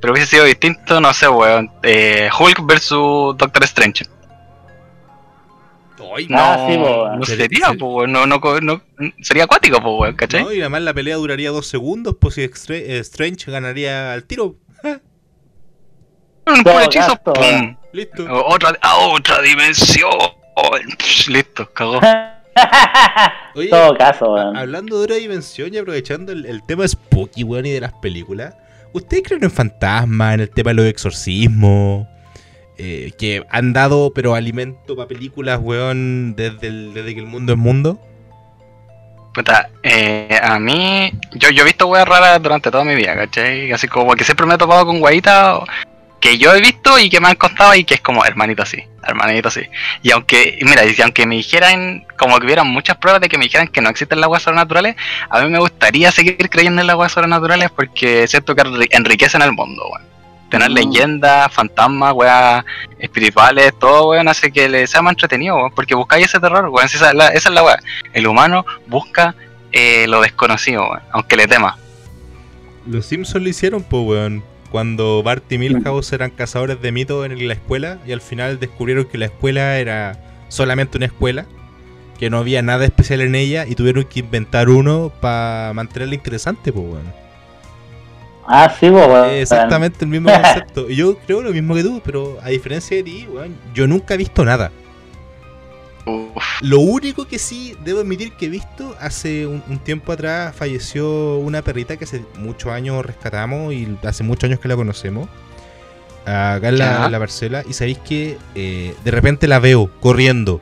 Pero 0.00 0.12
hubiese 0.12 0.30
sido 0.32 0.44
distinto, 0.44 1.00
no 1.00 1.12
sé, 1.14 1.28
weón, 1.28 1.70
eh, 1.82 2.28
Hulk 2.38 2.64
versus 2.66 3.36
Doctor 3.36 3.64
Strange. 3.64 4.04
Ay, 6.16 6.26
No, 6.28 6.38
Ah, 6.38 6.66
sí, 6.68 6.76
no 6.76 7.24
Sería- 7.24 7.68
ser- 7.68 7.78
po, 7.78 8.06
no, 8.06 8.26
no, 8.26 8.38
no, 8.62 8.82
sería 9.22 9.44
acuático, 9.44 9.80
po, 9.82 9.98
weón, 9.98 10.14
¿cachai? 10.14 10.44
No, 10.44 10.52
y 10.52 10.60
además 10.60 10.82
la 10.82 10.94
pelea 10.94 11.16
duraría 11.16 11.50
dos 11.50 11.66
segundos, 11.66 12.16
pues 12.20 12.34
si 12.34 12.42
eh, 12.42 12.98
Strange 13.00 13.50
ganaría 13.50 14.12
al 14.12 14.24
tiro. 14.24 14.56
un 16.48 16.62
Todo 16.62 16.74
puro 16.74 16.84
hechizo, 16.84 17.08
gasto, 17.08 17.32
pum, 17.32 17.76
Listo. 17.92 18.24
Otra, 18.46 18.78
a 18.82 18.96
otra 18.98 19.40
dimensión, 19.42 20.10
listo, 21.28 21.68
cagó. 21.72 22.00
Oye, 23.54 23.68
todo 23.68 23.96
caso, 23.96 24.32
weón. 24.34 24.56
hablando 24.56 24.98
de 24.98 25.04
otra 25.04 25.16
dimensión 25.16 25.72
y 25.72 25.78
aprovechando 25.78 26.32
el, 26.32 26.46
el 26.46 26.62
tema 26.64 26.86
spooky, 26.86 27.42
weón, 27.44 27.66
y 27.66 27.70
de 27.70 27.80
las 27.80 27.92
películas, 27.94 28.54
¿ustedes 28.92 29.22
creen 29.24 29.44
en 29.44 29.50
fantasmas, 29.50 30.34
en 30.34 30.40
el 30.40 30.50
tema 30.50 30.70
de 30.70 30.74
los 30.74 30.86
exorcismos? 30.86 32.06
Eh, 32.78 33.12
que 33.18 33.42
han 33.48 33.72
dado, 33.72 34.12
pero 34.14 34.34
alimento 34.34 34.94
para 34.96 35.08
películas, 35.08 35.58
weón, 35.62 36.34
desde, 36.36 36.66
el- 36.66 36.92
desde 36.92 37.14
que 37.14 37.20
el 37.20 37.26
mundo 37.26 37.54
es 37.54 37.58
mundo. 37.58 37.98
Puta, 39.32 39.68
eh, 39.82 40.38
a 40.42 40.58
mí, 40.58 41.10
yo, 41.34 41.50
yo 41.50 41.62
he 41.62 41.66
visto 41.66 41.86
weas 41.86 42.06
raras 42.08 42.42
durante 42.42 42.70
toda 42.70 42.84
mi 42.84 42.94
vida, 42.94 43.14
¿cachai? 43.14 43.70
Así 43.72 43.86
como 43.88 44.14
que 44.14 44.24
siempre 44.24 44.46
me 44.46 44.54
he 44.54 44.58
topado 44.58 44.84
con 44.86 44.98
guaitas 45.00 45.60
que 46.26 46.38
yo 46.38 46.52
he 46.54 46.60
visto 46.60 46.98
y 46.98 47.08
que 47.08 47.20
me 47.20 47.28
han 47.28 47.36
contado 47.36 47.72
y 47.76 47.84
que 47.84 47.94
es 47.94 48.00
como 48.00 48.24
hermanito 48.24 48.62
así, 48.64 48.82
hermanito 49.06 49.46
así. 49.46 49.60
Y 50.02 50.10
aunque, 50.10 50.58
mira, 50.62 50.82
y 50.84 51.00
aunque 51.00 51.24
me 51.24 51.36
dijeran, 51.36 52.04
como 52.18 52.38
que 52.40 52.46
hubieran 52.46 52.66
muchas 52.66 52.96
pruebas 52.96 53.20
de 53.20 53.28
que 53.28 53.38
me 53.38 53.44
dijeran 53.44 53.68
que 53.68 53.80
no 53.80 53.88
existen 53.90 54.20
las 54.20 54.28
weas 54.28 54.42
sobrenaturales, 54.42 54.96
a 55.30 55.40
mí 55.42 55.48
me 55.50 55.60
gustaría 55.60 56.10
seguir 56.10 56.50
creyendo 56.50 56.80
en 56.80 56.88
las 56.88 56.96
weas 56.96 57.12
sobrenaturales 57.12 57.70
porque 57.70 58.26
siento 58.26 58.56
que 58.56 58.62
enri- 58.62 58.88
enriquecen 58.90 59.40
el 59.42 59.52
mundo, 59.52 59.84
weón. 59.88 60.04
Tener 60.50 60.68
Mm. 60.70 60.74
leyendas, 60.74 61.52
fantasmas, 61.52 62.12
weas 62.12 62.64
espirituales, 62.98 63.72
todo, 63.78 64.08
weón, 64.10 64.26
hace 64.26 64.50
que 64.50 64.68
le 64.68 64.86
sea 64.88 65.02
más 65.02 65.12
entretenido, 65.12 65.54
weón, 65.56 65.72
porque 65.76 65.94
buscáis 65.94 66.26
ese 66.26 66.40
terror, 66.40 66.68
weón, 66.70 66.86
esa 66.86 67.08
es 67.10 67.14
la, 67.14 67.28
esa 67.28 67.48
es 67.50 67.54
la 67.54 67.62
wea. 67.62 67.78
El 68.12 68.26
humano 68.26 68.66
busca 68.88 69.34
eh, 69.70 70.06
lo 70.08 70.20
desconocido, 70.22 70.82
weón, 70.90 71.02
aunque 71.12 71.36
le 71.36 71.46
tema. 71.46 71.78
Los 72.84 73.06
Simpsons 73.06 73.42
lo 73.44 73.48
hicieron, 73.48 73.82
pues, 73.84 74.02
weón. 74.04 74.55
Cuando 74.70 75.22
Bart 75.22 75.50
y 75.50 75.58
Milhouse 75.58 76.12
eran 76.12 76.30
cazadores 76.30 76.80
de 76.82 76.92
mitos 76.92 77.24
en 77.26 77.46
la 77.48 77.54
escuela 77.54 77.98
y 78.06 78.12
al 78.12 78.20
final 78.20 78.58
descubrieron 78.58 79.04
que 79.04 79.18
la 79.18 79.26
escuela 79.26 79.78
era 79.78 80.18
solamente 80.48 80.96
una 80.98 81.06
escuela. 81.06 81.46
que 82.18 82.30
no 82.30 82.38
había 82.38 82.62
nada 82.62 82.84
especial 82.86 83.20
en 83.20 83.34
ella 83.34 83.66
y 83.66 83.74
tuvieron 83.74 84.04
que 84.04 84.20
inventar 84.20 84.70
uno 84.70 85.12
para 85.20 85.72
mantenerla 85.74 86.14
interesante, 86.14 86.72
pues, 86.72 86.84
weón. 86.86 87.12
Ah, 88.46 88.70
sí, 88.70 88.88
pues, 88.90 89.06
weón. 89.06 89.30
Exactamente 89.30 90.04
el 90.04 90.10
mismo 90.10 90.30
concepto. 90.42 90.88
Y 90.88 90.96
yo 90.96 91.18
creo 91.18 91.42
lo 91.42 91.52
mismo 91.52 91.74
que 91.74 91.82
tú, 91.82 92.00
pero 92.04 92.38
a 92.42 92.48
diferencia 92.48 92.96
de 92.96 93.02
ti, 93.02 93.28
weón, 93.30 93.54
yo 93.74 93.86
nunca 93.86 94.14
he 94.14 94.16
visto 94.16 94.44
nada. 94.44 94.70
Uf, 96.06 96.42
Lo 96.62 96.78
único 96.80 97.26
que 97.26 97.38
sí 97.38 97.76
debo 97.84 98.00
admitir 98.00 98.32
que 98.32 98.46
he 98.46 98.48
visto, 98.48 98.94
hace 99.00 99.46
un, 99.46 99.62
un 99.68 99.78
tiempo 99.78 100.12
atrás 100.12 100.54
falleció 100.54 101.36
una 101.38 101.62
perrita 101.62 101.96
que 101.96 102.04
hace 102.04 102.24
muchos 102.38 102.70
años 102.72 103.04
rescatamos 103.04 103.72
y 103.74 103.98
hace 104.04 104.22
muchos 104.22 104.44
años 104.48 104.60
que 104.60 104.68
la 104.68 104.76
conocemos. 104.76 105.28
Acá 106.24 106.68
en 106.68 106.78
la, 106.78 107.08
la 107.08 107.18
parcela. 107.18 107.62
Y 107.68 107.72
sabéis 107.72 107.98
que 107.98 108.36
eh, 108.54 108.94
de 109.04 109.10
repente 109.10 109.46
la 109.46 109.58
veo 109.60 109.90
corriendo. 110.00 110.60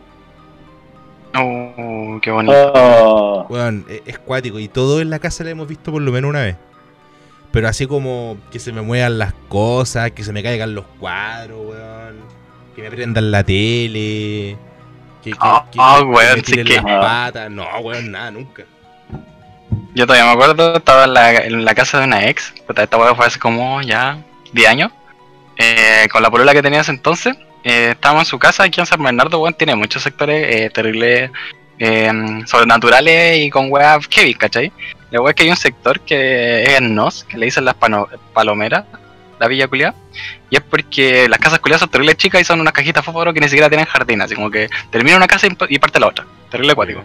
oh, 1.34 2.18
qué 2.22 2.30
bonito. 2.30 2.72
Oh, 2.74 3.46
Weón, 3.48 3.84
e- 3.88 4.02
es 4.06 4.18
cuático. 4.18 4.58
Y 4.58 4.68
todo 4.68 5.00
en 5.00 5.10
la 5.10 5.18
casa 5.18 5.44
la 5.44 5.50
hemos 5.50 5.68
visto 5.68 5.90
por 5.92 6.02
lo 6.02 6.12
menos 6.12 6.28
una 6.30 6.42
vez. 6.42 6.56
Pero 7.50 7.68
así 7.68 7.86
como 7.86 8.36
que 8.50 8.58
se 8.58 8.72
me 8.72 8.82
muevan 8.82 9.18
las 9.18 9.32
cosas, 9.48 10.10
que 10.10 10.24
se 10.24 10.32
me 10.32 10.42
caigan 10.42 10.74
los 10.74 10.84
cuadros, 10.98 11.60
weón. 11.66 12.16
Que 12.76 12.82
me 12.82 12.90
prendan 12.90 13.30
la 13.30 13.44
tele. 13.44 14.56
Que, 15.24 15.30
que, 15.32 15.36
Ah, 15.40 15.64
que- 15.72 15.78
ah, 15.80 15.96
que 16.00 16.04
weón, 16.04 16.36
me 16.36 16.44
sí 16.44 16.52
que- 16.52 16.64
las 16.64 16.82
patas. 16.84 17.50
No, 17.50 17.64
weón, 17.80 18.10
nada, 18.12 18.30
nunca. 18.30 18.62
Yo 19.94 20.06
todavía 20.06 20.26
me 20.26 20.32
acuerdo, 20.32 20.76
estaba 20.76 21.04
en 21.04 21.14
la, 21.14 21.34
en 21.36 21.64
la 21.64 21.74
casa 21.74 21.98
de 21.98 22.04
una 22.04 22.26
ex, 22.28 22.52
esta 22.76 22.96
weá 22.96 23.14
fue 23.14 23.26
hace 23.26 23.38
como 23.38 23.80
ya 23.80 24.18
10 24.52 24.68
años, 24.68 24.92
eh, 25.56 26.08
con 26.12 26.20
la 26.22 26.30
polola 26.30 26.52
que 26.52 26.62
tenía 26.62 26.80
ese 26.80 26.90
entonces, 26.90 27.34
eh, 27.62 27.90
estábamos 27.92 28.24
en 28.24 28.26
su 28.30 28.38
casa 28.38 28.64
aquí 28.64 28.80
en 28.80 28.86
San 28.86 29.02
Bernardo, 29.02 29.38
weón, 29.40 29.54
tiene 29.54 29.74
muchos 29.76 30.02
sectores 30.02 30.46
eh, 30.54 30.70
terribles, 30.70 31.30
sobrenaturales 32.46 33.38
y 33.38 33.50
con 33.50 33.70
weas 33.70 34.06
heavy, 34.10 34.34
¿cachai? 34.34 34.72
La 35.10 35.20
wea 35.20 35.30
es 35.30 35.36
que 35.36 35.44
hay 35.44 35.50
un 35.50 35.56
sector 35.56 36.00
que 36.00 36.64
es 36.64 36.70
en 36.78 36.94
Nos, 36.94 37.24
que 37.24 37.38
le 37.38 37.46
dicen 37.46 37.64
las 37.64 37.76
palomeras, 38.32 38.84
la 39.38 39.48
villa 39.48 39.68
culiada, 39.68 39.94
y 40.50 40.56
es 40.56 40.62
porque 40.62 41.28
las 41.28 41.38
casas 41.38 41.58
culiadas 41.58 41.80
son 41.80 41.90
terribles 41.90 42.16
chicas 42.16 42.40
y 42.40 42.44
son 42.44 42.60
unas 42.60 42.72
cajitas 42.72 43.04
fósforo 43.04 43.32
que 43.32 43.40
ni 43.40 43.48
siquiera 43.48 43.68
tienen 43.68 43.86
jardín, 43.86 44.22
así 44.22 44.34
como 44.34 44.50
que 44.50 44.68
termina 44.90 45.16
una 45.16 45.26
casa 45.26 45.46
y, 45.46 45.78
parte 45.78 46.00
la 46.00 46.08
otra, 46.08 46.26
terrible 46.50 46.72
acuático. 46.72 47.02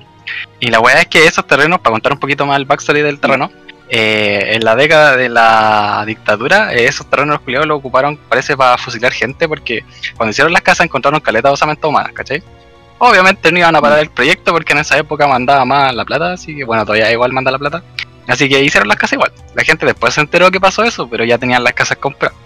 Y 0.59 0.67
la 0.67 0.79
weá 0.79 1.01
es 1.01 1.07
que 1.07 1.25
esos 1.25 1.45
terrenos, 1.47 1.79
para 1.79 1.93
contar 1.93 2.13
un 2.13 2.19
poquito 2.19 2.45
más 2.45 2.57
el 2.57 2.65
backstory 2.65 3.01
del 3.01 3.19
terreno, 3.19 3.51
eh, 3.91 4.51
en 4.53 4.63
la 4.63 4.75
década 4.75 5.17
de 5.17 5.29
la 5.29 6.03
dictadura, 6.05 6.73
eh, 6.73 6.85
esos 6.85 7.09
terrenos 7.09 7.39
culiados 7.39 7.67
lo 7.67 7.75
ocuparon, 7.75 8.17
parece, 8.17 8.55
para 8.55 8.77
fusilar 8.77 9.11
gente, 9.11 9.47
porque 9.47 9.83
cuando 10.15 10.31
hicieron 10.31 10.53
las 10.53 10.61
casas 10.61 10.85
encontraron 10.85 11.19
caletas 11.19 11.49
de 11.49 11.53
osamento 11.53 11.89
humanas, 11.89 12.13
¿cachai? 12.13 12.43
Obviamente 12.99 13.51
no 13.51 13.59
iban 13.59 13.75
a 13.75 13.81
parar 13.81 13.99
el 13.99 14.09
proyecto 14.09 14.51
porque 14.51 14.73
en 14.73 14.79
esa 14.79 14.97
época 14.97 15.25
mandaba 15.25 15.65
más 15.65 15.95
la 15.95 16.05
plata, 16.05 16.33
así 16.33 16.55
que 16.55 16.65
bueno, 16.65 16.85
todavía 16.85 17.11
igual 17.11 17.31
manda 17.31 17.49
la 17.49 17.57
plata. 17.57 17.81
Así 18.29 18.47
que 18.47 18.63
hicieron 18.63 18.87
las 18.87 18.97
casas 18.97 19.13
igual. 19.13 19.31
La 19.55 19.63
gente 19.63 19.85
después 19.85 20.13
se 20.13 20.21
enteró 20.21 20.51
que 20.51 20.59
pasó 20.59 20.83
eso, 20.83 21.09
pero 21.09 21.23
ya 21.23 21.37
tenían 21.37 21.63
las 21.63 21.73
casas 21.73 21.97
compradas. 21.97 22.37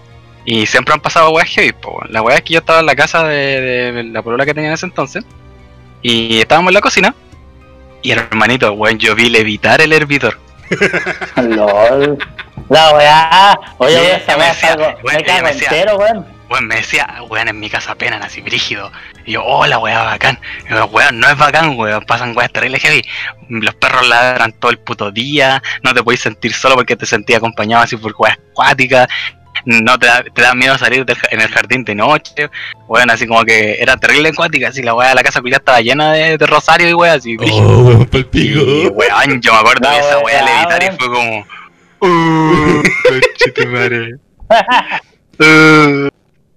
Y 0.46 0.66
siempre 0.66 0.94
han 0.94 1.00
pasado 1.00 1.30
weas 1.30 1.48
heavy, 1.48 1.72
po. 1.72 2.02
La 2.08 2.22
wea 2.22 2.36
es 2.36 2.42
que 2.42 2.54
yo 2.54 2.60
estaba 2.60 2.80
en 2.80 2.86
la 2.86 2.96
casa 2.96 3.24
de, 3.24 3.92
de 3.92 4.04
la 4.04 4.22
polola 4.22 4.44
que 4.44 4.54
tenía 4.54 4.68
en 4.68 4.74
ese 4.74 4.86
entonces. 4.86 5.24
Y 6.02 6.40
estábamos 6.40 6.70
en 6.70 6.74
la 6.74 6.80
cocina. 6.80 7.14
Y 8.02 8.12
hermanito, 8.12 8.72
weón, 8.72 8.98
yo 8.98 9.14
vi 9.14 9.30
levitar 9.30 9.80
el 9.80 9.92
hervidor. 9.92 10.38
lol. 11.36 12.18
La 12.68 12.94
weá. 12.94 13.60
Oye, 13.78 13.94
weón, 13.94 14.20
esa 14.20 14.36
weá 14.36 14.50
es 14.50 14.64
algo. 14.64 14.86
Me 15.04 15.24
cago 15.24 15.48
entero, 15.48 15.96
weón. 15.96 16.33
Weón, 16.54 16.68
me 16.68 16.76
decía, 16.76 17.04
weón, 17.28 17.48
en 17.48 17.58
mi 17.58 17.68
casa 17.68 17.92
apenas 17.92 18.24
así 18.24 18.40
brígido. 18.40 18.92
Y 19.26 19.32
yo, 19.32 19.44
oh, 19.44 19.66
la 19.66 19.80
weá 19.80 20.04
bacán. 20.04 20.38
Y 20.68 20.72
yo, 20.72 20.86
weón, 20.86 21.18
no 21.18 21.28
es 21.28 21.36
bacán, 21.36 21.76
weón, 21.76 22.04
pasan 22.04 22.36
weas 22.36 22.52
terribles 22.52 22.80
heavy. 22.80 23.02
Los 23.48 23.74
perros 23.74 24.06
ladran 24.06 24.52
todo 24.52 24.70
el 24.70 24.78
puto 24.78 25.10
día. 25.10 25.60
No 25.82 25.92
te 25.92 26.04
podéis 26.04 26.20
sentir 26.20 26.54
solo 26.54 26.76
porque 26.76 26.94
te 26.94 27.06
sentías 27.06 27.38
acompañado 27.38 27.82
así 27.82 27.96
por 27.96 28.14
weas 28.16 28.38
acuáticas. 28.52 29.08
No 29.64 29.98
te 29.98 30.06
da, 30.06 30.22
te 30.22 30.42
da 30.42 30.54
miedo 30.54 30.78
salir 30.78 31.04
del 31.04 31.16
en 31.32 31.40
el 31.40 31.48
jardín 31.48 31.82
de 31.82 31.96
noche. 31.96 32.48
Weón, 32.86 33.10
así 33.10 33.26
como 33.26 33.42
que 33.42 33.82
era 33.82 33.96
terrible 33.96 34.28
acuática. 34.28 34.68
Así 34.68 34.80
la 34.80 34.94
weá 34.94 35.08
de 35.08 35.16
la 35.16 35.24
casa 35.24 35.40
culiada 35.40 35.58
estaba 35.58 35.80
llena 35.80 36.12
de, 36.12 36.38
de 36.38 36.46
rosario 36.46 36.88
y 36.88 36.94
weón, 36.94 37.16
así. 37.16 37.36
brígido. 37.36 37.68
Oh, 37.68 37.82
weón, 37.82 38.06
pa'l 38.06 38.28
Y, 38.32 38.86
weón, 38.86 39.40
yo 39.40 39.52
me 39.54 39.58
acuerdo 39.58 39.90
de 39.90 39.98
esa 39.98 40.18
weá 40.20 40.44
weá, 40.44 40.68
levitar 40.68 40.82
y 40.84 40.86
weón. 40.86 40.98
fue 40.98 41.08
como. 41.08 41.46
Uh, 41.98 42.82
conchetumare. 43.08 44.14
Uh. 45.36 46.08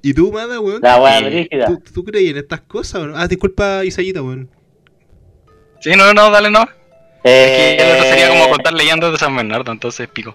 ¿Y 0.09 0.13
tú, 0.13 0.31
Mada, 0.31 0.57
weón? 0.61 0.79
La 0.81 1.01
weá 1.01 1.17
Sí. 1.19 1.25
brígida. 1.25 1.65
¿Tú, 1.67 1.83
¿Tú 1.93 2.03
crees 2.05 2.31
en 2.31 2.37
estas 2.37 2.61
cosas 2.61 3.01
o 3.01 3.07
no? 3.07 3.17
Ah, 3.17 3.27
disculpa, 3.27 3.83
Isayita, 3.83 4.21
weón. 4.21 4.49
Sí, 5.81 5.91
no, 5.97 6.13
no, 6.13 6.31
dale, 6.31 6.49
no. 6.49 6.63
Eh, 7.25 7.75
Es 7.75 7.83
que 7.83 7.83
el 7.91 7.91
otro 7.97 8.09
sería 8.09 8.29
como 8.29 8.49
contar 8.53 8.73
leyendas 8.73 9.11
de 9.11 9.17
San 9.17 9.35
Bernardo, 9.35 9.69
entonces 9.69 10.07
pico. 10.07 10.33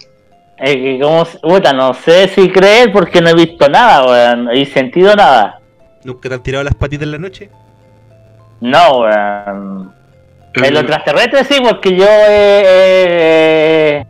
Es 0.58 0.74
que 0.76 0.98
como, 1.00 1.24
puta, 1.24 1.72
no 1.72 1.94
sé 1.94 2.28
si 2.28 2.50
creer 2.50 2.92
porque 2.92 3.22
no 3.22 3.30
he 3.30 3.34
visto 3.34 3.66
nada, 3.70 4.04
weón. 4.04 4.44
No 4.44 4.50
he 4.50 4.66
sentido 4.66 5.16
nada. 5.16 5.58
¿Nunca 6.04 6.28
te 6.28 6.34
han 6.34 6.42
tirado 6.42 6.64
las 6.64 6.74
patitas 6.74 7.04
en 7.04 7.12
la 7.12 7.18
noche? 7.18 7.48
No, 8.60 8.98
weón. 8.98 9.86
Uh, 10.54 10.64
En 10.64 10.74
los 10.74 10.82
extraterrestres 10.82 11.46
sí, 11.48 11.62
porque 11.66 11.96
yo 11.96 12.04
eh, 12.04 12.62
eh, 12.66 14.04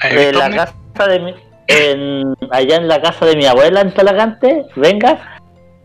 ¿Has 0.00 0.10
en 0.12 0.38
la 0.38 0.50
casa 0.50 1.06
de 1.06 1.20
mi, 1.20 1.34
en, 1.66 2.34
allá 2.50 2.76
en 2.76 2.88
la 2.88 3.00
casa 3.00 3.26
de 3.26 3.36
mi 3.36 3.46
abuela 3.46 3.80
en 3.80 3.92
Talagante, 3.92 4.66
venga, 4.76 5.40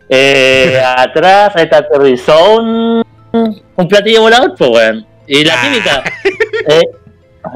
eh, 0.08 0.80
atrás 0.96 1.52
se 1.54 1.62
aterrizó 1.62 2.56
un, 2.60 3.04
un 3.32 3.88
platillo 3.88 4.22
volador, 4.22 4.54
pues, 4.56 4.70
weón. 4.70 5.06
Y 5.26 5.44
la 5.44 5.54
Ah. 5.54 5.62
típica. 5.68 6.02
eh, 6.68 6.82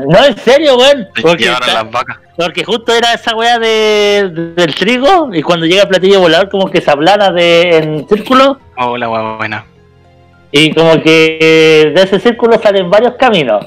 no, 0.09 0.25
en 0.25 0.37
serio, 0.39 0.77
weón. 0.77 1.09
Te 1.15 1.23
Porque, 1.23 1.45
llevaron 1.45 1.69
está- 1.69 1.83
las 1.85 1.93
vacas. 1.93 2.17
porque 2.37 2.65
justo 2.65 2.93
era 2.93 3.13
esa 3.15 3.35
weá 3.37 3.59
de, 3.59 4.31
del 4.57 4.75
trigo 4.75 5.31
y 5.33 5.43
cuando 5.43 5.65
llega 5.67 5.83
el 5.83 5.89
platillo 5.89 6.21
volador 6.21 6.49
como 6.51 6.71
que 6.71 6.81
se 6.81 6.91
aplana 6.91 7.31
de, 7.31 7.77
en 7.79 8.09
círculo 8.09 8.59
Oh, 8.77 8.97
la 8.97 9.07
buena. 9.09 9.65
y 10.53 10.73
como 10.75 11.01
que 11.03 11.93
de 11.95 12.03
ese 12.03 12.19
círculo 12.21 12.59
salen 12.63 12.91
varios 12.91 13.15
caminos. 13.15 13.67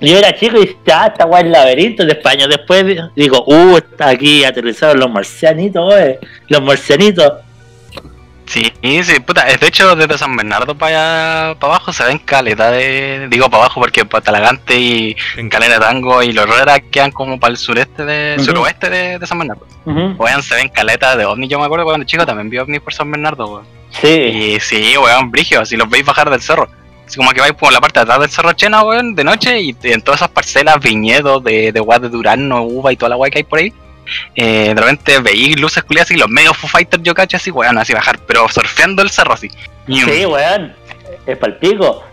Yo 0.00 0.16
era 0.16 0.34
chico 0.34 0.56
y 0.56 0.66
decía, 0.66 1.02
ah, 1.02 1.06
esta 1.08 1.28
es 1.30 1.44
el 1.44 1.52
laberinto 1.52 2.04
de 2.04 2.12
España. 2.12 2.46
Después 2.46 2.84
digo, 3.14 3.44
uh, 3.46 3.76
está 3.76 4.08
aquí 4.08 4.44
aterrizaron 4.44 4.98
los 4.98 5.10
marcianitos, 5.10 5.94
wey. 5.94 6.16
Los 6.48 6.62
marcianitos. 6.62 7.32
Sí, 8.46 8.72
sí, 8.82 9.20
puta. 9.20 9.44
De 9.44 9.64
hecho, 9.64 9.94
desde 9.94 10.18
San 10.18 10.34
Bernardo 10.34 10.74
para 10.74 11.50
abajo 11.50 11.92
se 11.92 12.02
ven 12.02 12.18
caleta 12.18 12.72
de. 12.72 13.28
Digo 13.30 13.48
para 13.48 13.62
abajo 13.62 13.80
porque 13.80 14.04
para 14.04 14.24
Talagante 14.24 14.76
y 14.76 15.14
Calera 15.48 15.74
de 15.74 15.80
Tango 15.80 16.20
y 16.20 16.32
los 16.32 16.46
Herrera 16.46 16.80
quedan 16.80 17.12
como 17.12 17.38
para 17.38 17.52
el 17.52 17.58
sureste 17.58 18.04
de. 18.04 18.34
Ujú. 18.38 18.46
suroeste 18.46 18.90
de, 18.90 19.18
de 19.20 19.26
San 19.28 19.38
Bernardo. 19.38 19.64
Ujú. 19.84 20.16
Weón, 20.18 20.42
se 20.42 20.56
ven 20.56 20.68
caletas 20.68 21.16
de 21.16 21.26
ovnis. 21.26 21.48
Yo 21.48 21.60
me 21.60 21.66
acuerdo 21.66 21.84
cuando 21.84 22.04
chico 22.04 22.26
también 22.26 22.50
vi 22.50 22.58
ovnis 22.58 22.80
por 22.80 22.92
San 22.92 23.08
Bernardo, 23.08 23.46
weón. 23.46 23.66
Sí, 23.92 24.08
Y 24.08 24.60
sí, 24.60 24.96
weón, 24.96 25.30
brigio, 25.30 25.60
así 25.60 25.76
los 25.76 25.88
veis 25.88 26.04
bajar 26.04 26.28
del 26.28 26.40
cerro. 26.40 26.68
Así 27.10 27.16
como 27.16 27.30
que 27.32 27.40
vais 27.40 27.54
por 27.54 27.72
la 27.72 27.80
parte 27.80 27.98
de 27.98 28.02
atrás 28.04 28.20
del 28.20 28.30
cerro 28.30 28.52
Chena, 28.52 28.84
weón, 28.84 29.16
de 29.16 29.24
noche, 29.24 29.60
y 29.60 29.74
en 29.82 30.00
todas 30.00 30.20
esas 30.20 30.28
parcelas, 30.30 30.78
viñedos 30.78 31.42
de, 31.42 31.72
de 31.72 31.80
weas 31.80 32.00
de 32.00 32.08
Durano, 32.08 32.62
uva 32.62 32.92
y 32.92 32.96
toda 32.96 33.08
la 33.08 33.16
wea 33.16 33.28
que 33.32 33.38
hay 33.38 33.42
por 33.44 33.58
ahí. 33.58 33.72
eh, 34.36 34.72
de 34.74 34.80
repente 34.80 35.18
veis 35.18 35.58
luces 35.60 35.82
culiadas 35.82 36.12
y 36.12 36.16
los 36.16 36.28
medios 36.28 36.56
Foo 36.56 36.68
Fighters 36.68 37.02
yo 37.02 37.12
cacho 37.12 37.36
así, 37.36 37.50
weón, 37.50 37.76
así 37.78 37.92
bajar, 37.94 38.20
pero 38.28 38.48
surfeando 38.48 39.02
el 39.02 39.10
cerro 39.10 39.32
así. 39.32 39.50
Y, 39.88 40.00
sí, 40.02 40.24
weón. 40.24 40.72
Es 41.26 41.36
palpico. 41.36 42.04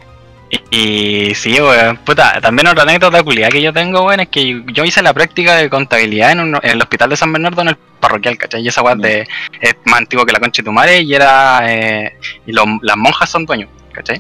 y 0.72 1.36
sí, 1.36 1.60
weón, 1.62 1.98
puta, 1.98 2.40
también 2.42 2.66
otra 2.68 2.82
anécdota 2.82 3.22
culiada 3.22 3.52
que 3.52 3.62
yo 3.62 3.72
tengo, 3.72 4.02
weón, 4.04 4.22
es 4.22 4.30
que 4.30 4.64
yo 4.74 4.84
hice 4.84 5.04
la 5.04 5.14
práctica 5.14 5.56
de 5.58 5.70
contabilidad 5.70 6.32
en, 6.32 6.40
un- 6.40 6.56
en 6.64 6.72
el 6.72 6.82
hospital 6.82 7.10
de 7.12 7.18
San 7.18 7.32
Bernardo, 7.32 7.62
en 7.62 7.68
el 7.68 7.78
parroquial, 8.00 8.36
¿cachai? 8.38 8.62
Y 8.64 8.68
esa 8.68 8.82
de, 8.96 9.28
es 9.62 9.76
más 9.86 10.00
antiguo 10.00 10.26
que 10.26 10.34
la 10.34 10.40
concha 10.40 10.64
de 10.64 10.66
tu 10.66 10.72
madre 10.72 11.02
y 11.02 11.14
era, 11.14 11.60
eh, 11.66 12.18
y 12.48 12.52
las 12.52 12.98
monjas 12.98 13.30
son 13.30 13.46
dueños, 13.46 13.70
¿cachai? 13.92 14.20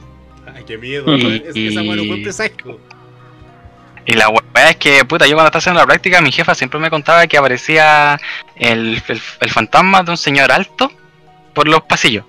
Qué 0.67 0.77
miedo, 0.77 1.15
Y-. 1.15 1.43
Es 1.47 1.53
que 1.53 1.67
esa 1.67 1.81
weón 1.81 1.97
no 1.97 2.03
fue 2.13 2.21
presagio. 2.23 2.79
Y 4.05 4.13
la 4.13 4.29
weá 4.29 4.69
es 4.69 4.77
que, 4.77 5.03
puta, 5.03 5.27
yo 5.27 5.35
cuando 5.35 5.47
estaba 5.47 5.59
haciendo 5.59 5.81
la 5.81 5.87
práctica, 5.87 6.21
mi 6.21 6.31
jefa 6.31 6.55
siempre 6.55 6.79
me 6.79 6.89
contaba 6.89 7.27
que 7.27 7.37
aparecía 7.37 8.19
el, 8.55 9.01
el, 9.07 9.21
el 9.41 9.49
fantasma 9.49 10.03
de 10.03 10.11
un 10.11 10.17
señor 10.17 10.51
alto 10.51 10.91
por 11.53 11.67
los 11.67 11.81
pasillos. 11.81 12.23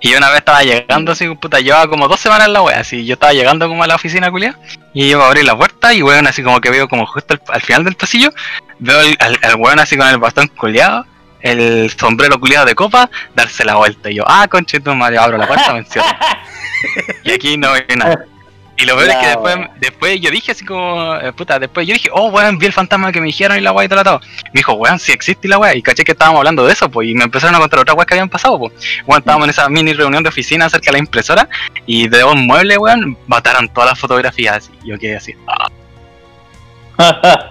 Y 0.00 0.12
yo 0.12 0.18
una 0.18 0.30
vez 0.30 0.38
estaba 0.38 0.62
llegando 0.62 1.12
así, 1.12 1.28
puta, 1.34 1.60
llevaba 1.60 1.86
como 1.88 2.08
dos 2.08 2.20
semanas 2.20 2.46
en 2.46 2.54
la 2.54 2.62
wea, 2.62 2.80
así, 2.80 3.04
yo 3.04 3.14
estaba 3.14 3.34
llegando 3.34 3.68
como 3.68 3.84
a 3.84 3.86
la 3.86 3.96
oficina 3.96 4.30
culia, 4.30 4.58
y 4.94 5.10
yo 5.10 5.22
abrí 5.22 5.42
la 5.42 5.54
puerta 5.54 5.92
y 5.92 6.02
weón 6.02 6.26
así 6.26 6.42
como 6.42 6.58
que 6.62 6.70
veo 6.70 6.88
como 6.88 7.04
justo 7.04 7.34
al, 7.34 7.42
al 7.54 7.60
final 7.60 7.84
del 7.84 7.96
pasillo, 7.96 8.32
veo 8.78 8.98
al, 8.98 9.16
al, 9.18 9.38
al 9.42 9.56
weón 9.56 9.78
así 9.78 9.98
con 9.98 10.08
el 10.08 10.16
bastón 10.16 10.48
culiado, 10.48 11.04
el 11.42 11.90
sombrero 11.90 12.40
culiado 12.40 12.64
de 12.64 12.74
copa, 12.74 13.10
darse 13.34 13.62
la 13.62 13.74
vuelta, 13.74 14.10
y 14.10 14.14
yo, 14.14 14.24
ah, 14.26 14.48
conche 14.48 14.80
tu 14.80 14.94
madre, 14.94 15.18
abro 15.18 15.36
la 15.36 15.46
puerta, 15.46 15.74
me 15.74 15.80
encierro. 15.80 16.06
Y 17.24 17.30
aquí 17.30 17.56
no 17.56 17.72
hay 17.72 17.84
nada. 17.96 18.24
Y 18.80 18.86
lo 18.86 18.96
peor 18.96 19.10
es 19.10 19.16
que 19.16 19.26
después, 19.26 19.58
después 19.78 20.20
yo 20.22 20.30
dije 20.30 20.52
así 20.52 20.64
como, 20.64 21.14
eh, 21.16 21.34
puta, 21.34 21.58
después 21.58 21.86
yo 21.86 21.92
dije, 21.92 22.08
oh, 22.14 22.28
weón, 22.30 22.56
vi 22.56 22.64
el 22.64 22.72
fantasma 22.72 23.12
que 23.12 23.20
me 23.20 23.26
dijeron 23.26 23.58
y 23.58 23.60
la 23.60 23.72
weá 23.72 23.84
y 23.84 23.88
todo 23.88 23.98
lo 23.98 24.04
todo. 24.04 24.20
Me 24.46 24.60
dijo, 24.60 24.72
weón, 24.72 24.98
si 24.98 25.12
existe 25.12 25.48
la 25.48 25.58
weá. 25.58 25.74
Y 25.74 25.82
caché 25.82 26.02
que 26.02 26.12
estábamos 26.12 26.38
hablando 26.38 26.64
de 26.64 26.72
eso, 26.72 26.90
pues, 26.90 27.06
y 27.06 27.14
me 27.14 27.24
empezaron 27.24 27.54
a 27.54 27.58
contar 27.58 27.80
otras 27.80 27.94
weas 27.94 28.06
que 28.06 28.14
habían 28.14 28.30
pasado, 28.30 28.58
pues. 28.58 28.72
Weón, 29.06 29.20
estábamos 29.20 29.44
en 29.46 29.50
esa 29.50 29.68
mini 29.68 29.92
reunión 29.92 30.22
de 30.22 30.30
oficina 30.30 30.64
acerca 30.64 30.86
de 30.86 30.92
la 30.92 30.98
impresora, 30.98 31.46
y 31.84 32.08
de 32.08 32.24
un 32.24 32.46
mueble, 32.46 32.78
weón, 32.78 33.18
mataron 33.26 33.68
todas 33.68 33.90
las 33.90 33.98
fotografías. 33.98 34.70
Y 34.82 34.88
yo 34.88 34.98
quedé 34.98 35.16
así, 35.16 35.34
ah, 35.46 35.68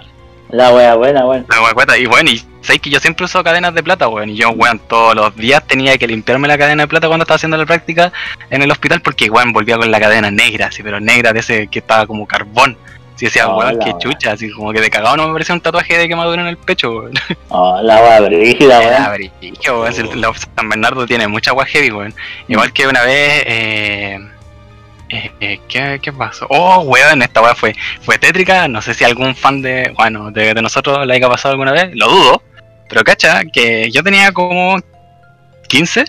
La 0.50 0.72
wea 0.72 0.96
buena, 0.96 1.28
weón. 1.28 1.46
la 1.48 1.62
weá 1.62 1.74
cueta. 1.76 1.96
Y 1.96 2.08
bueno, 2.08 2.32
y 2.32 2.44
sabéis 2.62 2.82
que 2.82 2.90
yo 2.90 3.00
siempre 3.00 3.26
uso 3.26 3.44
cadenas 3.44 3.74
de 3.74 3.84
plata, 3.84 4.08
weón. 4.08 4.30
Y 4.30 4.36
yo, 4.36 4.50
weón, 4.52 4.80
todos 4.80 5.16
los 5.16 5.36
días 5.36 5.66
tenía 5.66 5.98
que 5.98 6.08
limpiarme 6.08 6.48
la 6.48 6.58
cadena 6.58 6.84
de 6.84 6.88
plata 6.88 7.08
cuando 7.08 7.24
estaba 7.24 7.36
haciendo 7.36 7.58
la 7.58 7.66
práctica 7.66 8.12
en 8.50 8.62
el 8.62 8.72
hospital, 8.72 9.02
porque, 9.02 9.30
weón, 9.30 9.54
volvía 9.54 9.78
con 9.78 9.90
la 9.92 10.00
cadena 10.00 10.32
negra, 10.32 10.68
así, 10.68 10.84
pero 10.84 11.00
negra 11.00 11.34
de 11.34 11.40
ese 11.40 11.68
que 11.68 11.80
estaba 11.80 12.06
como 12.06 12.28
carbón. 12.28 12.78
Sí, 13.16 13.26
decía, 13.26 13.50
weón, 13.50 13.80
qué 13.80 13.94
chucha, 14.00 14.32
así 14.32 14.50
como 14.50 14.72
que 14.72 14.80
de 14.80 14.90
cagado 14.90 15.18
no 15.18 15.28
me 15.28 15.34
parecía 15.34 15.54
un 15.54 15.60
tatuaje 15.60 15.98
de 15.98 16.08
quemadura 16.08 16.42
en 16.42 16.48
el 16.48 16.58
pecho, 16.58 16.92
weón. 16.92 17.14
Oh, 17.50 17.82
la 17.82 18.02
wea 18.02 18.22
brígida, 18.22 18.80
weón. 18.80 19.32
brillo, 19.42 19.82
weón. 19.82 19.94
si 19.94 20.04
la 20.16 20.32
San 20.34 20.70
Bernardo 20.70 21.06
tiene 21.06 21.28
mucha 21.28 21.52
agua 21.52 21.66
heavy, 21.66 21.92
weón. 21.92 22.14
Igual 22.48 22.72
que 22.72 22.88
una 22.88 23.02
vez, 23.04 23.44
eh, 23.46 24.20
eh, 25.10 25.32
eh, 25.42 25.60
¿qué, 25.68 26.00
¿qué 26.02 26.14
pasó? 26.14 26.46
Oh, 26.50 26.80
weón, 26.84 27.22
esta 27.22 27.42
weá 27.42 27.56
fue, 27.56 27.76
fue 28.02 28.18
tétrica. 28.18 28.68
No 28.70 28.82
sé 28.82 28.94
si 28.94 29.04
algún 29.04 29.36
fan 29.36 29.62
de, 29.62 29.92
bueno, 29.98 30.32
de, 30.32 30.54
de 30.54 30.62
nosotros 30.62 31.06
la 31.06 31.14
haya 31.14 31.28
pasado 31.28 31.54
alguna 31.54 31.74
vez, 31.74 31.92
lo 31.96 32.08
dudo. 32.08 32.44
Pero 32.90 33.04
cacha, 33.04 33.44
que 33.46 33.90
yo 33.92 34.04
tenía 34.04 34.32
como 34.32 34.80
15 35.68 36.06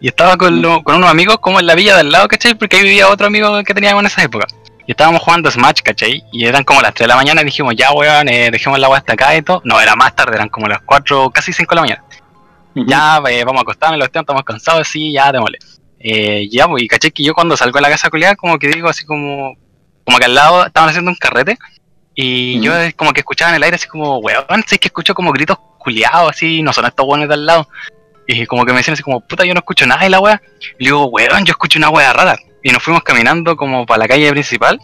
y 0.00 0.08
estaba 0.08 0.36
con, 0.36 0.60
lo- 0.60 0.82
con 0.82 0.96
unos 0.96 1.08
amigos 1.10 1.38
como 1.40 1.60
en 1.60 1.66
la 1.66 1.74
villa 1.74 1.94
de 1.94 2.00
al 2.00 2.10
lado, 2.12 2.28
¿cachai? 2.28 2.54
Porque 2.54 2.76
ahí 2.76 2.82
vivía 2.82 3.08
otro 3.08 3.26
amigo 3.28 3.62
que 3.64 3.72
teníamos 3.72 4.02
en 4.02 4.06
esa 4.06 4.22
época. 4.22 4.46
Y 4.86 4.90
estábamos 4.90 5.22
jugando 5.22 5.50
Smash, 5.50 5.80
¿cachai? 5.82 6.22
Y 6.32 6.44
eran 6.44 6.62
como 6.64 6.82
las 6.82 6.92
3 6.92 7.04
de 7.04 7.08
la 7.08 7.16
mañana 7.16 7.40
y 7.40 7.44
dijimos, 7.44 7.74
ya 7.74 7.90
weón, 7.92 8.28
eh, 8.28 8.50
dejemos 8.50 8.78
la 8.78 8.88
weá 8.88 8.98
hasta 8.98 9.14
acá 9.14 9.34
y 9.34 9.40
todo. 9.40 9.62
No, 9.64 9.80
era 9.80 9.96
más 9.96 10.14
tarde, 10.14 10.34
eran 10.34 10.50
como 10.50 10.66
las 10.68 10.80
4, 10.82 11.30
casi 11.30 11.52
5 11.54 11.70
de 11.70 11.76
la 11.76 11.80
mañana 11.82 12.04
ya 12.74 13.22
eh, 13.30 13.44
vamos 13.44 13.60
a 13.60 13.62
acostarnos, 13.62 13.98
los 13.98 14.06
estamos 14.06 14.42
cansados, 14.42 14.88
sí, 14.88 15.12
ya 15.12 15.30
démosle. 15.30 15.58
Eh, 16.00 16.48
ya, 16.50 16.66
pues, 16.66 16.82
y 16.82 16.88
caché 16.88 17.10
que 17.12 17.22
yo 17.22 17.34
cuando 17.34 17.56
salgo 17.56 17.78
de 17.78 17.82
la 17.82 17.88
casa 17.88 18.10
culiada, 18.10 18.36
como 18.36 18.58
que 18.58 18.68
digo 18.68 18.88
así 18.88 19.06
como, 19.06 19.54
como 20.04 20.18
que 20.18 20.24
al 20.24 20.34
lado 20.34 20.66
estaban 20.66 20.90
haciendo 20.90 21.10
un 21.10 21.16
carrete, 21.16 21.56
y 22.14 22.60
yo 22.60 22.72
como 22.96 23.12
que 23.12 23.20
escuchaba 23.20 23.50
en 23.50 23.56
el 23.56 23.62
aire 23.62 23.76
así 23.76 23.86
como, 23.88 24.18
weón, 24.18 24.64
sí 24.66 24.78
que 24.78 24.88
escucho 24.88 25.14
como 25.14 25.32
gritos 25.32 25.58
culiados, 25.84 26.30
así, 26.30 26.62
no 26.62 26.72
son 26.72 26.86
estos 26.86 27.06
buenos 27.06 27.28
de 27.28 27.34
al 27.34 27.46
lado. 27.46 27.68
Y 28.26 28.46
como 28.46 28.64
que 28.64 28.72
me 28.72 28.78
decían 28.78 28.94
así 28.94 29.02
como, 29.02 29.20
puta, 29.20 29.44
yo 29.44 29.54
no 29.54 29.60
escucho 29.60 29.86
nada 29.86 30.02
de 30.02 30.10
la 30.10 30.18
wea. 30.18 30.40
Y 30.78 30.84
le 30.84 30.90
digo, 30.90 31.04
weón, 31.06 31.44
yo 31.44 31.52
escucho 31.52 31.78
una 31.78 31.90
wea 31.90 32.12
rara. 32.12 32.36
Y 32.62 32.70
nos 32.70 32.82
fuimos 32.82 33.02
caminando 33.02 33.54
como 33.56 33.84
para 33.86 33.98
la 33.98 34.08
calle 34.08 34.30
principal, 34.30 34.80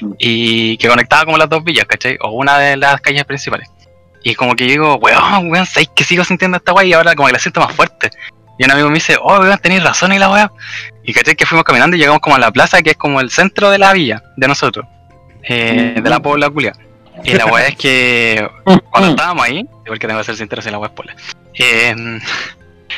Mm. 0.00 0.12
y 0.18 0.76
que 0.78 0.88
conectaba 0.88 1.24
como 1.24 1.38
las 1.38 1.48
dos 1.48 1.62
villas, 1.62 1.84
¿cachai? 1.84 2.16
O 2.22 2.30
una 2.30 2.58
de 2.58 2.76
las 2.76 3.00
calles 3.00 3.24
principales. 3.24 3.68
Y 4.24 4.34
como 4.34 4.54
que 4.56 4.64
digo, 4.64 4.96
weón, 4.96 5.48
weón, 5.50 5.64
¿sabes 5.64 5.88
que 5.94 6.02
sigo 6.04 6.24
sintiendo 6.24 6.56
esta 6.56 6.72
weá? 6.72 6.84
Y 6.84 6.92
ahora 6.92 7.14
como 7.14 7.28
que 7.28 7.34
la 7.34 7.38
siento 7.38 7.60
más 7.60 7.72
fuerte. 7.74 8.10
Y 8.58 8.64
un 8.64 8.72
amigo 8.72 8.88
me 8.88 8.94
dice, 8.94 9.16
oh, 9.22 9.38
weón, 9.38 9.58
tenéis 9.58 9.82
razón 9.84 10.12
y 10.12 10.18
la 10.18 10.28
weá. 10.28 10.50
Y 11.04 11.12
caché 11.14 11.36
que 11.36 11.46
fuimos 11.46 11.64
caminando 11.64 11.96
y 11.96 12.00
llegamos 12.00 12.20
como 12.20 12.34
a 12.36 12.38
la 12.40 12.50
plaza, 12.50 12.82
que 12.82 12.90
es 12.90 12.96
como 12.96 13.20
el 13.20 13.30
centro 13.30 13.70
de 13.70 13.78
la 13.78 13.92
villa, 13.92 14.22
de 14.36 14.48
nosotros. 14.48 14.86
eh, 15.48 16.00
de 16.02 16.10
la 16.10 16.20
Pobla 16.20 16.50
Culia. 16.50 16.72
Y 17.24 17.32
la 17.34 17.46
weá 17.46 17.68
es 17.68 17.76
que 17.76 18.46
cuando 18.90 19.10
estábamos 19.10 19.44
ahí, 19.46 19.64
igual 19.90 19.98
que 19.98 20.06
tengo 20.06 20.20
que 20.20 20.24
ser 20.24 20.36
sincero 20.36 20.62
si 20.62 20.70
la 20.70 20.86
spoiler. 20.86 21.16
Eh, 21.54 22.20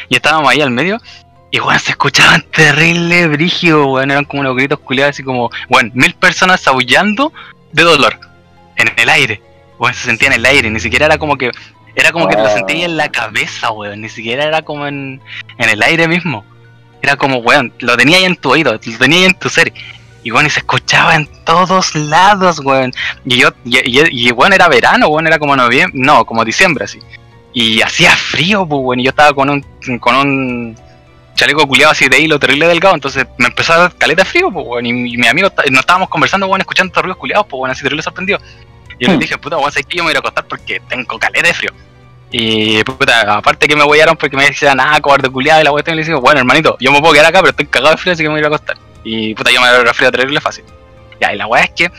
y 0.08 0.16
estábamos 0.16 0.50
ahí 0.50 0.60
al 0.60 0.70
medio. 0.70 1.00
Y 1.50 1.60
weón, 1.60 1.78
se 1.78 1.90
escuchaban 1.90 2.42
terrible 2.50 3.28
brígido, 3.28 3.86
weón. 3.86 4.10
Eran 4.10 4.24
como 4.24 4.40
unos 4.40 4.56
gritos 4.56 4.78
culiados, 4.80 5.10
así 5.14 5.22
como, 5.22 5.50
weón, 5.68 5.90
mil 5.94 6.14
personas 6.14 6.66
aullando 6.66 7.32
de 7.72 7.82
dolor. 7.82 8.18
En 8.76 8.90
el 8.96 9.08
aire. 9.08 9.42
Weón, 9.78 9.94
se 9.94 10.04
sentía 10.04 10.28
en 10.28 10.34
el 10.34 10.46
aire. 10.46 10.70
Ni 10.70 10.80
siquiera 10.80 11.06
era 11.06 11.18
como 11.18 11.36
que. 11.36 11.50
Era 11.94 12.10
como 12.10 12.26
que 12.26 12.36
te 12.36 12.42
lo 12.42 12.48
Ah. 12.48 12.52
sentías 12.54 12.84
en 12.84 12.96
la 12.96 13.10
cabeza, 13.10 13.70
weón. 13.70 14.00
Ni 14.00 14.08
siquiera 14.08 14.44
era 14.44 14.62
como 14.62 14.86
en, 14.86 15.20
en 15.58 15.68
el 15.68 15.82
aire 15.82 16.08
mismo. 16.08 16.44
Era 17.02 17.16
como, 17.16 17.38
weón, 17.38 17.72
lo 17.80 17.96
tenía 17.96 18.16
ahí 18.18 18.24
en 18.24 18.36
tu 18.36 18.50
oído, 18.52 18.72
lo 18.72 18.78
tenía 18.78 19.18
ahí 19.18 19.24
en 19.24 19.34
tu 19.34 19.48
ser. 19.50 19.72
Y 20.24 20.30
bueno, 20.30 20.46
y 20.46 20.50
se 20.50 20.60
escuchaba 20.60 21.16
en 21.16 21.26
todos 21.44 21.94
lados, 21.94 22.60
weón. 22.60 22.92
Y 23.24 23.38
yo, 23.38 23.48
y, 23.64 23.78
y, 23.78 24.28
y, 24.28 24.30
bueno, 24.30 24.54
era 24.54 24.68
verano, 24.68 25.08
weón, 25.08 25.26
era 25.26 25.38
como 25.38 25.56
noviembre, 25.56 25.98
no, 26.00 26.24
como 26.24 26.44
diciembre 26.44 26.84
así. 26.84 27.00
Y 27.52 27.82
hacía 27.82 28.12
frío, 28.16 28.66
pues, 28.66 28.80
weón, 28.82 29.00
y 29.00 29.04
yo 29.04 29.10
estaba 29.10 29.32
con 29.34 29.50
un, 29.50 29.98
con 29.98 30.14
un 30.14 30.76
chaleco 31.34 31.66
culiado 31.66 31.92
así 31.92 32.08
de 32.08 32.20
hilo 32.20 32.38
terrible 32.38 32.68
delgado, 32.68 32.94
entonces 32.94 33.26
me 33.38 33.46
empezó 33.46 33.72
a 33.72 33.76
dar 33.78 33.94
caleta 33.96 34.24
frío, 34.24 34.50
pues, 34.50 34.64
weón, 34.66 34.86
y, 34.86 34.90
y 34.90 35.16
mi 35.16 35.26
amigo, 35.26 35.48
nos 35.70 35.80
estábamos 35.80 36.08
conversando, 36.08 36.46
weón, 36.46 36.60
escuchando 36.60 36.90
estos 36.90 37.02
ruidos 37.02 37.18
culiados, 37.18 37.46
pues, 37.48 37.58
weón, 37.60 37.70
así 37.72 37.82
terrible 37.82 38.02
sorprendido. 38.02 38.38
Y 38.98 39.04
yo 39.04 39.10
le 39.10 39.16
Hmm. 39.16 39.20
dije, 39.20 39.38
puta, 39.38 39.56
weón, 39.58 39.72
sabes 39.72 39.86
que 39.86 39.96
yo 39.96 40.04
me 40.04 40.10
voy 40.10 40.16
a 40.16 40.20
acostar 40.20 40.46
porque 40.46 40.80
tengo 40.88 41.18
caleta 41.18 41.48
de 41.48 41.54
frío. 41.54 41.72
Y 42.30 42.82
puta, 42.84 43.34
aparte 43.38 43.66
que 43.68 43.76
me 43.76 43.82
huellaron 43.84 44.16
porque 44.16 44.36
me 44.36 44.46
decían, 44.46 44.78
ah, 44.80 44.98
cobarde 45.00 45.28
culiado 45.28 45.60
y 45.60 45.64
la 45.64 45.70
cuestión, 45.72 45.96
y 45.98 46.00
le 46.00 46.06
digo, 46.06 46.20
bueno, 46.20 46.38
hermanito, 46.40 46.76
yo 46.80 46.92
me 46.92 47.00
puedo 47.00 47.12
quedar 47.12 47.26
acá, 47.26 47.40
pero 47.40 47.50
estoy 47.50 47.66
cagado 47.66 47.90
de 47.90 47.96
frío, 47.98 48.12
así 48.14 48.22
que 48.22 48.28
me 48.28 48.34
voy 48.34 48.38
a 48.38 48.40
ir 48.40 48.44
a 48.44 48.48
acostar. 48.48 48.76
Y 49.04 49.34
puta, 49.34 49.50
yo 49.50 49.60
me 49.60 49.76
voy 49.78 49.88
a 49.88 49.94
frío 49.94 50.10
terrible 50.10 50.40
fácil. 50.40 50.64
Ya, 51.20 51.32
y 51.32 51.36
la 51.36 51.46
weá 51.46 51.64
es 51.64 51.70
que 51.70 51.90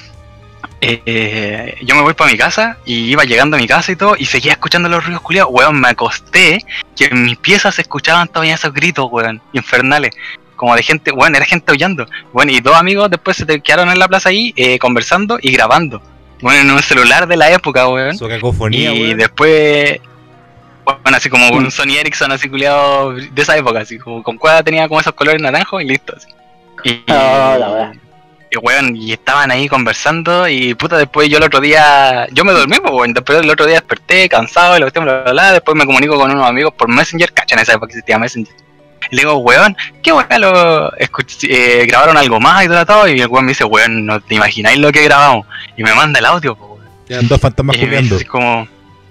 eh, 0.81 1.77
yo 1.81 1.95
me 1.95 2.01
voy 2.01 2.13
para 2.13 2.31
mi 2.31 2.37
casa 2.37 2.77
y 2.85 3.11
iba 3.11 3.23
llegando 3.23 3.55
a 3.55 3.59
mi 3.59 3.67
casa 3.67 3.91
y 3.91 3.95
todo 3.95 4.15
y 4.17 4.25
seguía 4.25 4.51
escuchando 4.53 4.89
los 4.89 5.05
ruidos 5.05 5.21
culiados. 5.21 5.51
Weón, 5.53 5.79
me 5.79 5.89
acosté 5.89 6.63
que 6.95 7.05
en 7.05 7.23
mis 7.23 7.37
piezas 7.37 7.75
se 7.75 7.83
escuchaban 7.83 8.27
todavía 8.27 8.55
esos 8.55 8.73
gritos, 8.73 9.07
weón, 9.09 9.41
infernales. 9.53 10.13
Como 10.55 10.75
de 10.75 10.83
gente, 10.83 11.11
weón, 11.11 11.35
era 11.35 11.45
gente 11.45 11.71
aullando. 11.71 12.05
Bueno, 12.33 12.51
y 12.51 12.59
dos 12.59 12.75
amigos 12.75 13.09
después 13.09 13.37
se 13.37 13.45
te 13.45 13.61
quedaron 13.61 13.89
en 13.89 13.99
la 13.99 14.07
plaza 14.07 14.29
ahí 14.29 14.53
eh, 14.55 14.77
conversando 14.79 15.37
y 15.41 15.51
grabando. 15.51 16.01
Bueno, 16.41 16.61
en 16.61 16.71
un 16.71 16.83
celular 16.83 17.27
de 17.27 17.37
la 17.37 17.49
época, 17.51 17.87
weón. 17.87 18.17
Su 18.17 18.27
cacofonía, 18.27 18.93
Y 18.93 19.03
weón. 19.03 19.17
después, 19.17 19.99
bueno, 20.83 21.17
así 21.17 21.29
como 21.29 21.47
un 21.49 21.71
Sony 21.71 21.95
Ericsson 21.97 22.31
así 22.33 22.49
culiado 22.49 23.13
de 23.13 23.41
esa 23.41 23.55
época, 23.55 23.79
así 23.79 23.97
como 23.97 24.21
con 24.21 24.37
cuerda 24.37 24.63
tenía 24.63 24.87
como 24.89 24.99
esos 24.99 25.13
colores 25.13 25.41
naranjos 25.41 25.81
y 25.81 25.85
listo. 25.85 26.13
Así. 26.15 26.27
Y, 26.83 27.03
Ah, 27.07 27.57
la 27.59 27.93
y 28.51 28.57
weón, 28.57 28.95
y 28.95 29.11
estaban 29.13 29.49
ahí 29.49 29.67
conversando 29.67 30.47
y 30.47 30.75
puta 30.75 30.97
después 30.97 31.27
yo 31.27 31.37
el 31.37 31.43
otro 31.43 31.59
día, 31.59 32.27
yo 32.31 32.45
me 32.45 32.51
dormí, 32.51 32.77
pues 32.79 32.93
weón, 32.93 33.13
después 33.13 33.39
el 33.39 33.49
otro 33.49 33.65
día 33.65 33.75
desperté 33.75 34.29
cansado 34.29 34.75
y 34.77 34.79
lo 34.79 34.85
cuestión, 34.85 35.05
bla, 35.05 35.23
bla, 35.23 35.31
bla, 35.31 35.51
después 35.53 35.75
me 35.75 35.85
comunico 35.87 36.17
con 36.17 36.29
unos 36.31 36.47
amigos 36.47 36.71
por 36.77 36.87
Messenger, 36.87 37.33
cachan 37.33 37.57
esa 37.59 37.71
época 37.73 37.87
que 37.87 37.93
existía 37.93 38.19
Messenger. 38.19 38.53
Y 39.11 39.15
le 39.15 39.21
digo, 39.23 39.37
weón, 39.37 39.75
qué 40.03 40.11
weón 40.13 40.27
lo 40.39 40.91
escuch- 40.93 41.47
eh, 41.49 41.85
grabaron 41.87 42.15
algo 42.15 42.39
más 42.39 42.63
y 42.63 42.67
todo, 42.67 42.85
todo, 42.85 43.07
y 43.07 43.19
el 43.19 43.27
weón 43.27 43.45
me 43.45 43.51
dice, 43.53 43.63
weón, 43.63 44.05
no 44.05 44.19
te 44.21 44.35
imagináis 44.35 44.77
lo 44.77 44.91
que 44.91 45.03
grabamos. 45.03 45.47
Y 45.75 45.81
me 45.83 45.93
manda 45.95 46.19
el 46.19 46.25
audio, 46.25 46.55
pues 46.55 46.69
weón. 46.69 46.83
Eran 47.09 47.27
dos 47.27 47.41
fantasmas 47.41 47.75
Y 47.75 47.85
me 47.87 48.01
dice 48.03 48.25
como, 48.25 48.67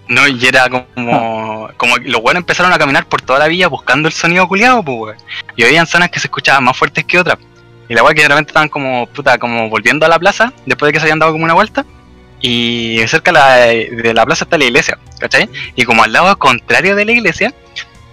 no, 0.08 0.28
y 0.28 0.46
era 0.46 0.68
como, 0.68 1.68
como 1.76 1.96
que 1.96 2.08
los 2.08 2.22
buenos 2.22 2.42
empezaron 2.42 2.72
a 2.72 2.78
caminar 2.78 3.06
por 3.06 3.22
toda 3.22 3.40
la 3.40 3.48
villa 3.48 3.66
buscando 3.66 4.06
el 4.06 4.14
sonido 4.14 4.46
culiado, 4.46 4.84
pues, 4.84 4.98
weón. 4.98 5.16
Y 5.56 5.64
habían 5.64 5.86
zonas 5.88 6.10
que 6.10 6.20
se 6.20 6.28
escuchaban 6.28 6.62
más 6.62 6.76
fuertes 6.76 7.04
que 7.04 7.18
otras. 7.18 7.38
Y 7.92 7.94
la 7.94 8.02
weá 8.02 8.14
que 8.14 8.22
de 8.22 8.28
repente 8.28 8.48
estaban 8.48 8.70
como, 8.70 9.06
puta, 9.08 9.36
como 9.36 9.68
volviendo 9.68 10.06
a 10.06 10.08
la 10.08 10.18
plaza, 10.18 10.54
después 10.64 10.88
de 10.88 10.94
que 10.94 10.98
se 10.98 11.04
habían 11.04 11.18
dado 11.18 11.32
como 11.32 11.44
una 11.44 11.52
vuelta. 11.52 11.84
Y 12.40 12.96
cerca 13.06 13.30
de 13.32 14.14
la, 14.14 14.24
plaza 14.24 14.44
está 14.44 14.56
la 14.56 14.64
iglesia, 14.64 14.98
¿cachai? 15.20 15.50
Y 15.76 15.84
como 15.84 16.02
al 16.02 16.10
lado 16.10 16.34
contrario 16.38 16.96
de 16.96 17.04
la 17.04 17.12
iglesia, 17.12 17.52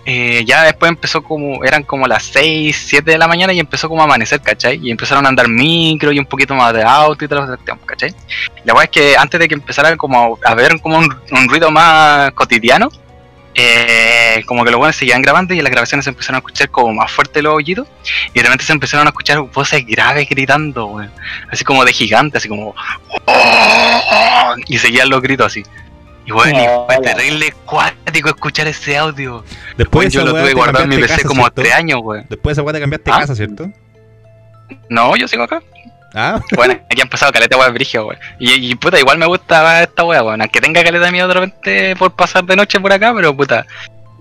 eh, 0.06 0.44
ya 0.46 0.64
después 0.64 0.90
empezó 0.90 1.24
como, 1.24 1.64
eran 1.64 1.84
como 1.84 2.08
las 2.08 2.24
6, 2.24 2.76
7 2.90 3.10
de 3.10 3.18
la 3.18 3.30
mañana 3.30 3.54
y 3.54 3.60
empezó 3.62 3.88
como 3.88 4.02
a 4.02 4.04
amanecer, 4.04 4.42
¿cachai? 4.42 4.82
Y 4.84 4.92
empezaron 4.92 5.26
a 5.26 5.30
andar 5.30 5.48
micro 5.48 6.12
y 6.12 6.20
un 6.20 6.26
poquito 6.26 6.56
más 6.56 6.74
de 6.74 6.84
auto 6.84 7.24
y 7.24 7.30
todo 7.30 7.46
lo 7.46 7.58
que 7.58 7.74
¿cachai? 7.86 8.14
La 8.66 8.74
weá 8.74 8.84
es 8.84 8.90
que 8.90 9.16
antes 9.16 9.40
de 9.40 9.48
que 9.48 9.56
empezara 9.56 9.96
como 9.96 10.38
a 10.44 10.56
ver 10.56 10.78
como 10.82 10.98
un 10.98 11.48
ruido 11.48 11.72
más 11.72 12.32
cotidiano, 12.34 12.90
eh, 13.56 14.44
como 14.46 14.64
que 14.64 14.72
los 14.72 14.78
buenos 14.78 14.96
seguían 14.96 15.22
grabando 15.22 15.54
y 15.54 15.58
en 15.58 15.64
las 15.64 15.72
grabaciones 15.72 16.06
se 16.06 16.12
empezaron 16.12 16.36
a 16.36 16.40
escuchar 16.40 16.70
como 16.70 16.94
más 16.94 17.12
fuerte 17.12 17.42
los 17.42 17.56
oídos 17.56 17.88
y 18.34 18.40
de 18.40 18.44
repente 18.44 18.64
se 18.64 18.74
empezaron 18.74 19.08
a 19.08 19.10
escuchar 19.10 19.40
voces 19.42 19.86
graves 19.86 20.30
gritando, 20.30 20.86
weón. 20.86 21.12
Así 21.52 21.64
como 21.64 21.84
de 21.84 21.94
gigante, 21.94 22.38
así 22.38 22.48
como... 22.48 22.76
Y 24.68 24.78
seguían 24.78 25.10
los 25.10 25.22
gritos 25.22 25.48
así. 25.48 25.64
Y 26.26 26.32
bueno, 26.32 26.60
y 26.60 26.64
fue 26.86 26.98
Hola. 26.98 27.02
terrible 27.02 27.54
cuático 27.66 28.30
escuchar 28.30 28.68
ese 28.68 28.98
audio. 28.98 29.44
Después 29.78 30.14
yo 30.14 30.24
lo 30.24 30.32
tuve 30.32 30.54
guardado 30.54 30.84
en 30.84 30.90
mi 30.90 30.98
PC 30.98 31.08
casa, 31.16 31.28
como 31.28 31.42
¿cierto? 31.42 31.62
tres 31.62 31.74
años, 31.74 32.02
weón. 32.04 32.26
Después 32.30 32.56
de 32.56 32.62
esa 32.62 32.64
weá 32.64 32.74
te 32.74 32.80
cambiaste 32.80 33.12
¿Ah? 33.12 33.20
casa, 33.22 33.36
¿cierto? 33.36 33.72
No, 34.90 35.16
yo 35.16 35.28
sigo 35.28 35.44
acá. 35.44 35.64
Ah, 36.14 36.40
Bueno, 36.56 36.80
aquí 36.90 37.02
han 37.02 37.10
pasado 37.10 37.32
caleta 37.32 37.58
weón 37.58 37.74
brigio, 37.74 38.08
weón. 38.08 38.20
Y, 38.40 38.72
y 38.72 38.76
puta, 38.76 39.00
igual 39.00 39.18
me 39.18 39.26
gusta 39.26 39.84
esta 39.84 40.04
weá, 40.04 40.24
weón. 40.24 40.42
Aunque 40.42 40.62
tenga 40.62 40.84
caleta 40.84 41.06
de 41.06 41.12
miedo 41.12 41.28
de 41.28 41.34
repente 41.34 41.96
por 41.96 42.12
pasar 42.14 42.44
de 42.46 42.56
noche 42.56 42.80
por 42.80 42.92
acá, 42.92 43.14
pero 43.14 43.36
puta, 43.36 43.66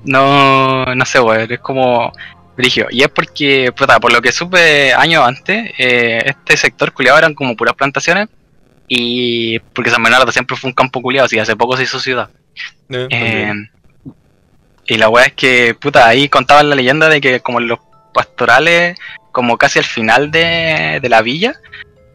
no, 0.04 0.84
no 0.94 1.04
sé, 1.04 1.20
weón. 1.20 1.50
Es 1.50 1.60
como 1.60 2.12
brigio. 2.56 2.88
Y 2.90 3.02
es 3.02 3.08
porque, 3.08 3.72
puta, 3.72 4.00
por 4.00 4.12
lo 4.12 4.20
que 4.20 4.32
supe 4.32 4.92
años 4.92 5.26
antes, 5.26 5.72
eh, 5.78 6.22
este 6.26 6.56
sector 6.56 6.92
culiado 6.92 7.18
eran 7.18 7.34
como 7.34 7.56
puras 7.56 7.74
plantaciones. 7.74 8.28
Y 8.88 9.58
porque 9.58 9.90
San 9.90 10.02
Bernardo 10.02 10.32
siempre 10.32 10.56
fue 10.56 10.68
un 10.68 10.74
campo 10.74 11.02
culiado, 11.02 11.26
así 11.26 11.38
hace 11.38 11.56
poco 11.56 11.76
se 11.76 11.82
hizo 11.84 12.00
ciudad. 12.00 12.30
Eh, 12.88 13.52
y 14.86 14.96
la 14.96 15.08
weá 15.10 15.26
es 15.26 15.32
que, 15.34 15.74
puta, 15.74 16.06
ahí 16.08 16.28
contaban 16.28 16.70
la 16.70 16.74
leyenda 16.74 17.08
de 17.08 17.20
que 17.20 17.40
como 17.40 17.60
los 17.60 17.78
pastorales, 18.14 18.98
como 19.38 19.56
casi 19.56 19.78
al 19.78 19.84
final 19.84 20.32
de, 20.32 20.98
de 21.00 21.08
la 21.08 21.22
villa, 21.22 21.60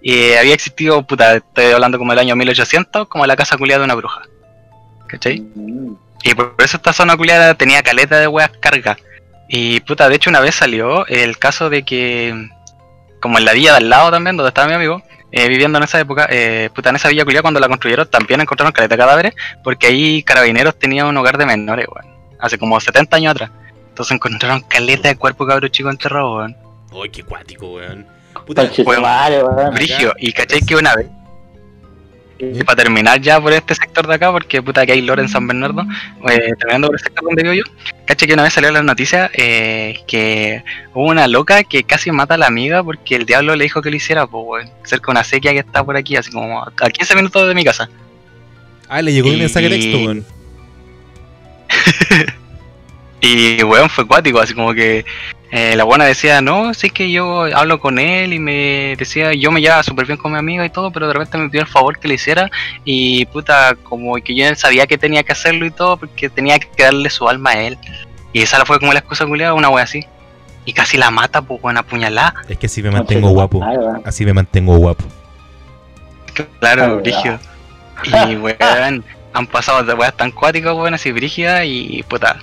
eh, 0.03 0.37
había 0.37 0.53
existido, 0.53 1.07
puta, 1.07 1.37
estoy 1.37 1.71
hablando 1.71 1.97
como 1.97 2.11
el 2.11 2.19
año 2.19 2.35
1800, 2.35 3.07
como 3.07 3.25
la 3.25 3.37
casa 3.37 3.55
culiada 3.55 3.79
de 3.79 3.85
una 3.85 3.95
bruja. 3.95 4.23
¿Cachai? 5.07 5.39
Mm. 5.39 5.95
Y 6.25 6.35
por 6.35 6.53
eso 6.57 6.75
esta 6.75 6.91
zona 6.91 7.15
culiada 7.15 7.53
tenía 7.53 7.81
caleta 7.81 8.19
de 8.19 8.27
weas 8.27 8.51
carga. 8.59 8.97
Y 9.47 9.79
puta, 9.79 10.09
de 10.09 10.15
hecho 10.15 10.29
una 10.29 10.41
vez 10.41 10.55
salió 10.55 11.07
el 11.07 11.37
caso 11.37 11.69
de 11.69 11.83
que, 11.83 12.49
como 13.21 13.37
en 13.37 13.45
la 13.45 13.53
villa 13.53 13.71
de 13.71 13.77
al 13.77 13.89
lado 13.89 14.11
también, 14.11 14.35
donde 14.35 14.49
estaba 14.49 14.67
mi 14.67 14.73
amigo, 14.73 15.01
eh, 15.31 15.47
viviendo 15.47 15.77
en 15.77 15.85
esa 15.85 16.01
época, 16.01 16.27
eh, 16.29 16.69
puta, 16.75 16.89
en 16.89 16.97
esa 16.97 17.07
villa 17.07 17.23
culiada 17.23 17.43
cuando 17.43 17.61
la 17.61 17.69
construyeron 17.69 18.09
también 18.09 18.41
encontraron 18.41 18.73
caleta 18.73 18.95
de 18.95 19.01
cadáveres, 19.01 19.33
porque 19.63 19.87
ahí 19.87 20.23
carabineros 20.23 20.77
tenían 20.77 21.07
un 21.07 21.15
hogar 21.15 21.37
de 21.37 21.45
menores, 21.45 21.87
weón. 21.87 22.13
Hace 22.41 22.57
como 22.57 22.77
70 22.77 23.15
años 23.15 23.31
atrás. 23.31 23.51
Entonces 23.87 24.15
encontraron 24.15 24.59
caleta 24.63 25.07
de 25.07 25.15
cuerpo 25.15 25.47
cabro 25.47 25.69
chico 25.69 25.89
enterrado, 25.89 26.35
weón. 26.35 26.57
Uy, 26.93 27.09
qué 27.09 27.23
cuático, 27.23 27.73
weón. 27.73 28.05
Puta, 28.45 28.69
weón. 28.85 29.01
madre, 29.01 29.43
weón. 29.43 29.73
Brigio, 29.73 30.13
y 30.19 30.31
cachai 30.31 30.61
que 30.61 30.75
una 30.75 30.95
vez, 30.95 31.07
y 32.51 32.63
para 32.63 32.83
terminar 32.83 33.21
ya 33.21 33.39
por 33.39 33.53
este 33.53 33.75
sector 33.75 34.07
de 34.07 34.15
acá, 34.15 34.31
porque 34.31 34.61
puta 34.61 34.85
que 34.85 34.91
hay 34.91 35.01
lore 35.01 35.21
en 35.21 35.29
San 35.29 35.47
Bernardo, 35.47 35.83
eh, 36.29 36.53
terminando 36.57 36.87
por 36.87 36.95
el 36.95 36.99
sector 36.99 37.23
donde 37.23 37.43
vivo 37.43 37.53
yo, 37.53 37.63
caché 38.05 38.27
que 38.27 38.33
una 38.33 38.43
vez 38.43 38.53
salió 38.53 38.69
en 38.69 38.73
las 38.73 38.83
noticias 38.83 39.31
eh, 39.33 39.99
que 40.07 40.63
hubo 40.93 41.09
una 41.09 41.27
loca 41.27 41.63
que 41.63 41.83
casi 41.83 42.11
mata 42.11 42.33
a 42.33 42.37
la 42.37 42.47
amiga 42.47 42.83
porque 42.83 43.15
el 43.15 43.25
diablo 43.25 43.55
le 43.55 43.63
dijo 43.63 43.81
que 43.81 43.89
lo 43.89 43.95
hiciera, 43.95 44.27
pues 44.27 44.43
weón, 44.45 44.69
cerca 44.83 45.07
de 45.07 45.11
una 45.11 45.23
sequía 45.23 45.51
que 45.51 45.59
está 45.59 45.83
por 45.83 45.95
aquí, 45.95 46.15
así 46.15 46.31
como 46.31 46.61
a 46.61 46.89
15 46.89 47.15
minutos 47.15 47.47
de 47.47 47.55
mi 47.55 47.63
casa. 47.63 47.89
Ah, 48.89 49.01
le 49.01 49.13
llegó 49.13 49.29
un 49.29 49.39
mensaje 49.39 49.69
de 49.69 49.77
texto, 49.77 49.97
weón. 49.99 50.25
Y 53.23 53.63
weón 53.63 53.89
fue 53.89 54.05
cuático, 54.05 54.39
así 54.41 54.53
como 54.53 54.73
que 54.73 55.05
eh, 55.49 55.75
la 55.77 55.85
buena 55.85 56.03
decía, 56.03 56.41
no, 56.41 56.73
sí 56.73 56.89
que 56.89 57.09
yo 57.09 57.43
hablo 57.55 57.79
con 57.79 57.97
él 57.97 58.33
y 58.33 58.39
me 58.39 58.95
decía, 58.97 59.33
yo 59.33 59.49
me 59.49 59.61
llevaba 59.61 59.81
súper 59.81 60.05
bien 60.05 60.17
con 60.17 60.33
mi 60.33 60.37
amiga 60.37 60.65
y 60.65 60.69
todo, 60.69 60.91
pero 60.91 61.07
de 61.07 61.13
repente 61.13 61.37
me 61.37 61.47
pidió 61.47 61.61
el 61.61 61.67
favor 61.67 61.97
que 61.99 62.09
le 62.09 62.15
hiciera 62.15 62.51
y 62.83 63.25
puta, 63.27 63.75
como 63.83 64.15
que 64.15 64.35
yo 64.35 64.53
sabía 64.55 64.87
que 64.87 64.97
tenía 64.97 65.23
que 65.23 65.31
hacerlo 65.31 65.65
y 65.65 65.71
todo 65.71 65.95
porque 65.95 66.29
tenía 66.29 66.59
que 66.59 66.83
darle 66.83 67.09
su 67.09 67.29
alma 67.29 67.51
a 67.51 67.61
él. 67.61 67.77
Y 68.33 68.41
esa 68.41 68.65
fue 68.65 68.77
como 68.79 68.91
la 68.91 68.99
excusa 68.99 69.25
culiada, 69.25 69.53
una 69.53 69.69
wea 69.69 69.85
así. 69.85 70.05
Y 70.65 70.73
casi 70.73 70.97
la 70.97 71.09
mata, 71.09 71.41
pues 71.41 71.61
buena 71.61 71.79
apuñalada. 71.81 72.33
Es 72.49 72.57
que 72.57 72.65
así 72.65 72.83
me 72.83 72.91
mantengo 72.91 73.29
guapo. 73.29 73.59
weón. 73.59 74.01
Así 74.05 74.25
me 74.25 74.33
mantengo 74.33 74.75
guapo. 74.77 75.05
Claro, 76.59 76.83
Ah, 76.83 76.93
brígido. 76.95 77.39
Y 78.05 78.35
weón, 78.35 79.05
han 79.33 79.47
pasado 79.47 79.83
de 79.83 79.93
weas 79.93 80.17
tan 80.17 80.31
cuáticas, 80.31 80.73
weón, 80.73 80.93
así 80.93 81.11
brígidas 81.11 81.63
y 81.65 82.03
puta. 82.03 82.37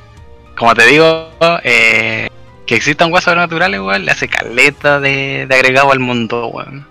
Como 0.57 0.75
te 0.75 0.87
digo, 0.87 1.31
eh, 1.65 2.29
que 2.67 2.75
existan 2.77 3.11
weas 3.13 3.25
sobrenaturales, 3.25 3.81
weón, 3.81 4.05
le 4.05 4.11
hace 4.13 4.29
caleta 4.29 5.01
de, 5.01 5.47
de 5.49 5.55
agregado 5.55 5.93
al 5.93 6.01
mundo, 6.01 6.49
weón. 6.49 6.87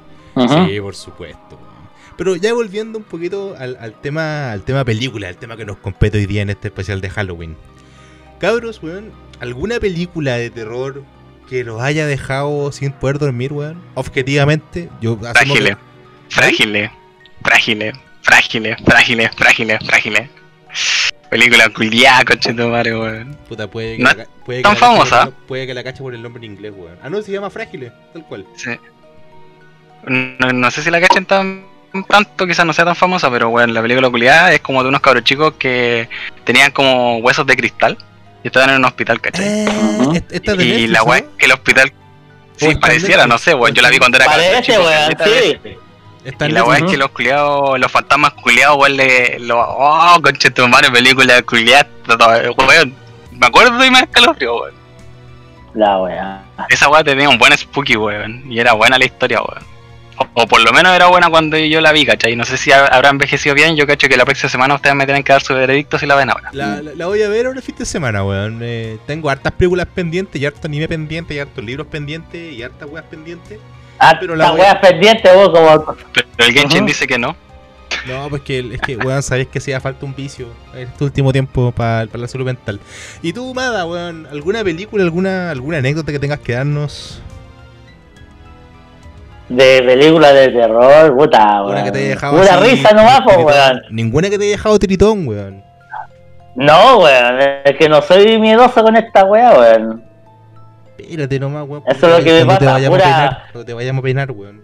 Sí, 0.67 0.79
por 0.79 0.95
supuesto. 0.95 1.55
weón. 1.55 1.69
Pero 2.17 2.35
ya 2.35 2.53
volviendo 2.53 2.97
un 2.97 3.03
poquito 3.03 3.55
al, 3.59 3.77
al 3.79 3.93
tema 3.93 4.51
al 4.51 4.63
tema 4.63 4.83
película, 4.83 5.27
al 5.27 5.37
tema 5.37 5.55
que 5.55 5.65
nos 5.65 5.77
compete 5.77 6.17
hoy 6.17 6.25
día 6.25 6.41
en 6.41 6.49
este 6.49 6.67
especial 6.69 6.99
de 7.01 7.09
Halloween. 7.09 7.55
Cabros, 8.39 8.81
weón, 8.81 9.11
¿alguna 9.39 9.79
película 9.79 10.35
de 10.37 10.49
terror 10.49 11.03
que 11.49 11.63
los 11.63 11.81
haya 11.81 12.05
dejado 12.07 12.71
sin 12.71 12.91
poder 12.91 13.19
dormir, 13.19 13.53
weón? 13.53 13.81
Objetivamente, 13.95 14.89
yo 15.01 15.13
asumo 15.13 15.55
Frágiles, 15.55 15.75
que- 15.77 16.35
frágiles, 16.35 16.91
frágiles, 17.43 17.93
frágiles, 18.23 18.77
frágiles, 18.85 19.31
frágiles, 19.35 19.79
frágiles. 19.85 20.29
Película 21.29 21.69
culiada, 21.69 22.25
conchetumare, 22.25 22.95
weón. 22.97 23.37
Puta, 23.47 23.67
puede 23.67 23.97
que, 23.97 24.03
No 24.03 24.09
la, 24.09 24.15
que 24.15 24.23
tan 24.25 24.55
la 24.55 24.61
cache 24.63 24.75
famosa. 24.79 25.25
por- 25.25 25.33
puede 25.45 25.67
que 25.67 25.73
la 25.75 25.83
cache 25.83 25.99
por 26.01 26.13
el 26.15 26.21
nombre 26.23 26.43
en 26.45 26.53
inglés, 26.53 26.73
weón. 26.75 26.97
Ah, 27.03 27.09
no, 27.09 27.21
se 27.21 27.31
llama 27.31 27.49
Frágiles, 27.49 27.91
tal 28.13 28.23
cual. 28.25 28.45
Sí. 28.55 28.71
No, 30.07 30.51
no 30.53 30.71
sé 30.71 30.81
si 30.81 30.89
la 30.89 30.99
cachen 31.01 31.25
tan 31.25 31.65
tanto, 32.07 32.45
quizás 32.47 32.65
no 32.65 32.73
sea 32.73 32.85
tan 32.85 32.95
famosa, 32.95 33.29
pero 33.31 33.49
bueno, 33.49 33.73
la 33.73 33.81
película 33.81 34.09
culiada 34.09 34.53
es 34.53 34.61
como 34.61 34.83
de 34.83 34.89
unos 34.89 35.01
cabros 35.01 35.23
chicos 35.23 35.53
que 35.57 36.07
tenían 36.45 36.71
como 36.71 37.17
huesos 37.17 37.45
de 37.47 37.57
cristal 37.57 37.97
y 38.43 38.47
estaban 38.47 38.69
en 38.69 38.75
un 38.77 38.85
hospital, 38.85 39.19
¿cachai? 39.19 39.45
Eh, 39.45 40.23
esta 40.29 40.53
y 40.53 40.57
Netflix, 40.57 40.89
la 40.91 41.03
weá 41.03 41.23
que 41.37 41.45
el 41.45 41.51
hospital 41.51 41.91
O 42.55 42.59
sí 42.69 42.75
pareciera, 42.75 43.25
no 43.27 43.37
sé, 43.39 43.53
weón, 43.55 43.73
yo 43.73 43.81
la 43.81 43.89
vi 43.89 43.97
cuando 43.97 44.17
era 44.17 44.25
Parece, 44.27 44.61
chico, 44.71 44.83
weón, 44.83 45.17
sí. 45.63 45.77
Está 46.29 46.47
Y 46.47 46.51
la 46.51 46.63
weá 46.63 46.77
es 46.77 46.83
que 46.91 46.97
los 46.97 47.09
culiados, 47.11 47.79
los 47.79 47.91
fantasmas 47.91 48.33
culiados, 48.33 48.77
weón, 48.77 48.97
le. 48.97 49.39
Lo, 49.39 49.59
oh, 49.59 50.19
conchetumare, 50.21 50.89
película 50.91 51.41
culiada, 51.43 51.87
weón. 52.57 52.93
Me 53.31 53.47
acuerdo 53.47 53.83
y 53.85 53.91
me 53.91 53.99
escalofrío, 53.99 54.55
weón. 54.61 54.73
La 55.73 55.97
weá. 55.99 56.43
Esa 56.69 56.89
weá 56.89 57.03
tenía 57.03 57.29
un 57.29 57.37
buen 57.37 57.55
spooky, 57.57 57.95
weón. 57.95 58.51
Y 58.51 58.59
era 58.59 58.73
buena 58.73 58.97
la 58.97 59.05
historia, 59.05 59.39
weón. 59.41 59.63
O, 60.17 60.41
o 60.41 60.47
por 60.47 60.59
lo 60.61 60.73
menos 60.73 60.93
era 60.93 61.07
buena 61.07 61.29
cuando 61.29 61.55
yo 61.57 61.79
la 61.79 61.93
vi, 61.93 62.05
¿cachai? 62.05 62.35
No 62.35 62.43
sé 62.43 62.57
si 62.57 62.73
ha- 62.73 62.87
habrá 62.87 63.07
envejecido 63.09 63.55
bien. 63.55 63.77
Yo 63.77 63.87
cacho 63.87 64.09
que 64.09 64.17
la 64.17 64.25
próxima 64.25 64.49
semana 64.49 64.75
ustedes 64.75 64.93
me 64.95 65.05
tienen 65.05 65.23
que 65.23 65.31
dar 65.31 65.41
su 65.41 65.53
veredicto 65.53 65.97
si 65.97 66.05
la 66.05 66.15
ven 66.15 66.29
ahora. 66.29 66.49
La, 66.51 66.81
la- 66.81 66.91
la 66.93 67.05
voy 67.07 67.21
a 67.21 67.29
ver 67.29 67.45
ahora 67.45 67.59
el 67.59 67.63
fin 67.63 67.75
de 67.77 67.85
semana, 67.85 68.23
weón. 68.25 68.59
Eh, 68.61 68.97
tengo 69.07 69.29
hartas 69.29 69.53
películas 69.53 69.87
pendientes 69.93 70.41
y 70.41 70.45
harto 70.45 70.67
anime 70.67 70.89
pendiente 70.89 71.35
y 71.35 71.39
hartos 71.39 71.63
libros 71.63 71.87
pendientes 71.87 72.51
y 72.53 72.61
hartas 72.61 72.89
weas 72.89 73.05
pendientes. 73.05 73.59
Ah, 73.99 74.15
Pero 74.19 74.35
la 74.35 74.53
weá 74.53 74.79
pendiente, 74.79 75.31
vos, 75.33 75.49
como. 75.49 75.95
Pero 76.13 76.27
el 76.37 76.53
Genshin 76.53 76.85
dice 76.85 77.05
que 77.05 77.17
no. 77.17 77.35
No, 78.07 78.29
pues 78.29 78.43
que, 78.43 78.59
es 78.75 78.81
que, 78.81 78.95
weón, 78.95 79.21
sabés 79.21 79.47
que 79.47 79.57
hacía 79.59 79.81
falta 79.81 80.05
un 80.05 80.15
vicio 80.15 80.47
en 80.73 80.87
este 80.87 81.03
último 81.03 81.31
tiempo 81.33 81.71
para 81.71 82.05
la 82.05 82.27
salud 82.27 82.45
mental. 82.45 82.79
¿Y 83.21 83.33
tú, 83.33 83.53
Mada, 83.53 83.85
weón? 83.85 84.25
¿Alguna 84.31 84.63
película, 84.63 85.03
alguna, 85.03 85.51
alguna 85.51 85.79
anécdota 85.79 86.11
que 86.11 86.19
tengas 86.19 86.39
que 86.39 86.53
darnos? 86.53 87.21
De 89.49 89.81
película 89.81 90.31
de 90.31 90.49
terror, 90.49 91.17
puta, 91.17 91.63
Una 91.63 91.73
weón. 91.73 91.83
que 91.85 91.91
te 91.91 91.99
haya 91.99 92.09
dejado 92.09 92.41
así, 92.41 92.69
risa 92.75 92.91
nomás, 92.95 93.21
weón. 93.25 93.81
Ninguna 93.89 94.29
que 94.29 94.37
te 94.37 94.43
haya 94.45 94.51
dejado 94.51 94.77
tritón, 94.79 95.27
weón. 95.27 95.63
No, 96.55 96.99
weón, 96.99 97.39
es 97.65 97.75
que 97.77 97.89
no 97.89 98.01
soy 98.01 98.37
miedoso 98.39 98.83
con 98.83 98.95
esta 98.95 99.25
weá, 99.25 99.51
weón. 99.57 100.03
Espérate 101.03 101.39
nomás, 101.39 101.67
weón. 101.67 101.83
Eso 101.87 102.07
es 102.07 102.17
lo 102.19 102.23
que 102.23 102.31
me 102.31 102.45
Cuando 102.45 102.59
te 102.59 102.65
pasa, 102.65 102.73
vayamos 102.73 102.99
a 102.99 103.03
peinar, 103.03 103.43
cuando 103.51 103.65
te 103.65 103.73
vayamos 103.73 103.99
a 103.99 104.03
peinar, 104.03 104.31
weón. 104.31 104.61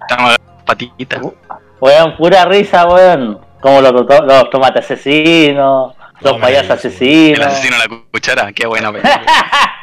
Estamos 0.00 0.36
patitas. 0.66 1.20
Weón, 1.80 2.16
pura 2.16 2.44
risa, 2.44 2.86
weón. 2.86 3.40
Como 3.60 3.80
los, 3.80 4.06
to- 4.06 4.24
los 4.24 4.50
tomates 4.50 4.84
asesinos, 4.84 5.94
los 6.20 6.32
No, 6.34 6.40
payasos 6.40 6.68
maravilloso. 6.68 6.72
El 6.72 6.72
asesinos. 6.72 7.46
asesino 7.46 7.76
de 7.76 7.88
la 7.88 8.02
cuchara. 8.12 8.52
Qué 8.52 8.66
buena 8.66 8.90
película. 8.92 9.22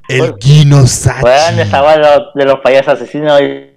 El 0.10 0.36
Kino 0.38 0.86
Sachi. 0.88 1.24
Weón, 1.24 1.60
esa 1.60 1.98
los- 1.98 2.34
de 2.34 2.46
los 2.46 2.60
payasos 2.60 2.94
asesinos. 2.96 3.42
y- 3.42 3.70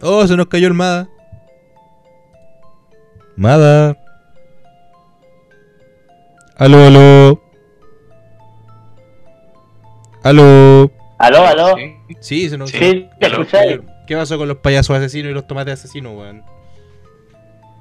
Oh, 0.00 0.26
se 0.26 0.36
nos 0.36 0.46
cayó 0.46 0.66
el 0.66 0.74
Mada. 0.74 1.08
Mada. 3.36 3.96
Aló, 6.56 6.86
aló. 6.86 7.40
Aló. 10.22 10.90
Aló, 11.18 11.46
aló. 11.46 11.74
Sí. 11.76 12.16
Sí, 12.20 12.50
se 12.50 12.58
nos 12.58 12.70
Sí. 12.70 12.78
Sí, 12.78 13.08
te 13.20 13.26
escucháis. 13.26 13.80
¿Qué 14.06 14.16
pasó 14.16 14.36
con 14.38 14.48
los 14.48 14.58
payasos 14.58 14.96
asesinos 14.96 15.30
y 15.30 15.34
los 15.34 15.46
tomates 15.46 15.74
asesinos, 15.74 16.12
weón? 16.16 16.42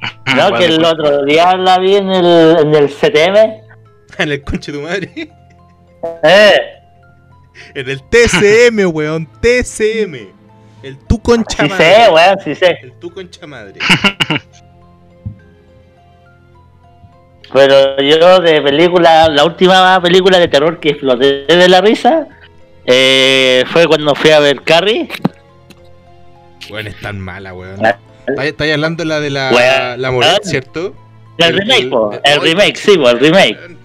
No, 0.35 0.53
que 0.57 0.65
el 0.65 0.77
pues, 0.79 0.93
otro 0.93 1.25
día 1.25 1.55
la 1.57 1.77
vi 1.79 1.95
en 1.95 2.09
el, 2.09 2.57
en 2.59 2.75
el 2.75 2.87
CTM. 2.89 3.37
en 4.17 4.31
el 4.31 4.41
conche 4.43 4.71
de 4.71 4.77
tu 4.77 4.83
madre. 4.83 5.31
Eh, 6.23 6.59
En 7.75 7.87
el 7.87 8.01
TCM, 8.09 8.87
weón. 8.91 9.27
TCM. 9.39 10.15
El 10.81 10.97
tu 11.07 11.21
concha 11.21 11.61
sí 11.63 11.69
madre. 11.69 11.95
sé, 12.05 12.09
weón, 12.11 12.39
sí 12.43 12.55
sé. 12.55 12.79
El 12.81 12.93
tu 12.93 13.11
concha 13.13 13.45
madre. 13.45 13.79
Pero 17.54 18.02
yo 18.02 18.39
de 18.39 18.62
película, 18.62 19.28
la 19.28 19.43
última 19.43 20.02
película 20.02 20.39
de 20.39 20.47
terror 20.47 20.80
que 20.80 20.89
exploté 20.89 21.45
de 21.47 21.68
la 21.68 21.82
risa 21.82 22.28
eh, 22.86 23.64
fue 23.68 23.88
cuando 23.88 24.16
fui 24.16 24.32
a 24.32 24.39
ver 24.39 24.62
Carrie. 24.62 25.10
Weón, 26.70 26.88
es 26.88 26.99
tan 27.02 27.20
mala, 27.20 27.54
weón. 27.54 27.82
Estáis 28.38 28.74
hablando 28.74 29.04
la 29.04 29.20
de 29.20 29.30
la, 29.30 29.52
Weón. 29.52 30.02
la 30.02 30.12
Moret, 30.12 30.43
¿cierto? 30.43 30.95
El, 31.38 31.58
remake, 31.58 31.89
po, 31.89 32.12
el- 32.14 32.22
el 32.24 32.41
remake, 32.41 32.78
sí, 32.78 32.97
po, 32.97 33.10
el 33.10 33.20
remake. 33.20 33.58
Weón, 33.60 33.78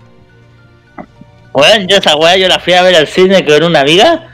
Bueno, 1.52 1.86
yo 1.88 1.96
esa 1.96 2.16
weá 2.16 2.36
yo 2.36 2.48
la 2.48 2.58
fui 2.60 2.74
a 2.74 2.82
ver 2.82 2.94
al 2.94 3.06
cine 3.08 3.44
con 3.44 3.64
una 3.64 3.80
amiga. 3.80 4.28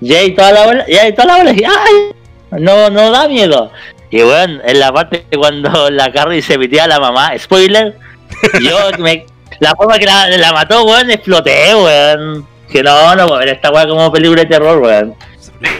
Y 0.00 0.12
ahí 0.14 0.34
toda 0.34 0.52
la 0.52 0.66
bola, 0.66 0.84
y 0.88 0.94
ahí 0.96 1.12
toda 1.12 1.26
la 1.28 1.36
bola 1.38 1.52
dije, 1.52 1.64
¡ay! 1.66 2.60
No, 2.60 2.90
no 2.90 3.10
da 3.12 3.28
miedo. 3.28 3.70
Y 4.12 4.20
bueno, 4.20 4.60
en 4.62 4.78
la 4.78 4.92
parte 4.92 5.24
cuando 5.34 5.90
la 5.90 6.12
Carrie 6.12 6.42
se 6.42 6.58
metía 6.58 6.84
a 6.84 6.86
la 6.86 7.00
mamá, 7.00 7.32
spoiler, 7.38 7.96
yo 8.60 8.90
me, 8.98 9.24
la 9.58 9.74
forma 9.74 9.98
que 9.98 10.04
la, 10.04 10.28
la 10.28 10.52
mató, 10.52 10.84
weón, 10.84 11.10
exploté, 11.10 11.74
weón. 11.74 12.46
Que 12.70 12.82
no, 12.82 13.16
no 13.16 13.36
ver 13.36 13.48
esta 13.48 13.70
weá 13.70 13.88
como 13.88 14.12
película 14.12 14.42
de 14.42 14.48
terror, 14.48 14.78
weón. 14.78 15.14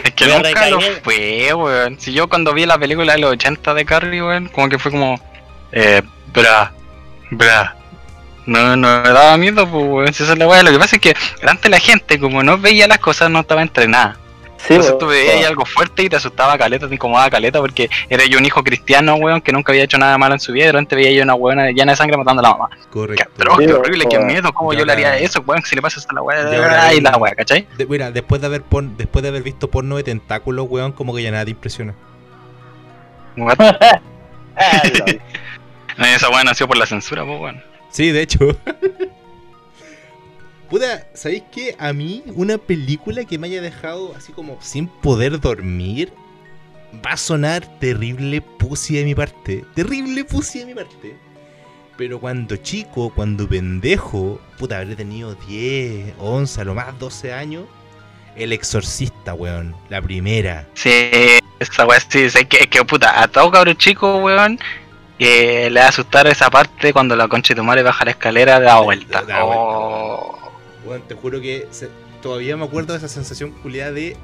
Es 0.05 0.13
que 0.13 0.27
Me 0.27 0.39
nunca 0.39 0.71
lo 0.71 0.81
fue, 0.81 1.53
weón. 1.53 2.01
Si 2.01 2.15
yo 2.15 2.27
cuando 2.27 2.55
vi 2.55 2.65
la 2.65 2.79
película 2.79 3.13
de 3.13 3.19
los 3.19 3.33
80 3.33 3.75
de 3.75 3.85
Carrie, 3.85 4.23
weón, 4.23 4.49
como 4.49 4.71
que 4.71 4.79
fue 4.79 4.91
como. 4.91 5.21
Eh, 5.71 6.01
bra, 6.33 6.73
bra. 7.31 7.77
No, 8.47 8.77
no 8.77 9.03
me 9.03 9.11
daba 9.11 9.37
miedo, 9.37 9.69
pues, 9.69 9.85
weón. 9.87 10.15
Si 10.15 10.23
esa 10.23 10.33
es 10.33 10.39
la 10.39 10.49
weá. 10.49 10.63
Lo 10.63 10.71
que 10.71 10.79
pasa 10.79 10.97
es 10.97 11.03
que 11.03 11.15
antes 11.47 11.71
la 11.71 11.81
gente, 11.81 12.19
como 12.19 12.43
no 12.43 12.57
veía 12.57 12.89
las 12.89 12.99
cosas, 12.99 13.31
no 13.31 13.41
estaba 13.41 13.61
entrenada. 13.61 14.17
Sí, 14.67 14.75
Entonces 14.75 14.97
tú 14.99 15.07
veías 15.09 15.35
ahí 15.35 15.43
algo 15.45 15.65
fuerte 15.67 16.05
y 16.05 16.09
te 16.09 16.15
asustaba 16.17 16.57
caleta, 16.57 16.87
te 16.89 16.95
incomodaba 16.95 17.29
caleta 17.29 17.59
porque 17.61 17.91
era 18.09 18.25
yo 18.27 18.39
un 18.39 18.45
hijo 18.45 18.63
cristiano, 18.63 19.17
weón, 19.17 19.41
que 19.41 19.51
nunca 19.51 19.73
había 19.73 19.83
hecho 19.85 19.99
nada 19.99 20.17
malo 20.19 20.35
en 20.35 20.41
su 20.41 20.53
vida 20.53 20.65
y 20.65 20.67
de 20.67 20.73
repente 20.73 20.95
veía 20.95 21.11
yo 21.11 21.23
una 21.25 21.35
weona 21.35 21.71
llena 21.73 21.93
de 21.93 21.97
sangre 21.97 22.17
matando 22.17 22.41
a 22.41 22.43
la 22.45 22.51
mamá. 22.57 22.69
Qué 22.71 22.89
Correcto. 22.89 23.25
Sí, 23.37 23.43
qué 23.59 23.67
weón. 23.67 23.81
horrible, 23.81 24.07
qué 24.09 24.19
miedo, 24.21 24.53
cómo 24.53 24.73
yo 24.73 24.85
le 24.85 24.93
haría 24.93 25.19
eso, 25.19 25.43
weón, 25.45 25.63
si 25.65 25.75
le 25.75 25.83
pasa 25.83 25.99
eso 25.99 26.09
a 26.11 26.15
la 26.15 26.23
weá 26.23 26.95
y 26.95 27.01
la 27.01 27.17
weá, 27.17 27.35
¿cachai? 27.35 27.67
De- 27.77 27.87
mira, 27.87 28.13
después 28.13 28.41
de 28.41 28.47
haber 28.47 28.63
pon- 28.63 28.97
después 28.97 29.23
de 29.25 29.31
haber 29.31 29.43
visto 29.43 29.69
porno 29.69 29.97
de 29.97 30.05
tentáculos, 30.05 30.67
weón, 30.71 30.93
como 30.93 31.13
que 31.15 31.23
ya 31.25 31.31
nada 31.33 31.45
te 31.45 31.51
impresiona. 31.51 31.95
Esa 35.99 36.29
weá 36.31 36.45
nació 36.45 36.69
por 36.69 36.77
la 36.77 36.87
censura, 36.87 37.25
pues 37.25 37.41
weón. 37.41 37.63
Sí, 37.91 38.11
de 38.13 38.23
hecho. 38.23 38.39
Puta, 40.73 41.07
¿sabéis 41.13 41.43
qué? 41.53 41.77
A 41.79 41.93
mí, 41.93 42.23
una 42.35 42.57
película 42.57 43.27
que 43.27 43.37
me 43.37 43.47
haya 43.47 43.61
dejado 43.61 44.15
así 44.17 44.33
como 44.33 44.57
sin 44.63 44.89
poder 44.89 45.39
dormir, 45.39 46.15
va 47.05 47.11
a 47.13 47.17
sonar 47.19 47.67
terrible 47.79 48.41
pussy 48.41 48.97
de 48.97 49.05
mi 49.05 49.15
parte. 49.15 49.67
Terrible 49.75 50.25
pussy 50.25 50.61
de 50.61 50.65
mi 50.65 50.75
parte. 50.75 51.15
Pero 51.99 52.19
cuando 52.21 52.57
chico, 52.57 53.13
cuando 53.15 53.47
pendejo, 53.47 54.41
puta, 54.59 54.79
habré 54.79 54.97
tenido 54.97 55.35
10, 55.47 56.15
11, 56.19 56.61
a 56.63 56.65
lo 56.65 56.75
más 56.75 56.99
12 56.99 57.35
años. 57.35 57.65
El 58.35 58.55
exorcista, 58.55 59.35
weón. 59.35 59.77
La 59.91 60.01
primera. 60.01 60.67
Sí, 60.73 61.13
esa 61.59 61.85
weá 61.85 62.01
sí, 62.01 62.21
es 62.21 62.33
que, 62.47 62.57
es 62.61 62.67
que 62.69 62.83
puta, 62.83 63.23
a 63.23 63.29
todo 63.29 63.51
cabrón 63.51 63.77
chico, 63.77 64.17
weón, 64.21 64.59
eh, 65.19 65.69
le 65.71 65.81
va 65.81 65.85
a 65.85 65.89
asustar 65.91 66.27
esa 66.29 66.49
parte 66.49 66.95
cuando 66.95 67.15
la 67.15 67.29
concha 67.29 67.53
de 67.53 67.61
tu 67.61 67.63
madre 67.63 67.83
baja 67.83 68.07
la 68.07 68.13
escalera 68.13 68.59
da 68.59 68.81
vuelta. 68.81 69.21
Da- 69.21 69.27
da 69.27 69.43
vuelta. 69.43 69.61
Oh. 69.63 70.52
Weón, 70.87 71.03
te 71.09 71.15
juro 71.15 71.41
que 71.41 71.67
se- 71.71 71.91
todavía 72.23 72.57
me 72.57 72.65
acuerdo 72.65 72.93
de 72.93 72.99
esa 72.99 73.09
sensación 73.09 73.51
culiada 73.63 73.93
de 73.93 74.17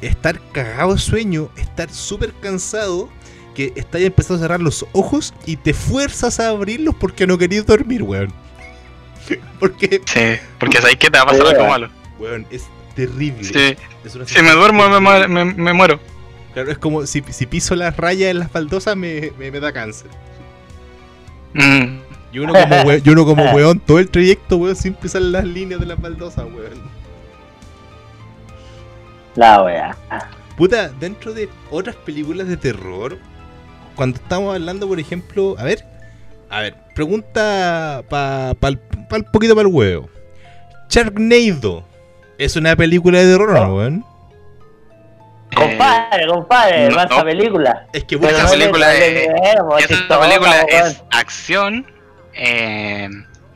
estar 0.00 0.40
cagado 0.52 0.92
de 0.94 0.98
sueño, 0.98 1.50
estar 1.56 1.90
súper 1.90 2.32
cansado, 2.34 3.08
que 3.54 3.72
estás 3.76 4.00
empezando 4.02 4.36
a 4.36 4.42
cerrar 4.44 4.60
los 4.60 4.84
ojos 4.92 5.32
y 5.46 5.56
te 5.56 5.72
fuerzas 5.74 6.40
a 6.40 6.48
abrirlos 6.48 6.94
porque 6.96 7.26
no 7.26 7.38
querías 7.38 7.64
dormir, 7.66 8.02
weón. 8.02 8.32
porque, 9.60 10.00
Sí, 10.06 10.40
porque 10.58 10.78
sabéis 10.80 10.98
que 10.98 11.10
te 11.10 11.18
va 11.18 11.22
a 11.24 11.26
pasar 11.26 11.46
algo 11.46 11.66
malo. 11.68 11.90
weón, 12.18 12.46
es 12.50 12.64
terrible. 12.94 13.44
Sí, 13.44 13.76
Es 14.04 14.12
si 14.30 14.42
me 14.42 14.50
duermo 14.52 14.88
me, 14.88 15.72
muero. 15.72 16.00
Claro, 16.52 16.70
es 16.70 16.78
como 16.78 17.04
si, 17.06 17.22
si 17.30 17.46
piso 17.46 17.74
las 17.74 17.96
rayas 17.96 18.30
en 18.30 18.38
las 18.38 18.52
baldosas 18.52 18.96
me, 18.96 19.32
me, 19.38 19.50
me 19.50 19.58
da 19.60 19.72
cáncer. 19.72 20.08
Mm. 21.54 21.98
Y 22.34 22.38
uno 22.40 22.52
como, 22.52 22.82
we- 22.82 23.00
y 23.04 23.08
uno 23.10 23.24
como 23.24 23.44
weón 23.54 23.78
todo 23.80 23.98
el 24.00 24.10
trayecto, 24.10 24.56
weón, 24.56 24.74
sin 24.76 24.92
pisar 24.94 25.22
las 25.22 25.44
líneas 25.44 25.80
de 25.80 25.86
las 25.86 26.00
baldosas, 26.00 26.44
weón. 26.44 26.82
La 29.36 29.62
wea. 29.62 29.96
Puta, 30.56 30.88
dentro 31.00 31.32
de 31.32 31.48
otras 31.70 31.96
películas 31.96 32.46
de 32.48 32.56
terror, 32.56 33.18
cuando 33.96 34.16
estamos 34.18 34.54
hablando, 34.54 34.86
por 34.86 35.00
ejemplo, 35.00 35.56
a 35.58 35.64
ver, 35.64 35.84
a 36.50 36.60
ver, 36.60 36.74
pregunta 36.94 38.02
para 38.08 38.54
pa, 38.54 38.70
pa, 39.08 39.16
un 39.16 39.24
poquito 39.32 39.54
para 39.56 39.68
el 39.68 39.74
huevo. 39.74 40.08
Sharknado, 40.88 41.84
¿es 42.38 42.54
una 42.56 42.76
película 42.76 43.18
de 43.18 43.32
terror 43.32 43.50
o 43.50 43.54
no, 43.66 43.74
weón? 43.76 44.04
Compadre, 45.56 46.26
compadre, 46.28 46.88
no, 46.88 46.96
más 46.96 47.10
no. 47.10 47.24
película. 47.24 47.86
Es 47.92 48.04
que 48.04 48.16
le- 48.16 48.28
película 48.28 48.86
no 48.86 48.92
es- 48.92 49.00
eh, 49.02 49.28
Esta 49.88 50.20
película 50.20 50.50
weón. 50.70 50.86
es 50.88 51.02
acción, 51.10 51.86
eh, 52.36 53.08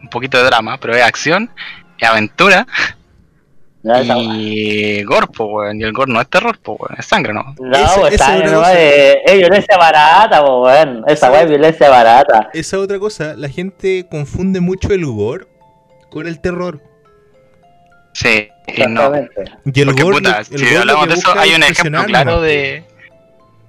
un 0.02 0.08
poquito 0.10 0.38
de 0.38 0.44
drama, 0.44 0.78
pero 0.80 0.94
es 0.94 1.02
acción, 1.02 1.50
es 1.98 2.08
aventura 2.08 2.66
y 3.82 5.02
gore, 5.04 5.26
po, 5.28 5.44
weón. 5.46 5.80
Y 5.80 5.84
el 5.84 5.92
gore 5.92 6.12
no 6.12 6.20
es 6.20 6.28
terror, 6.28 6.58
po, 6.58 6.72
weón, 6.72 6.96
es 6.98 7.06
sangre, 7.06 7.32
¿no? 7.32 7.54
No, 7.58 7.76
Esa- 7.76 8.00
pues 8.00 8.14
esa 8.14 8.36
está 8.36 8.72
es 8.72 9.16
no, 9.32 9.36
violencia 9.38 9.76
barata, 9.78 10.42
weón. 10.42 11.04
Esa 11.06 11.30
weá 11.30 11.42
es 11.42 11.48
violencia 11.48 11.88
barata. 11.88 12.50
esa 12.52 12.78
otra 12.78 12.98
cosa, 12.98 13.34
la 13.36 13.48
gente 13.48 14.06
confunde 14.10 14.60
mucho 14.60 14.92
el 14.92 15.06
gore 15.06 15.46
con 16.10 16.26
el 16.26 16.40
terror. 16.40 16.82
Sí, 18.12 18.48
y 18.66 18.80
no. 18.82 19.14
Exactamente. 19.14 19.44
Y 19.72 19.80
el 19.80 19.86
Porque, 19.86 20.02
gore, 20.02 20.16
puta, 20.16 20.38
el 20.38 20.44
si 20.46 20.64
gore 20.64 20.78
hablamos 20.78 21.06
que 21.06 21.12
de 21.12 21.18
eso, 21.20 21.38
hay 21.38 21.54
un 21.54 21.62
ejemplo 21.62 22.04
claro 22.04 22.40
de. 22.40 22.84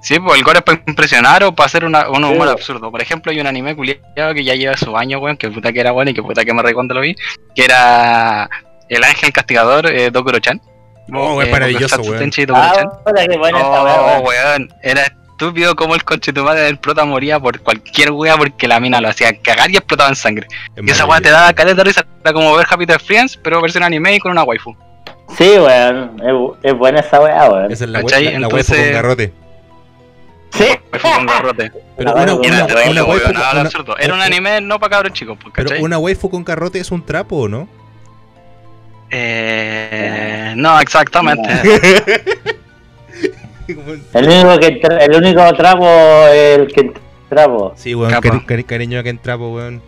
Sí, 0.02 0.20
pues 0.20 0.38
el 0.38 0.43
gore 0.43 0.60
es 0.60 0.64
para 0.64 0.82
impresionar 0.88 1.43
o 1.43 1.54
para 1.54 1.66
hacer 1.68 1.84
una, 1.84 2.10
un 2.10 2.24
humor 2.24 2.47
Sí. 2.47 2.54
absurdo. 2.54 2.89
Por 2.91 3.02
ejemplo, 3.02 3.32
hay 3.32 3.39
un 3.41 3.47
anime 3.47 3.76
culiado 3.76 4.34
que 4.34 4.43
ya 4.43 4.56
lleva 4.56 4.78
su 4.78 4.95
año, 4.95 5.20
weón, 5.20 5.36
que 5.38 5.50
puta 5.50 5.74
que 5.74 5.80
era 5.82 5.91
bueno 5.91 6.12
y 6.12 6.14
que 6.14 6.24
puta 6.24 6.45
que 6.45 6.54
me 6.54 6.62
reí 6.64 6.74
cuando 6.74 6.93
lo 6.93 7.02
vi, 7.02 7.16
que 7.56 7.66
era 7.66 8.50
El 8.88 9.04
Ángel 9.04 9.32
Castigador, 9.34 9.88
eh, 9.88 10.10
Dokuro-chan. 10.10 10.62
Oh, 11.14 11.41
es 11.41 11.47
Eh, 11.47 11.52
maravilloso, 11.52 12.02
weón. 12.02 12.32
Ah, 12.54 12.74
weá, 12.76 13.54
Oh, 13.54 14.20
weón. 14.22 14.24
weón, 14.26 14.70
era 14.84 15.04
estúpido 15.04 15.76
como 15.76 15.95
el 15.95 16.04
coche 16.04 16.32
tu 16.34 16.43
madre 16.43 16.62
del 16.62 16.78
prota 16.78 17.06
moría 17.06 17.39
por 17.39 17.60
cualquier 17.62 18.12
wea 18.12 18.36
porque 18.38 18.68
la 18.68 18.80
mina 18.80 19.00
lo 19.02 19.10
hacía 19.10 19.32
cagar 19.41 19.70
y 19.72 19.78
explotaba 19.78 20.10
en 20.10 20.16
sangre. 20.16 20.47
Es 20.76 20.86
Y 20.86 20.91
esa 20.91 21.06
wea 21.06 21.20
te 21.22 21.30
daba 21.30 21.52
caleta 21.54 21.78
de 21.78 21.84
risa, 21.86 22.06
era 22.24 22.34
como 22.34 22.56
ver 22.56 22.66
Happy 22.70 22.86
Death 22.86 23.02
Friends, 23.02 23.38
pero 23.43 23.62
versión 23.62 23.84
anime 23.84 24.16
y 24.16 24.20
con 24.20 24.32
una 24.32 24.43
waifu. 24.43 24.76
Sí, 25.38 25.58
weón. 25.58 26.16
Es, 26.20 26.34
bu- 26.34 26.58
es 26.64 26.74
buena 26.74 27.00
esa 27.02 27.20
weá, 27.22 27.50
weón. 27.50 27.72
Esa 27.72 27.84
es 27.86 27.89
la, 27.89 28.00
wea- 28.02 28.10
la, 28.20 28.39
la 28.39 28.47
waifu 28.47 28.58
Entonces- 28.58 28.84
con 28.86 28.93
garrote. 28.93 29.34
Sí. 30.52 30.66
Waifu 30.91 31.08
con 31.16 31.26
garrote. 31.26 31.72
Pero 31.97 32.14
una, 32.16 32.34
una, 32.34 32.47
era 32.66 32.89
Una- 32.89 33.04
waifu 33.04 33.30
un 34.14 34.22
anime 34.22 34.62
no 34.62 34.80
para 34.80 34.89
cabros 34.97 35.14
chicos, 35.14 35.38
pues, 35.41 35.54
Pero 35.56 35.82
una 35.84 35.97
waifu 35.97 36.30
con 36.30 36.43
garrote 36.43 36.80
es 36.80 36.91
un 36.91 37.06
trapo, 37.06 37.38
¿o 37.38 37.47
no? 37.47 37.68
Eh, 39.12 40.54
no, 40.56 40.80
exactamente. 40.80 41.50
El 43.68 44.28
único, 44.28 44.60
que 44.60 44.82
el 45.02 45.16
único 45.16 45.54
trapo 45.54 45.86
es 46.34 46.58
el 46.58 46.68
que 46.74 46.91
trapo. 47.30 47.74
sí, 47.76 47.93
weón, 47.93 48.12
cari- 48.14 48.43
cari- 48.45 48.66
cariño 48.66 49.04
que 49.04 49.10
en 49.10 49.20
trapo, 49.20 49.50
weón. 49.54 49.80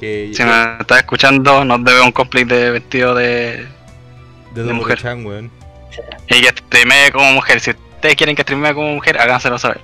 Que 0.00 0.30
Si 0.32 0.42
me 0.44 0.76
estás 0.80 0.98
escuchando, 0.98 1.62
nos 1.66 1.84
debe 1.84 2.00
un 2.00 2.12
cosplay 2.12 2.44
de 2.44 2.70
vestido 2.70 3.14
de. 3.14 3.26
de 3.26 3.66
de 4.54 4.62
Don 4.62 4.76
mujer. 4.76 4.98
Chan, 4.98 5.26
weón. 5.26 5.50
Y 6.28 6.40
que 6.40 6.48
streamee 6.48 7.10
como 7.12 7.32
mujer. 7.32 7.60
Si 7.60 7.72
ustedes 7.98 8.14
quieren 8.16 8.34
que 8.36 8.42
streamee 8.42 8.72
como 8.74 8.94
mujer, 8.94 9.18
háganselo 9.18 9.58
saber. 9.58 9.80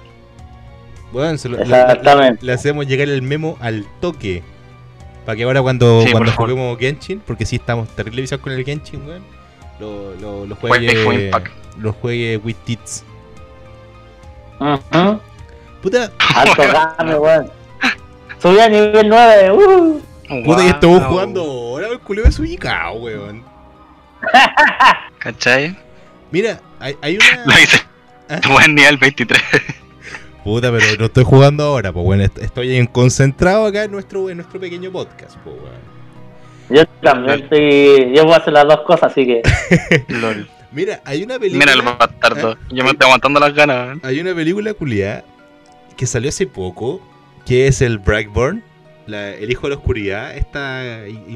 Weón, 1.12 1.38
se 1.38 1.48
lo- 1.48 1.56
le, 1.58 1.62
Exactamente. 1.64 2.38
le- 2.42 2.46
le 2.46 2.52
hacemos 2.52 2.86
llegar 2.86 3.08
el 3.08 3.22
memo 3.22 3.56
al 3.60 3.84
toque. 4.00 4.42
Para 5.26 5.36
que 5.36 5.44
ahora 5.44 5.62
cuando, 5.62 6.02
Sí, 6.02 6.10
cuando 6.12 6.30
por 6.30 6.34
favor. 6.34 6.50
juguemos 6.50 6.78
Genshin, 6.78 7.20
porque 7.20 7.46
sí 7.46 7.56
estamos 7.56 7.88
terrible 7.90 8.20
visados 8.22 8.42
con 8.42 8.52
el 8.52 8.64
Genshin, 8.64 9.06
weón. 9.06 9.22
Lo, 9.80 10.14
lo, 10.16 10.46
lo 10.46 10.54
juegue. 10.56 11.24
Impact. 11.26 11.48
Lo 11.78 11.92
juegue 11.92 12.36
with 12.38 12.56
tits. 12.64 13.04
Puta, 15.82 16.10
Alto 16.34 16.62
game, 16.98 17.14
weón. 17.16 17.50
Subí 18.40 18.58
a 18.60 18.68
nivel 18.68 19.08
9. 19.08 19.52
Uh. 19.52 20.00
puta, 20.44 20.64
y 20.64 20.68
estamos 20.68 21.02
jugando 21.04 21.40
ahora 21.42 21.88
el 21.88 21.98
culeo 22.00 22.24
es 22.26 22.38
ubicado, 22.38 22.94
weón. 22.94 23.42
¿Cachai? 25.18 25.76
Mira, 26.30 26.60
hay, 26.80 26.96
hay 27.02 27.14
Lo 27.44 27.44
una. 27.44 27.54
¿Ah? 28.28 28.40
Buen 28.50 28.74
nivel 28.74 28.96
23. 28.96 29.40
Puta, 30.42 30.70
pero 30.70 30.84
no 30.98 31.04
estoy 31.06 31.24
jugando 31.24 31.64
ahora, 31.64 31.92
pues 31.92 32.04
bueno, 32.04 32.22
est- 32.24 32.38
estoy 32.38 32.76
en- 32.76 32.86
concentrado 32.86 33.66
acá 33.66 33.84
en 33.84 33.90
nuestro, 33.92 34.28
en 34.28 34.36
nuestro 34.38 34.60
pequeño 34.60 34.90
podcast, 34.92 35.36
pues 35.38 35.56
weón. 35.56 35.94
Yo 36.70 36.84
también 37.02 37.40
estoy. 37.42 38.12
Yo 38.14 38.24
voy 38.24 38.32
a 38.34 38.36
hacer 38.36 38.52
las 38.52 38.64
dos 38.66 38.80
cosas, 38.86 39.12
así 39.12 39.26
que. 39.26 39.42
LOL. 40.08 40.48
Mira, 40.72 41.00
hay 41.04 41.22
una 41.22 41.38
película. 41.38 41.66
Mira 41.66 41.72
el 41.72 41.82
bastardo. 41.98 42.56
Yo 42.70 42.82
me 42.84 42.90
estoy 42.90 43.06
aguantando 43.06 43.38
las 43.40 43.54
ganas. 43.54 43.98
Hay 44.02 44.18
una 44.20 44.34
película 44.34 44.72
culiada 44.74 45.24
que 45.96 46.06
salió 46.06 46.28
hace 46.30 46.46
poco, 46.46 47.00
que 47.46 47.66
es 47.68 47.80
el 47.82 47.98
Brightburn, 47.98 48.62
la- 49.06 49.30
el 49.34 49.50
hijo 49.50 49.62
de 49.66 49.70
la 49.70 49.76
oscuridad, 49.76 50.34
esta 50.36 50.80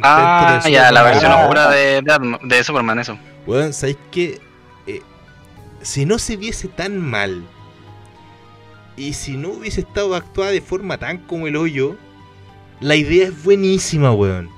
Ah, 0.03 0.61
de 0.65 0.73
ya, 0.73 0.91
la 0.91 1.03
versión 1.03 1.31
oscura 1.33 1.71
de, 1.71 2.03
de, 2.45 2.65
Superman, 2.65 2.99
eso. 2.99 3.19
Weón, 3.47 3.73
¿sabéis 3.73 3.99
qué? 4.11 4.39
Si 5.83 6.05
no 6.05 6.19
se 6.19 6.37
viese 6.37 6.69
tan 6.69 6.99
mal 6.99 7.43
y 8.97 9.13
si 9.13 9.37
no 9.37 9.51
hubiese 9.51 9.81
estado 9.81 10.15
actuada 10.15 10.51
de 10.51 10.61
forma 10.61 10.99
tan 10.99 11.19
como 11.19 11.47
el 11.47 11.57
hoyo, 11.57 11.97
la 12.81 12.97
idea 12.97 13.29
es 13.29 13.45
buenísima, 13.45 14.13
weón. 14.13 14.51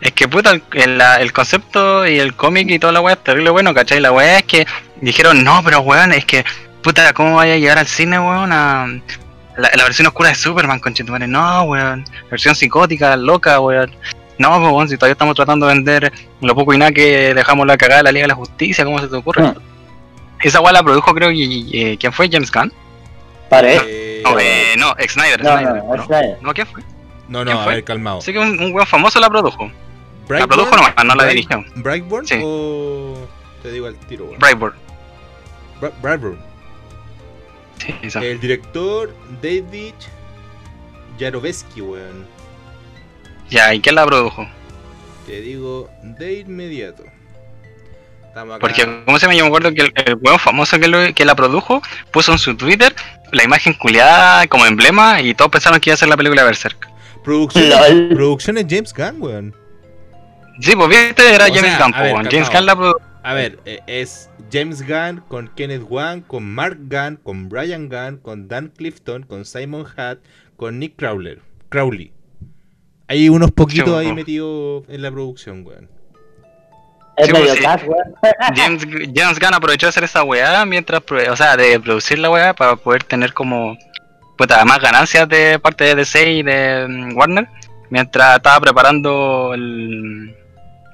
Es 0.00 0.12
que 0.12 0.26
puta, 0.26 0.50
el, 0.52 0.62
el- 0.72 0.98
la- 0.98 1.16
el 1.20 1.32
concepto 1.32 2.06
y 2.06 2.18
el 2.18 2.34
cómic 2.34 2.70
y 2.70 2.78
toda 2.78 2.92
la 2.92 3.00
weá 3.00 3.14
es 3.14 3.22
terrible 3.24 3.50
bueno, 3.50 3.72
¿cachai? 3.74 4.00
La 4.00 4.12
weá 4.12 4.38
es 4.38 4.44
que 4.44 4.66
dijeron, 5.00 5.44
no, 5.44 5.60
pero 5.64 5.80
weón, 5.80 6.12
es 6.12 6.24
que, 6.24 6.44
puta, 6.82 7.12
¿cómo 7.12 7.36
vaya 7.36 7.54
a 7.54 7.58
llegar 7.58 7.78
al 7.78 7.86
cine, 7.86 8.18
weón? 8.18 8.50
A 8.52 8.86
la, 9.56 9.70
la 9.74 9.84
versión 9.84 10.06
oscura 10.08 10.30
de 10.30 10.34
Superman, 10.34 10.80
conchetumare? 10.80 11.26
No, 11.28 11.62
weón. 11.64 12.04
Versión 12.30 12.54
psicótica, 12.56 13.16
loca, 13.16 13.60
weón. 13.60 13.90
No, 14.38 14.48
pues 14.58 14.72
weón, 14.72 14.88
si 14.88 14.96
todavía 14.96 15.12
estamos 15.12 15.36
tratando 15.36 15.66
de 15.66 15.74
vender 15.74 16.12
lo 16.40 16.54
poco 16.54 16.72
y 16.74 16.78
nada 16.78 16.92
que 16.92 17.34
dejamos 17.34 17.66
la 17.66 17.76
cagada 17.76 17.98
de 17.98 18.04
la 18.04 18.12
Liga 18.12 18.24
de 18.24 18.28
la 18.28 18.34
Justicia, 18.34 18.84
¿cómo 18.86 18.98
se 18.98 19.06
te 19.08 19.16
ocurre? 19.16 19.42
Esa 20.42 20.60
weá 20.60 20.72
la 20.72 20.82
produjo, 20.82 21.14
creo, 21.14 21.30
y- 21.30 21.70
eh, 21.72 21.96
¿quién 21.98 22.12
fue? 22.12 22.28
James 22.30 22.50
Gunn. 22.50 22.72
Parece. 23.48 23.84
Eh, 23.88 24.22
No, 24.24 24.38
eh, 24.38 24.74
no, 24.78 24.94
ex 24.98 25.12
Snyder. 25.14 25.42
No, 25.42 25.50
Snyder, 25.58 25.74
no, 25.84 25.96
¿no? 25.96 26.04
Snyder. 26.06 26.38
No, 26.42 26.54
¿quién 26.54 26.66
fue? 26.66 26.82
no, 27.28 27.42
¿quién 27.44 27.54
no, 27.56 27.60
a 27.60 27.64
fue? 27.64 27.74
ver, 27.74 27.84
calmado. 27.84 28.20
Sé 28.20 28.32
que 28.32 28.38
un, 28.38 28.60
un 28.62 28.72
weón 28.72 28.86
famoso 28.86 29.18
la 29.20 29.28
produjo. 29.30 29.64
La 29.66 29.72
Brightburn, 30.28 30.48
produjo 30.48 30.76
nomás, 30.76 30.94
no 31.04 31.14
la 31.16 31.24
dirigió. 31.26 31.64
¿Brightburn 31.76 32.26
Sí. 32.26 32.40
o...? 32.42 33.26
Te 33.62 33.72
digo 33.72 33.86
al 33.88 33.96
tiro, 33.96 34.26
weón. 34.26 34.38
Brightburn. 34.38 34.74
Bra- 35.80 35.92
Bravo. 36.00 36.36
Sí, 37.78 37.94
esa. 38.02 38.22
El 38.22 38.38
director 38.40 39.12
David 39.42 39.94
Yarovesky, 41.18 41.80
weón. 41.80 42.26
Ya, 43.48 43.74
¿y 43.74 43.80
quién 43.80 43.94
la 43.96 44.06
produjo? 44.06 44.46
Te 45.26 45.40
digo 45.40 45.88
de 46.02 46.40
inmediato. 46.40 47.04
Porque, 48.60 49.02
¿cómo 49.04 49.18
se 49.18 49.26
llama? 49.26 49.34
Yo 49.36 49.44
me 49.44 49.48
acuerdo 49.48 49.72
que 49.74 49.82
el, 49.82 49.92
el 50.06 50.14
weón 50.16 50.38
famoso 50.38 50.78
que, 50.78 50.88
lo- 50.88 51.12
que 51.14 51.24
la 51.24 51.34
produjo 51.34 51.82
puso 52.12 52.32
en 52.32 52.38
su 52.38 52.54
Twitter 52.56 52.94
la 53.32 53.44
imagen 53.44 53.74
culiada 53.74 54.46
como 54.46 54.66
emblema 54.66 55.20
y 55.20 55.34
todos 55.34 55.50
pensaron 55.50 55.80
que 55.80 55.90
iba 55.90 55.94
a 55.94 55.98
ser 55.98 56.08
la 56.08 56.16
película 56.16 56.44
Berserk. 56.44 56.88
Producciones, 57.24 57.70
Lol. 57.90 58.08
producciones 58.14 58.66
James 58.68 58.94
Gunn, 58.94 59.20
weón. 59.22 59.54
Sí, 60.60 60.74
pues 60.76 60.88
viste, 60.88 61.34
era 61.34 61.44
O 61.46 61.48
James 61.48 61.60
sea, 61.72 61.78
Gunn, 61.82 61.92
ver, 61.92 62.12
calmado. 62.14 62.28
James 62.30 62.50
Gunn 62.50 62.66
la 62.66 62.76
produjo. 62.76 63.00
A 63.22 63.34
ver, 63.34 63.58
eh, 63.66 63.80
es 63.86 64.30
James 64.50 64.86
Gunn 64.86 65.22
con 65.28 65.48
Kenneth 65.48 65.84
Wan, 65.88 66.22
con 66.22 66.44
Mark 66.54 66.78
Gunn, 66.88 67.16
con 67.22 67.48
Brian 67.48 67.88
Gunn, 67.88 68.16
con 68.18 68.48
Dan 68.48 68.68
Clifton, 68.76 69.24
con 69.24 69.44
Simon 69.44 69.86
Hatt, 69.96 70.18
con 70.56 70.78
Nick 70.78 70.96
Crowler, 70.96 71.40
Crowley. 71.68 72.12
Hay 73.08 73.28
unos 73.28 73.50
poquitos 73.50 73.88
ahí 73.98 74.06
weón. 74.06 74.14
metidos 74.16 74.84
en 74.88 75.02
la 75.02 75.10
producción, 75.10 75.66
weón. 75.66 75.88
Es 77.20 77.26
Sí, 77.26 77.32
medio 77.32 77.46
pues, 77.54 77.58
sí. 77.58 77.88
James, 78.56 78.86
James 79.14 79.38
Gunn 79.38 79.54
aprovechó 79.54 79.86
de 79.86 79.90
hacer 79.90 80.04
esa 80.04 80.22
weá 80.22 80.64
mientras, 80.64 81.02
o 81.30 81.36
sea, 81.36 81.56
de 81.56 81.78
producir 81.80 82.18
la 82.18 82.30
weá 82.30 82.54
para 82.54 82.76
poder 82.76 83.04
tener 83.04 83.32
como, 83.32 83.76
puta, 84.38 84.64
más 84.64 84.78
ganancias 84.80 85.28
de 85.28 85.58
parte 85.58 85.84
de 85.84 85.94
DC 85.96 86.32
y 86.32 86.42
de 86.42 86.86
mm, 86.88 87.16
Warner, 87.16 87.48
mientras 87.90 88.36
estaba 88.36 88.60
preparando 88.60 89.52
el- 89.54 90.36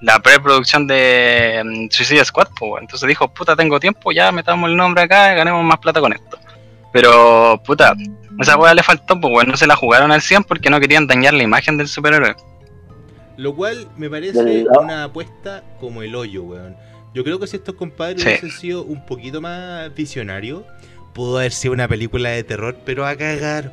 la 0.02 0.18
preproducción 0.18 0.86
de 0.86 1.62
mm, 1.64 1.88
Suicide 1.90 2.24
Squad, 2.24 2.48
pues, 2.58 2.82
entonces 2.82 3.08
dijo, 3.08 3.28
puta, 3.28 3.54
tengo 3.56 3.78
tiempo, 3.80 4.12
ya 4.12 4.30
metamos 4.32 4.68
el 4.68 4.76
nombre 4.76 5.04
acá 5.04 5.32
y 5.32 5.36
ganemos 5.36 5.64
más 5.64 5.78
plata 5.78 6.00
con 6.00 6.12
esto. 6.12 6.38
Pero, 6.92 7.60
puta, 7.64 7.94
esa 8.40 8.56
weá 8.56 8.74
le 8.74 8.82
faltó, 8.82 9.20
pues, 9.20 9.32
weón, 9.32 9.48
no 9.48 9.56
se 9.56 9.66
la 9.66 9.76
jugaron 9.76 10.12
al 10.12 10.22
100 10.22 10.44
porque 10.44 10.70
no 10.70 10.80
querían 10.80 11.06
dañar 11.06 11.34
la 11.34 11.42
imagen 11.42 11.76
del 11.76 11.88
superhéroe. 11.88 12.34
Lo 13.36 13.54
cual 13.54 13.88
me 13.96 14.08
parece 14.08 14.64
una 14.80 15.04
apuesta 15.04 15.62
como 15.80 16.02
el 16.02 16.14
hoyo, 16.14 16.42
weón. 16.42 16.76
Yo 17.14 17.22
creo 17.24 17.38
que 17.38 17.46
si 17.46 17.56
estos 17.56 17.74
compadres 17.74 18.22
Sí. 18.22 18.28
hubiesen 18.28 18.50
sido 18.50 18.82
un 18.82 19.04
poquito 19.06 19.40
más 19.40 19.94
visionarios, 19.94 20.64
pudo 21.14 21.38
haber 21.38 21.52
sido 21.52 21.74
una 21.74 21.88
película 21.88 22.30
de 22.30 22.44
terror, 22.44 22.76
pero 22.84 23.06
a 23.06 23.14
cagar. 23.16 23.72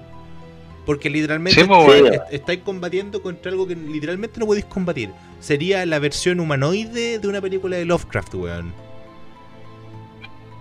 Porque 0.85 1.09
literalmente 1.09 1.61
Sí, 1.61 1.65
pues, 1.67 1.87
weón. 1.87 2.07
est- 2.07 2.15
est- 2.23 2.33
estáis 2.33 2.59
combatiendo 2.59 3.21
contra 3.21 3.51
algo 3.51 3.65
que 3.67 3.75
literalmente 3.75 4.37
no 4.39 4.45
podéis 4.45 4.65
combatir. 4.65 5.11
Sería 5.39 5.85
la 5.85 5.99
versión 5.99 6.39
humanoide 6.41 7.19
de 7.19 7.27
una 7.27 7.39
película 7.41 7.77
de 7.77 7.85
Lovecraft, 7.85 8.33
weón. 8.35 8.73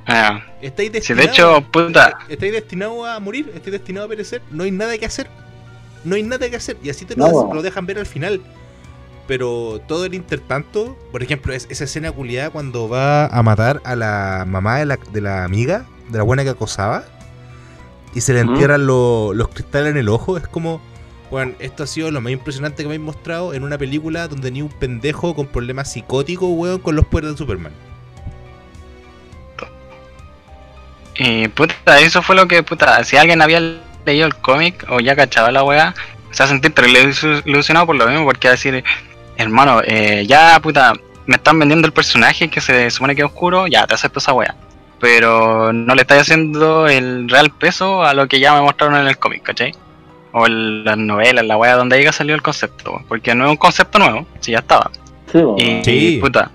Ah, 0.07 0.43
Estáis 0.61 0.91
destinados, 0.93 1.27
de 1.27 1.33
hecho, 1.33 1.65
puta, 1.71 2.19
estáis 2.29 2.53
destinados 2.53 3.07
a 3.09 3.21
morir, 3.21 3.51
estáis 3.55 3.73
destinados 3.73 4.07
a 4.07 4.09
perecer, 4.11 4.43
no 4.51 4.65
hay 4.65 4.71
nada 4.73 4.97
que 4.99 5.07
hacer. 5.07 5.29
No 6.05 6.17
hay 6.17 6.25
nada 6.25 6.51
que 6.51 6.57
hacer. 6.57 6.77
Y 6.83 6.91
así 6.91 7.05
te 7.05 7.15
No. 7.15 7.53
lo 7.55 7.63
dejan 7.63 7.87
ver 7.87 7.99
al 7.99 8.07
final. 8.07 8.41
Pero 9.27 9.81
todo 9.87 10.05
el 10.05 10.15
intertanto, 10.15 10.99
por 11.13 11.23
ejemplo, 11.23 11.53
es, 11.55 11.67
esa 11.71 11.85
escena 11.85 12.11
culiada 12.13 12.51
cuando 12.51 12.89
va 12.89 13.27
a 13.27 13.43
matar 13.43 13.81
a 13.85 13.95
la 13.97 14.45
mamá 14.47 14.79
de 14.79 14.87
la, 14.87 14.99
de 15.13 15.21
la 15.21 15.45
amiga, 15.45 15.87
de 16.09 16.19
la 16.19 16.25
buena 16.25 16.43
que 16.43 16.51
acosaba, 16.51 17.05
y 18.15 18.21
se 18.21 18.35
le 18.35 18.41
entierran 18.41 18.87
lo- 18.87 19.33
los 19.33 19.49
cristales 19.49 19.93
en 19.93 19.97
el 19.97 20.09
ojo, 20.09 20.37
es 20.37 20.47
como, 20.49 20.83
bueno, 21.31 21.53
esto 21.61 21.85
ha 21.85 21.87
sido 21.87 22.11
lo 22.11 22.21
más 22.21 22.33
impresionante 22.33 22.83
que 22.83 22.89
me 22.89 22.97
habéis 22.97 23.07
mostrado 23.07 23.55
en 23.55 23.63
una 23.65 23.79
película 23.79 24.29
donde 24.29 24.51
ni 24.51 24.61
un 24.61 24.69
pendejo 24.69 25.35
con 25.35 25.47
problemas 25.47 25.93
psicóticos, 25.93 26.49
weón, 26.51 26.81
con 26.81 26.97
los 26.97 27.07
poderes 27.07 27.31
de 27.33 27.39
Superman. 27.39 27.73
Y 31.15 31.49
puta, 31.49 32.01
eso 32.01 32.23
fue 32.23 32.35
lo 32.37 32.49
que, 32.49 32.63
puta, 32.63 33.05
si 33.05 33.17
alguien 33.17 33.43
había 33.43 33.61
leído 34.05 34.27
el 34.27 34.35
cómic 34.37 34.85
o 34.89 34.99
ya 35.01 35.15
cachaba 35.15 35.51
la 35.53 35.63
weá, 35.63 35.95
se 36.31 36.43
va 36.43 36.47
a 36.47 36.49
sentir 36.49 36.73
ilusionado 37.45 37.87
por 37.87 37.97
lo 37.97 38.07
mismo, 38.07 38.25
porque 38.25 38.49
va 38.49 38.53
a 38.53 38.57
decir, 38.57 38.83
hermano, 39.43 39.81
eh, 39.85 40.25
ya 40.27 40.59
puta, 40.61 40.93
me 41.27 41.37
están 41.37 41.59
vendiendo 41.59 41.87
el 41.87 41.93
personaje 41.93 42.49
que 42.49 42.61
se 42.61 42.91
supone 42.91 43.15
que 43.15 43.23
es 43.23 43.27
oscuro, 43.27 43.67
ya 43.67 43.87
te 43.87 43.95
acepto 43.95 44.19
esa 44.19 44.33
weá. 44.33 44.55
Pero 45.01 45.73
no 45.73 45.95
le 45.95 46.03
estáis 46.03 46.23
haciendo 46.23 46.87
el 46.87 47.29
real 47.29 47.51
peso 47.51 48.05
a 48.05 48.15
lo 48.15 48.29
que 48.29 48.39
ya 48.41 48.55
me 48.55 48.61
mostraron 48.63 48.97
en 49.01 49.09
el 49.09 49.19
cómic, 49.19 49.43
¿cachai? 49.43 49.73
O 50.33 50.47
en 50.47 50.85
las 50.85 50.97
novelas, 50.97 51.45
la 51.45 51.57
weá 51.57 51.75
donde 51.77 51.97
haya 51.99 52.13
salido 52.13 52.37
el 52.37 52.43
concepto, 52.43 53.03
porque 53.09 53.35
no 53.35 53.45
es 53.45 53.51
un 53.51 53.57
concepto 53.57 53.99
nuevo, 53.99 54.27
si 54.41 54.53
ya 54.53 54.59
estaba. 54.61 54.91
Sí. 55.31 55.39
Y, 55.59 55.85
Sí. 55.85 56.19
puta. 56.21 56.51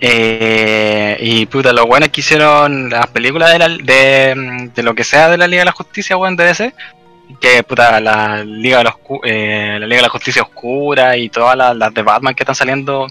eh, 0.00 1.16
y 1.20 1.46
puta, 1.46 1.72
los 1.72 1.86
buenos 1.86 2.10
que 2.10 2.20
hicieron 2.20 2.90
las 2.90 3.06
películas 3.08 3.52
de, 3.52 3.58
la, 3.58 3.68
de, 3.68 4.70
de 4.74 4.82
lo 4.82 4.94
que 4.94 5.04
sea 5.04 5.28
de 5.30 5.38
la 5.38 5.46
Liga 5.46 5.62
de 5.62 5.66
la 5.66 5.72
Justicia, 5.72 6.16
weón, 6.16 6.36
de 6.36 6.44
DC. 6.44 6.74
Que 7.40 7.62
puta, 7.64 8.00
la 8.00 8.44
Liga 8.44 8.78
de 8.78 8.84
la, 8.84 8.92
Oscu- 8.92 9.20
eh, 9.24 9.76
la 9.80 9.86
Liga 9.86 9.96
de 9.96 10.02
la 10.02 10.08
Justicia 10.08 10.42
Oscura 10.42 11.16
y 11.16 11.28
todas 11.28 11.56
las, 11.56 11.76
las 11.76 11.92
de 11.92 12.02
Batman 12.02 12.34
que 12.34 12.42
están 12.44 12.54
saliendo 12.54 13.08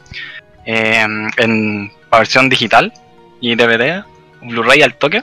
eh, 0.66 1.06
en 1.38 1.92
versión 2.12 2.48
digital 2.50 2.94
y 3.42 3.56
DVD, 3.56 4.04
Blu-ray 4.42 4.82
al 4.82 4.96
toque. 4.96 5.22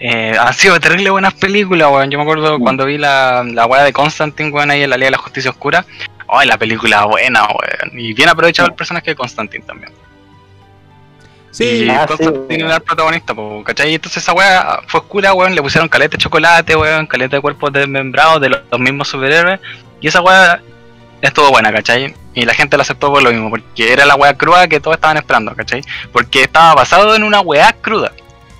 Eh, 0.00 0.34
han 0.38 0.52
sido 0.54 0.80
terrible 0.80 1.10
buenas 1.10 1.34
películas, 1.34 1.88
weón. 1.92 2.10
Yo 2.10 2.18
me 2.18 2.24
acuerdo 2.24 2.58
Mm. 2.58 2.62
cuando 2.62 2.86
vi 2.86 2.98
la, 2.98 3.44
la 3.46 3.66
weá 3.66 3.82
de 3.84 3.92
Constantine, 3.92 4.50
weón, 4.50 4.70
ahí 4.70 4.82
en 4.82 4.90
la 4.90 4.96
Liga 4.96 5.08
de 5.08 5.12
la 5.12 5.18
Justicia 5.18 5.50
Oscura. 5.50 5.84
Ay, 6.28 6.48
la 6.48 6.56
película 6.58 7.04
buena, 7.04 7.42
weón. 7.44 7.98
Y 8.00 8.14
bien 8.14 8.28
aprovechado 8.30 8.68
el 8.68 8.74
personaje 8.74 9.10
de 9.10 9.14
Constantine 9.16 9.64
también. 9.64 9.92
Sí, 11.52 11.84
y 11.84 11.88
Ah, 11.88 12.00
sí, 12.02 12.08
Constantine 12.08 12.46
weón. 12.48 12.66
era 12.66 12.76
el 12.76 12.82
protagonista, 12.82 13.34
po, 13.34 13.62
¿cachai? 13.62 13.94
Entonces 13.94 14.22
esa 14.22 14.32
weá 14.32 14.80
fue 14.88 15.00
oscura, 15.00 15.32
weón. 15.34 15.54
Le 15.54 15.62
pusieron 15.62 15.88
caleta 15.88 16.16
de 16.16 16.22
chocolate, 16.22 16.74
weón. 16.74 17.06
Caleta 17.06 17.36
de 17.36 17.42
cuerpos 17.42 17.72
desmembrados 17.72 18.40
de 18.40 18.48
los, 18.48 18.60
los 18.70 18.80
mismos 18.80 19.06
superhéroes. 19.08 19.60
Y 20.00 20.08
esa 20.08 20.20
weá 20.22 20.60
estuvo 21.20 21.50
buena, 21.50 21.70
¿cachai? 21.72 22.14
Y 22.34 22.44
la 22.46 22.54
gente 22.54 22.76
la 22.76 22.82
aceptó 22.82 23.12
por 23.12 23.22
lo 23.22 23.30
mismo, 23.30 23.50
porque 23.50 23.92
era 23.92 24.04
la 24.06 24.14
weá 24.16 24.34
cruda 24.36 24.66
que 24.66 24.80
todos 24.80 24.96
estaban 24.96 25.18
esperando, 25.18 25.54
¿cachai? 25.54 25.82
Porque 26.10 26.42
estaba 26.42 26.74
basado 26.74 27.14
en 27.14 27.22
una 27.22 27.40
weá 27.40 27.72
cruda. 27.74 28.10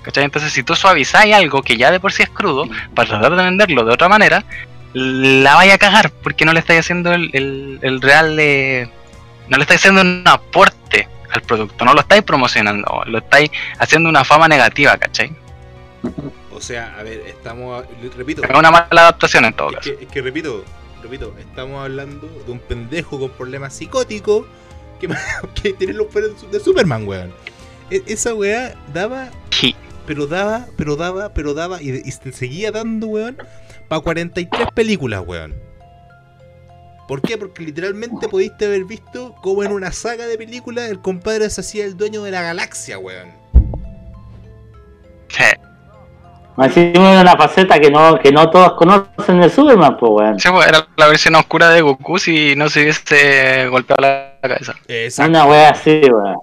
¿Cachai? 0.02 0.24
Entonces, 0.24 0.52
si 0.52 0.62
tú 0.62 0.76
suavizáis 0.76 1.34
algo 1.34 1.62
que 1.62 1.76
ya 1.76 1.90
de 1.90 1.98
por 2.00 2.12
sí 2.12 2.22
es 2.24 2.28
crudo, 2.28 2.68
para 2.94 3.08
tratar 3.08 3.34
de 3.36 3.42
venderlo 3.44 3.84
de 3.84 3.92
otra 3.94 4.08
manera, 4.08 4.44
la 4.92 5.54
vaya 5.54 5.74
a 5.74 5.78
cagar, 5.78 6.10
porque 6.22 6.44
no 6.44 6.52
le 6.52 6.58
estáis 6.60 6.80
haciendo 6.80 7.12
el, 7.14 7.30
el- 7.32 7.78
el 7.82 8.00
real. 8.02 8.36
eh, 8.38 8.90
no 9.48 9.56
le 9.56 9.62
estáis 9.62 9.80
haciendo 9.80 10.00
un 10.02 10.22
aporte 10.26 10.76
al 11.32 11.42
producto, 11.42 11.84
no 11.84 11.94
lo 11.94 12.00
estáis 12.00 12.22
promocionando, 12.22 13.02
lo 13.06 13.18
estáis 13.18 13.50
haciendo 13.78 14.08
una 14.08 14.24
fama 14.24 14.48
negativa, 14.48 14.96
¿cachai? 14.96 15.32
o 16.52 16.60
sea, 16.60 16.94
a 16.98 17.02
ver, 17.02 17.20
estamos, 17.26 17.84
repito, 18.16 18.42
Es 18.44 18.50
una 18.56 18.70
mala 18.70 18.86
adaptación 18.90 19.44
en 19.44 19.52
todo 19.54 19.70
Es 19.70 19.76
caso. 19.76 19.90
que, 19.98 20.04
es 20.04 20.10
que 20.10 20.22
repito, 20.22 20.64
repito, 21.02 21.34
estamos 21.38 21.82
hablando 21.82 22.28
de 22.46 22.52
un 22.52 22.58
pendejo 22.60 23.18
con 23.18 23.30
problemas 23.30 23.74
psicóticos 23.74 24.46
que, 25.00 25.08
que 25.62 25.72
tiene 25.72 25.92
los 25.94 26.06
poderes 26.08 26.32
de 26.50 26.60
Superman, 26.60 27.06
weón. 27.08 27.32
E- 27.90 28.02
esa 28.06 28.34
weá 28.34 28.74
daba, 28.92 29.30
Sí. 29.50 29.74
pero 30.06 30.26
daba, 30.26 30.66
pero 30.76 30.96
daba, 30.96 31.34
pero 31.34 31.54
daba 31.54 31.82
y, 31.82 31.90
y 32.04 32.10
se 32.12 32.32
seguía 32.32 32.70
dando, 32.70 33.06
weón, 33.08 33.36
para 33.88 34.00
43 34.00 34.68
películas, 34.74 35.22
weón. 35.26 35.54
¿Por 37.08 37.20
qué? 37.20 37.36
Porque 37.36 37.62
literalmente 37.62 38.28
pudiste 38.28 38.66
haber 38.66 38.84
visto 38.84 39.34
cómo 39.42 39.64
en 39.64 39.72
una 39.72 39.92
saga 39.92 40.26
de 40.26 40.38
películas 40.38 40.90
el 40.90 41.00
compadre 41.00 41.50
se 41.50 41.60
hacía 41.60 41.84
el 41.84 41.96
dueño 41.96 42.22
de 42.22 42.30
la 42.30 42.42
galaxia, 42.42 42.98
weón. 42.98 43.30
Sí, 45.28 45.44
Así 46.56 46.92
es 46.94 46.98
una 46.98 47.36
faceta 47.36 47.80
que 47.80 47.90
no, 47.90 48.18
que 48.18 48.30
no 48.30 48.50
todos 48.50 48.74
conocen 48.74 49.40
de 49.40 49.48
Superman, 49.48 49.96
pues, 49.96 50.12
weón. 50.12 50.40
Sí, 50.40 50.48
pues, 50.50 50.68
era 50.68 50.86
la 50.96 51.08
versión 51.08 51.34
oscura 51.34 51.70
de 51.70 51.80
Goku 51.80 52.18
si 52.18 52.54
no 52.56 52.68
se 52.68 52.82
hubiese 52.82 53.68
golpeado 53.68 54.02
la 54.02 54.38
cabeza. 54.40 54.74
Exacto. 54.86 55.30
Una 55.30 55.46
wea 55.46 55.70
así, 55.70 56.02
weón. 56.02 56.36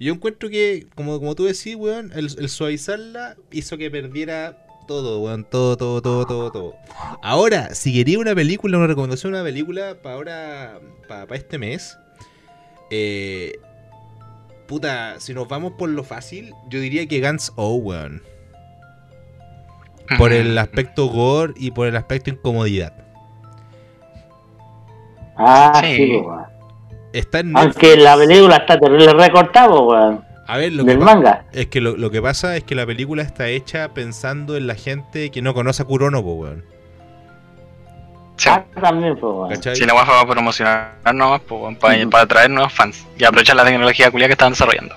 Yo 0.00 0.14
encuentro 0.14 0.48
que, 0.48 0.86
como, 0.94 1.18
como 1.18 1.34
tú 1.34 1.44
decís, 1.44 1.74
weón, 1.76 2.10
el, 2.14 2.30
el 2.38 2.48
suavizarla 2.48 3.36
hizo 3.50 3.76
que 3.76 3.90
perdiera 3.90 4.56
todo, 4.88 5.20
weón, 5.20 5.44
todo, 5.44 5.76
todo, 5.76 6.02
todo, 6.02 6.26
todo, 6.26 6.50
todo. 6.50 6.74
Ahora, 7.22 7.72
si 7.76 7.92
quería 7.94 8.18
una 8.18 8.34
película, 8.34 8.76
una 8.78 8.88
recomendación, 8.88 9.32
una 9.34 9.44
película 9.44 9.94
para 10.02 10.14
ahora, 10.16 10.80
para 11.06 11.36
este 11.36 11.58
mes, 11.58 11.96
eh, 12.90 13.52
puta, 14.66 15.20
si 15.20 15.32
nos 15.34 15.46
vamos 15.46 15.74
por 15.78 15.90
lo 15.90 16.02
fácil, 16.02 16.52
yo 16.68 16.80
diría 16.80 17.06
que 17.06 17.20
Guns 17.20 17.52
O, 17.54 17.74
weón. 17.76 18.22
Por 20.16 20.32
el 20.32 20.56
aspecto 20.58 21.06
gore 21.06 21.52
y 21.56 21.70
por 21.70 21.86
el 21.86 21.94
aspecto 21.94 22.30
incomodidad. 22.30 22.94
Ah, 25.36 25.80
Sí. 25.84 25.96
sí, 25.96 26.06
pues, 26.12 26.26
weón. 26.26 26.46
Está 27.12 27.40
en 27.40 27.56
Aunque 27.56 27.86
Netflix. 27.96 28.04
la 28.04 28.16
película 28.16 28.56
está 28.56 28.78
terrible 28.78 29.12
recortada, 29.12 29.68
pues, 29.68 29.80
weón. 29.82 30.24
A 30.48 30.56
ver, 30.56 30.72
lo 30.72 30.84
que 30.84 30.90
Del 30.92 30.98
pa- 30.98 31.04
manga. 31.14 31.44
Es 31.52 31.66
que 31.66 31.80
lo, 31.80 31.96
lo 31.96 32.10
que 32.10 32.20
pasa 32.22 32.56
es 32.56 32.64
que 32.64 32.74
la 32.74 32.86
película 32.86 33.22
está 33.22 33.48
hecha 33.48 33.92
pensando 33.94 34.56
en 34.56 34.66
la 34.66 34.74
gente 34.74 35.30
que 35.30 35.42
no 35.42 35.52
conoce 35.54 35.82
a 35.82 35.84
Kurono, 35.84 36.22
po, 36.22 36.32
weón. 36.34 36.64
Sí, 38.36 38.48
Ah, 38.48 38.64
también, 38.80 39.14
pues, 39.18 39.30
weón. 39.32 39.48
¿Cachai? 39.50 39.76
si 39.76 39.84
la 39.84 39.94
fue 39.94 40.04
para 40.06 40.26
promocionar 40.26 40.94
nomás, 41.14 41.40
pues, 41.46 41.76
para, 41.78 42.02
Ujú. 42.06 42.16
atraer 42.16 42.50
nuevos 42.50 42.72
fans 42.72 43.04
y 43.18 43.24
aprovechar 43.24 43.56
la 43.56 43.64
tecnología 43.64 44.10
culia 44.10 44.26
que 44.26 44.32
estaban 44.32 44.52
desarrollando. 44.52 44.94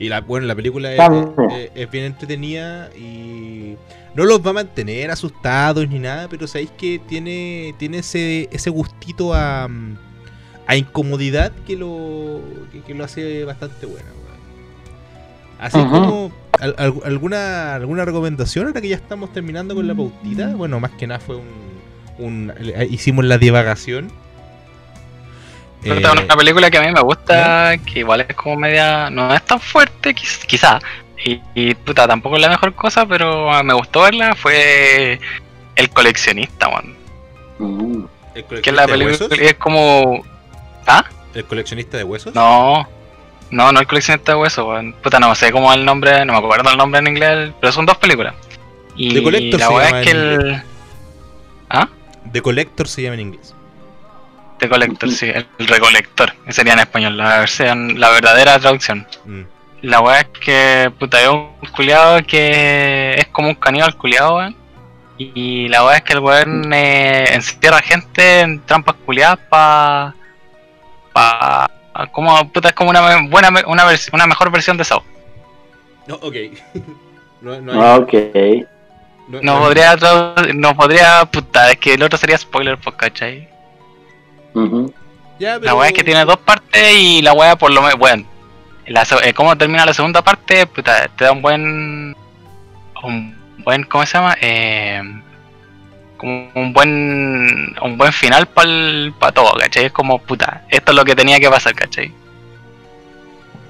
Y 0.00 0.08
la, 0.08 0.20
bueno, 0.20 0.46
la 0.46 0.54
película 0.54 0.90
es, 0.92 0.96
También. 0.96 1.32
es- 1.50 1.70
es 1.74 1.90
bien 1.90 2.04
entretenida 2.06 2.88
y 2.96 3.76
no 4.14 4.24
los 4.24 4.44
va 4.44 4.50
a 4.50 4.54
mantener 4.54 5.10
asustados 5.10 5.88
ni 5.88 5.98
nada, 5.98 6.28
pero 6.28 6.46
sabéis 6.46 6.70
que 6.78 6.98
tiene, 7.08 7.74
tiene 7.78 7.98
ese, 7.98 8.48
ese 8.50 8.70
gustito 8.70 9.34
a, 9.34 9.68
mm, 9.68 9.96
a 10.66 10.76
incomodidad 10.76 11.52
que 11.66 11.76
lo, 11.76 12.40
que, 12.72 12.80
que 12.80 12.94
lo 12.94 13.04
hace 13.04 13.44
bastante 13.44 13.86
buena. 13.86 14.08
Así 15.58 15.76
como 15.78 16.30
al- 16.60 16.74
al- 16.78 16.94
alguna, 17.04 17.74
alguna 17.74 18.04
recomendación 18.04 18.66
ahora 18.66 18.80
que 18.80 18.88
ya 18.88 18.96
estamos 18.96 19.32
terminando 19.32 19.74
con 19.74 19.86
la 19.86 19.94
pautita. 19.94 20.48
Bueno, 20.54 20.78
más 20.80 20.92
que 20.92 21.06
nada 21.06 21.20
fue 21.20 21.36
un, 21.36 21.48
un- 22.18 22.52
eh, 22.58 22.86
hicimos 22.90 23.24
la 23.24 23.38
divagación. 23.38 24.10
Pero 25.82 25.94
Eh, 25.96 26.22
una 26.24 26.36
película 26.36 26.70
que 26.70 26.78
a 26.78 26.82
mí 26.82 26.92
me 26.92 27.00
gusta, 27.00 27.76
que 27.86 28.00
igual 28.00 28.22
es 28.22 28.34
como 28.34 28.56
media. 28.56 29.10
No 29.10 29.32
es 29.34 29.42
tan 29.44 29.60
fuerte, 29.60 30.14
quiz- 30.14 30.44
quizá. 30.46 30.80
Y, 31.24 31.40
y, 31.54 31.74
puta, 31.74 32.06
tampoco 32.06 32.36
es 32.36 32.42
la 32.42 32.48
mejor 32.48 32.74
cosa, 32.74 33.06
pero 33.06 33.50
me 33.64 33.74
gustó 33.74 34.02
verla. 34.02 34.34
Fue 34.34 35.18
El 35.76 35.90
coleccionista, 35.90 36.68
man. 36.68 36.94
Mm. 37.58 38.04
¿El 38.34 38.44
Que 38.44 38.70
es 38.70 38.76
la 38.76 38.86
coleccionista 38.86 38.86
de 38.86 38.88
película 38.92 39.26
huesos? 39.28 39.38
es 39.40 39.54
como. 39.54 40.24
¿Ah? 40.86 41.04
¿El 41.34 41.44
coleccionista 41.44 41.96
de 41.96 42.04
huesos? 42.04 42.34
No. 42.34 42.88
No, 43.50 43.72
no 43.72 43.80
el 43.80 43.86
coleccionista 43.86 44.32
de 44.32 44.38
huesos, 44.38 44.66
weón. 44.66 44.92
Puta, 44.94 45.18
no 45.18 45.34
sé 45.34 45.52
cómo 45.52 45.72
es 45.72 45.78
el 45.78 45.84
nombre, 45.84 46.24
no 46.24 46.34
me 46.34 46.38
acuerdo 46.38 46.70
el 46.70 46.76
nombre 46.76 47.00
en 47.00 47.08
inglés, 47.08 47.52
pero 47.60 47.72
son 47.72 47.86
dos 47.86 47.96
películas. 47.96 48.34
Y 48.94 49.14
The 49.14 49.22
Collector 49.22 49.60
la 49.60 49.70
weá 49.70 50.00
es 50.00 50.04
que 50.04 50.10
el. 50.10 50.62
¿Ah? 51.70 51.88
The 52.32 52.42
Collector 52.42 52.88
se 52.88 53.02
llama 53.02 53.14
en 53.14 53.20
inglés. 53.20 53.54
The 54.58 54.68
Collector, 54.68 55.10
sí, 55.10 55.26
el, 55.26 55.46
el 55.58 55.68
recolector, 55.68 56.32
que 56.44 56.52
sería 56.52 56.72
en 56.72 56.80
español, 56.80 57.16
la 57.16 57.38
versión, 57.38 57.98
la 57.98 58.10
verdadera 58.10 58.58
traducción. 58.58 59.06
Mm. 59.24 59.42
La 59.82 60.00
weá 60.00 60.20
es 60.20 60.28
que, 60.40 60.92
puta, 60.98 61.22
es 61.22 61.28
un 61.28 61.52
culiado 61.74 62.20
que 62.26 63.14
es 63.16 63.28
como 63.28 63.48
un 63.48 63.54
caníbal 63.54 63.96
culiado, 63.96 64.36
weón. 64.36 64.56
Y 65.16 65.68
la 65.68 65.84
weá 65.84 65.98
es 65.98 66.02
que 66.02 66.12
el 66.12 66.20
weón 66.20 66.72
eh, 66.72 67.32
encierra 67.32 67.80
gente 67.80 68.40
en 68.40 68.60
trampas 68.60 68.96
culiadas 69.06 69.38
pa. 69.48 70.14
pa. 71.12 71.70
Como, 72.06 72.48
puta, 72.50 72.68
es 72.68 72.74
como 72.74 72.90
una 72.90 73.02
me- 73.02 73.28
buena, 73.28 73.50
me- 73.50 73.64
una, 73.66 73.84
una 74.12 74.26
mejor 74.26 74.50
versión 74.50 74.76
de 74.76 74.84
Saw. 74.84 75.02
No, 76.06 76.14
ok. 76.16 76.34
no, 77.42 77.60
no, 77.60 77.72
hay- 77.72 77.78
Ah, 77.80 77.96
Ok. 77.96 78.12
no- 79.28 79.42
No 79.42 79.54
no- 79.54 79.60
podría, 79.60 79.96
no 80.54 80.74
podría, 80.76 81.24
puta, 81.26 81.70
es 81.72 81.78
que 81.78 81.94
el 81.94 82.02
otro 82.02 82.16
sería 82.18 82.38
spoiler, 82.38 82.78
pues, 82.78 82.96
¿cachai? 82.96 83.48
Ya, 85.38 85.54
La 85.54 85.60
pero- 85.60 85.76
weá 85.78 85.88
es 85.88 85.92
que 85.94 86.02
tiene 86.04 86.24
dos 86.24 86.38
partes 86.38 86.92
y 86.96 87.22
la 87.22 87.32
weá 87.32 87.54
por 87.56 87.70
lo 87.70 87.80
menos, 87.82 87.98
bueno, 87.98 88.24
la, 88.86 89.06
eh, 89.22 89.32
cómo 89.34 89.56
termina 89.56 89.84
la 89.86 89.94
segunda 89.94 90.22
parte, 90.22 90.66
puta, 90.66 91.08
te 91.08 91.24
da 91.26 91.32
un 91.32 91.42
buen, 91.42 92.16
un 93.04 93.36
buen, 93.58 93.84
¿cómo 93.84 94.04
se 94.04 94.18
llama? 94.18 94.36
Eh, 94.40 95.00
como 96.18 96.50
un 96.54 96.72
buen, 96.74 97.74
un 97.80 97.96
buen 97.96 98.12
final 98.12 98.46
para 98.48 99.32
todo, 99.32 99.52
¿cachai? 99.58 99.86
Es 99.86 99.92
como, 99.92 100.18
puta, 100.18 100.64
esto 100.68 100.92
es 100.92 100.96
lo 100.96 101.04
que 101.04 101.14
tenía 101.16 101.40
que 101.40 101.48
pasar, 101.48 101.74
¿cachai? 101.74 102.12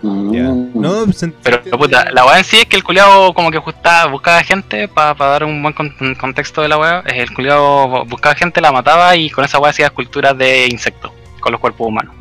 Mm. 0.01 0.81
No, 0.81 1.13
se 1.13 1.29
Pero, 1.29 1.61
puta, 1.77 2.09
la 2.13 2.25
weá 2.25 2.39
en 2.39 2.45
sí 2.45 2.59
es 2.59 2.67
que 2.67 2.77
el 2.77 2.85
culiado 2.85 3.35
como 3.35 3.51
que 3.51 3.59
justa- 3.59 4.07
buscaba 4.07 4.43
gente 4.45 4.87
para 4.87 5.13
dar 5.15 5.43
un 5.45 5.61
buen 5.61 5.75
con- 5.75 6.15
contexto 6.19 6.63
de 6.63 6.69
la 6.69 6.79
weá. 6.79 7.01
El 7.07 7.33
culiado 7.35 8.05
buscaba 8.05 8.35
gente, 8.37 8.61
la 8.61 8.71
mataba 8.71 9.17
y 9.17 9.29
con 9.29 9.45
esa 9.45 9.59
weá 9.59 9.71
hacía 9.71 9.87
esculturas 9.87 10.39
de 10.39 10.67
insectos 10.71 11.11
con 11.41 11.51
los 11.53 11.61
cuerpos 11.61 11.89
humanos. 11.89 12.15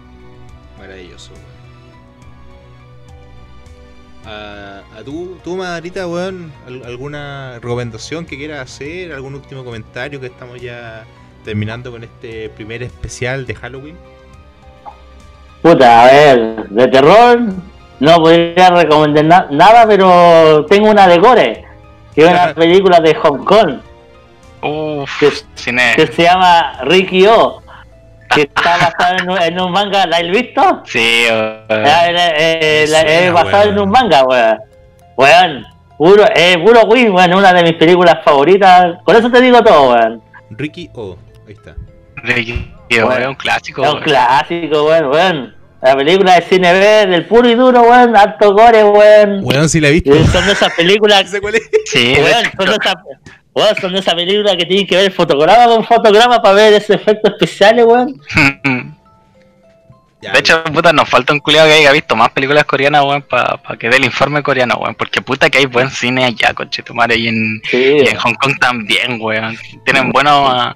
Maravilloso. 0.80 1.32
A, 4.28 4.82
a 4.98 5.04
tú, 5.06 5.38
tú, 5.44 5.56
Madrita, 5.56 6.06
weón, 6.08 6.52
al- 6.68 6.84
¿alguna 6.86 7.60
recomendación 7.62 8.26
que 8.26 8.38
quieras 8.38 8.60
hacer? 8.62 9.14
¿Algún 9.14 9.36
último 9.36 9.64
comentario 9.64 10.20
que 10.20 10.28
estamos 10.28 10.62
ya 10.62 11.06
terminando 11.46 11.92
con 11.92 12.04
este 12.04 12.50
primer 12.50 12.84
especial 12.84 13.46
de 13.46 13.56
Halloween? 13.56 13.96
Puta, 15.62 16.04
a 16.04 16.06
ver, 16.12 16.70
de 16.70 16.88
terror 16.88 17.40
no 18.00 18.16
podría 18.18 18.70
recomendar 18.70 19.26
na- 19.26 19.48
nada, 19.50 19.88
pero 19.88 20.66
tengo 20.70 20.90
una 20.92 21.08
de 21.08 21.18
Gore, 21.20 21.66
que 22.14 22.22
es 22.26 22.30
una 22.30 22.54
película 22.56 23.00
de 23.00 23.16
Hong 23.16 23.44
Kong, 23.44 23.80
Uff, 24.62 25.20
que, 25.20 25.30
cine. 25.56 25.94
que 25.96 26.08
se 26.08 26.24
llama 26.24 26.80
Ricky 26.84 27.26
O, 27.28 27.62
que 28.34 28.42
está 28.42 28.78
basado 28.78 29.18
en 29.18 29.30
un, 29.30 29.42
en 29.42 29.60
un 29.60 29.72
manga, 29.72 30.06
¿la 30.06 30.18
has 30.18 30.30
visto? 30.30 30.82
Sí, 30.86 31.00
eh, 31.00 31.66
eh, 31.70 32.86
la- 32.90 33.00
suena, 33.02 33.14
es 33.20 33.34
basado 33.34 33.64
weón. 33.64 33.74
en 33.76 33.80
un 33.84 33.90
manga, 33.90 34.24
weón. 34.24 34.58
Weón, 35.16 35.66
puro, 35.98 36.24
eh, 36.36 36.58
puro 36.64 36.82
win, 36.84 37.12
weón, 37.12 37.34
una 37.34 37.54
de 37.54 37.64
mis 37.64 37.74
películas 37.74 38.18
favoritas. 38.24 38.98
Con 39.04 39.16
eso 39.16 39.30
te 39.32 39.42
digo 39.42 39.62
todo, 39.64 39.92
weón. 39.94 40.22
Ricky 40.52 40.90
O, 40.94 41.18
ahí 41.48 41.54
está. 41.54 41.76
Ricky, 42.18 42.74
es 42.90 43.04
un 43.04 43.36
clásico. 43.36 43.84
Es 43.84 43.88
un 43.90 43.96
weón. 43.96 44.04
clásico, 44.06 44.84
weón, 44.86 45.06
weón. 45.12 45.56
La 45.82 45.96
película 45.96 46.34
de 46.36 46.42
cine 46.42 46.74
B, 46.74 47.06
del 47.08 47.26
puro 47.28 47.48
y 47.48 47.54
duro, 47.56 47.82
weón, 47.82 48.16
alto 48.18 48.52
gore, 48.54 48.84
weón. 48.84 49.42
Weón, 49.44 49.70
si 49.70 49.80
la 49.80 49.90
he 49.90 49.92
visto. 49.92 50.12
Son 50.32 50.46
de 50.46 50.52
esas 50.54 50.74
películas, 50.74 51.30
¿Sé 51.30 51.40
cuál 51.40 51.56
es? 51.56 51.70
Sí, 51.86 52.16
weón, 52.18 52.44
son 52.58 52.66
de 52.66 52.72
esas, 52.82 52.96
weón, 53.58 53.76
son 53.82 53.94
de 53.94 54.00
esas 54.00 54.14
películas 54.14 54.56
que 54.56 54.66
tienen 54.66 54.86
que 54.86 54.96
ver 54.96 55.12
fotograma 55.12 55.66
con 55.66 55.84
fotograma 55.84 56.42
para 56.42 56.56
ver 56.56 56.74
esos 56.74 56.92
efectos 56.92 57.32
especiales, 57.32 57.86
weón. 57.86 58.22
De 60.20 60.40
hecho, 60.40 60.64
puta, 60.64 60.92
nos 60.92 61.08
falta 61.08 61.32
un 61.32 61.40
culiado 61.40 61.68
que 61.68 61.76
haya 61.76 61.92
visto 61.92 62.16
más 62.16 62.30
películas 62.32 62.66
coreanas, 62.66 63.04
weón, 63.04 63.22
para 63.22 63.60
que 63.80 63.88
dé 63.88 63.98
el 63.98 64.06
informe 64.06 64.42
coreano, 64.42 64.76
weón. 64.76 64.96
Porque 64.96 65.22
puta 65.22 65.50
que 65.50 65.60
hay 65.60 65.68
buen 65.68 65.92
cine 65.92 66.26
allá, 66.26 66.54
conchetumare, 66.54 67.16
y 67.16 67.28
en, 67.28 67.62
Sí, 67.70 67.98
y 68.00 68.08
en 68.08 68.18
Hong 68.18 68.34
Kong 68.34 68.58
también, 68.60 69.20
weón. 69.22 69.56
Tienen 69.86 70.12
buenos. 70.12 70.76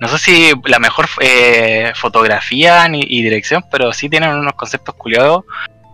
No 0.00 0.08
sé 0.08 0.18
si 0.18 0.52
la 0.64 0.78
mejor 0.78 1.06
eh, 1.20 1.92
fotografía 1.96 2.88
ni, 2.88 3.00
y 3.00 3.22
dirección, 3.22 3.64
pero 3.70 3.92
sí 3.92 4.08
tienen 4.08 4.30
unos 4.30 4.54
conceptos 4.54 4.94
culiados 4.94 5.44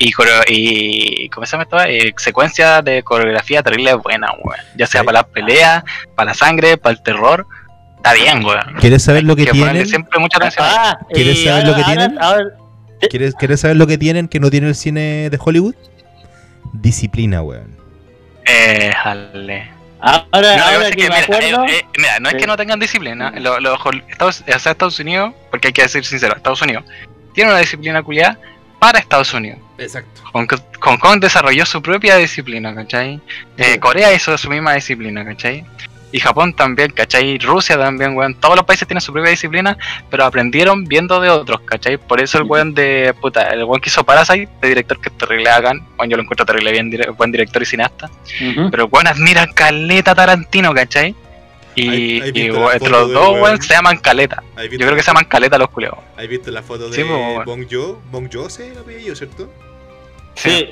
y, 0.06 0.12
coreo- 0.12 0.42
y 0.48 1.28
¿cómo 1.30 1.46
se 1.46 1.52
llama 1.52 1.62
esto? 1.64 1.82
Eh, 1.84 2.12
secuencias 2.16 2.84
de 2.84 3.02
coreografía 3.02 3.62
terrible 3.62 3.94
buena, 3.94 4.28
weón. 4.42 4.60
Ya 4.76 4.86
sea 4.86 5.00
Sí. 5.00 5.06
para 5.06 5.20
las 5.20 5.28
peleas, 5.30 5.84
para 6.14 6.30
la 6.30 6.34
sangre, 6.34 6.76
para 6.76 6.94
el 6.96 7.02
terror. 7.02 7.46
Está 7.96 8.12
bien, 8.12 8.44
weón. 8.44 8.74
¿Quieres 8.80 9.02
saber 9.02 9.24
lo 9.24 9.34
que 9.34 9.46
ponerle 9.46 9.70
tienen? 9.72 9.86
siempre 9.88 10.18
mucha 10.20 10.36
atención. 10.36 10.66
Ah, 10.68 10.98
¿Quieres 11.12 11.38
y 11.38 11.44
saber 11.46 11.66
lo 11.66 11.74
que 11.74 11.84
tienen? 11.84 12.18
ahora- 12.20 12.44
¿Quieres, 13.10 13.34
¿Quieres 13.34 13.60
saber 13.60 13.76
lo 13.76 13.86
que 13.86 13.98
tienen 13.98 14.28
que 14.28 14.40
no 14.40 14.50
tiene 14.50 14.68
el 14.68 14.74
cine 14.74 15.28
de 15.30 15.38
Hollywood? 15.42 15.74
Disciplina, 16.72 17.42
weón. 17.42 17.76
Eh, 18.46 18.92
jale. 19.02 19.70
ahora, 20.00 20.26
No, 20.32 20.40
que 20.40 20.60
ahora 20.60 20.90
que 20.90 20.96
que, 20.96 21.02
me 21.04 21.08
mira, 21.08 21.18
acuerdo, 21.20 21.64
eh, 21.66 21.78
eh, 21.78 21.84
mira, 21.98 22.20
no 22.20 22.28
es 22.28 22.34
que 22.34 22.46
no 22.46 22.56
tengan 22.56 22.78
disciplina. 22.78 23.30
Lo, 23.38 23.58
lo- 23.60 23.74
Estados, 24.08 24.42
o 24.42 24.58
sea, 24.58 24.72
Estados 24.72 24.98
Unidos, 24.98 25.32
porque 25.50 25.68
hay 25.68 25.72
que 25.72 25.82
decir 25.82 26.04
sincero, 26.04 26.34
Estados 26.36 26.60
Unidos 26.62 26.84
tiene 27.34 27.50
una 27.50 27.58
disciplina 27.60 28.02
culiada 28.02 28.38
para 28.84 28.98
Estados 28.98 29.32
Unidos. 29.32 29.58
Exacto. 29.78 30.20
Hong, 30.34 30.46
Hong 30.80 30.98
Kong 30.98 31.18
desarrolló 31.18 31.64
su 31.64 31.80
propia 31.80 32.16
disciplina, 32.16 32.74
¿cachai? 32.74 33.18
Eh. 33.56 33.78
Corea 33.78 34.12
hizo 34.12 34.36
su 34.36 34.50
misma 34.50 34.74
disciplina, 34.74 35.24
¿cachai? 35.24 35.64
Y 36.12 36.20
Japón 36.20 36.54
también, 36.54 36.90
¿cachai? 36.90 37.38
Rusia 37.38 37.78
también, 37.78 38.14
weón. 38.14 38.34
Todos 38.34 38.56
los 38.56 38.66
países 38.66 38.86
tienen 38.86 39.00
su 39.00 39.10
propia 39.10 39.30
disciplina, 39.30 39.78
pero 40.10 40.26
aprendieron 40.26 40.84
viendo 40.84 41.18
de 41.18 41.30
otros, 41.30 41.62
¿cachai? 41.62 41.96
Por 41.96 42.20
eso 42.20 42.36
el 42.36 42.44
weón 42.44 42.74
de, 42.74 43.14
puta, 43.22 43.48
el 43.54 43.64
weón 43.64 43.80
que 43.80 43.88
hizo 43.88 44.04
Parasite, 44.04 44.48
de 44.60 44.68
director 44.68 45.00
que 45.00 45.08
es 45.08 45.16
terrible 45.16 45.48
hagan, 45.48 45.80
bueno, 45.96 46.10
yo 46.10 46.16
lo 46.18 46.22
encuentro 46.24 46.44
terrible 46.44 46.70
bien, 46.70 46.90
dire- 46.90 47.10
buen 47.16 47.32
director 47.32 47.62
y 47.62 47.64
cineasta. 47.66 48.10
Ujú. 48.50 48.70
Pero 48.70 48.84
weón 48.92 49.06
admira 49.06 49.46
Caleta 49.46 50.14
Tarantino, 50.14 50.74
¿cachai? 50.74 51.14
Y, 51.76 51.88
¿Hay- 51.88 52.20
hay 52.20 52.28
y 52.28 52.32
visto 52.32 52.54
weón, 52.54 52.66
la 52.68 52.72
entre 52.74 52.88
los 52.90 53.12
dos, 53.12 53.30
weón? 53.40 53.62
se 53.62 53.74
llaman 53.74 53.98
Caleta. 53.98 54.42
¿Has 54.56 54.64
Yo 54.64 54.78
creo 54.78 54.94
que 54.94 55.02
se 55.02 55.06
llaman 55.08 55.24
Caleta 55.24 55.58
los 55.58 55.70
culeos. 55.70 55.96
¿Has 56.16 56.28
visto 56.28 56.50
la 56.50 56.62
foto 56.62 56.88
de 56.88 56.96
Sí, 56.96 57.02
weón. 57.02 57.44
Bong 57.44 57.66
Jo? 57.70 58.00
Bong 58.10 58.28
Jo 58.32 58.48
se 58.48 58.70
apellido, 58.78 59.14
¿cierto? 59.16 59.50
Sí. 60.34 60.68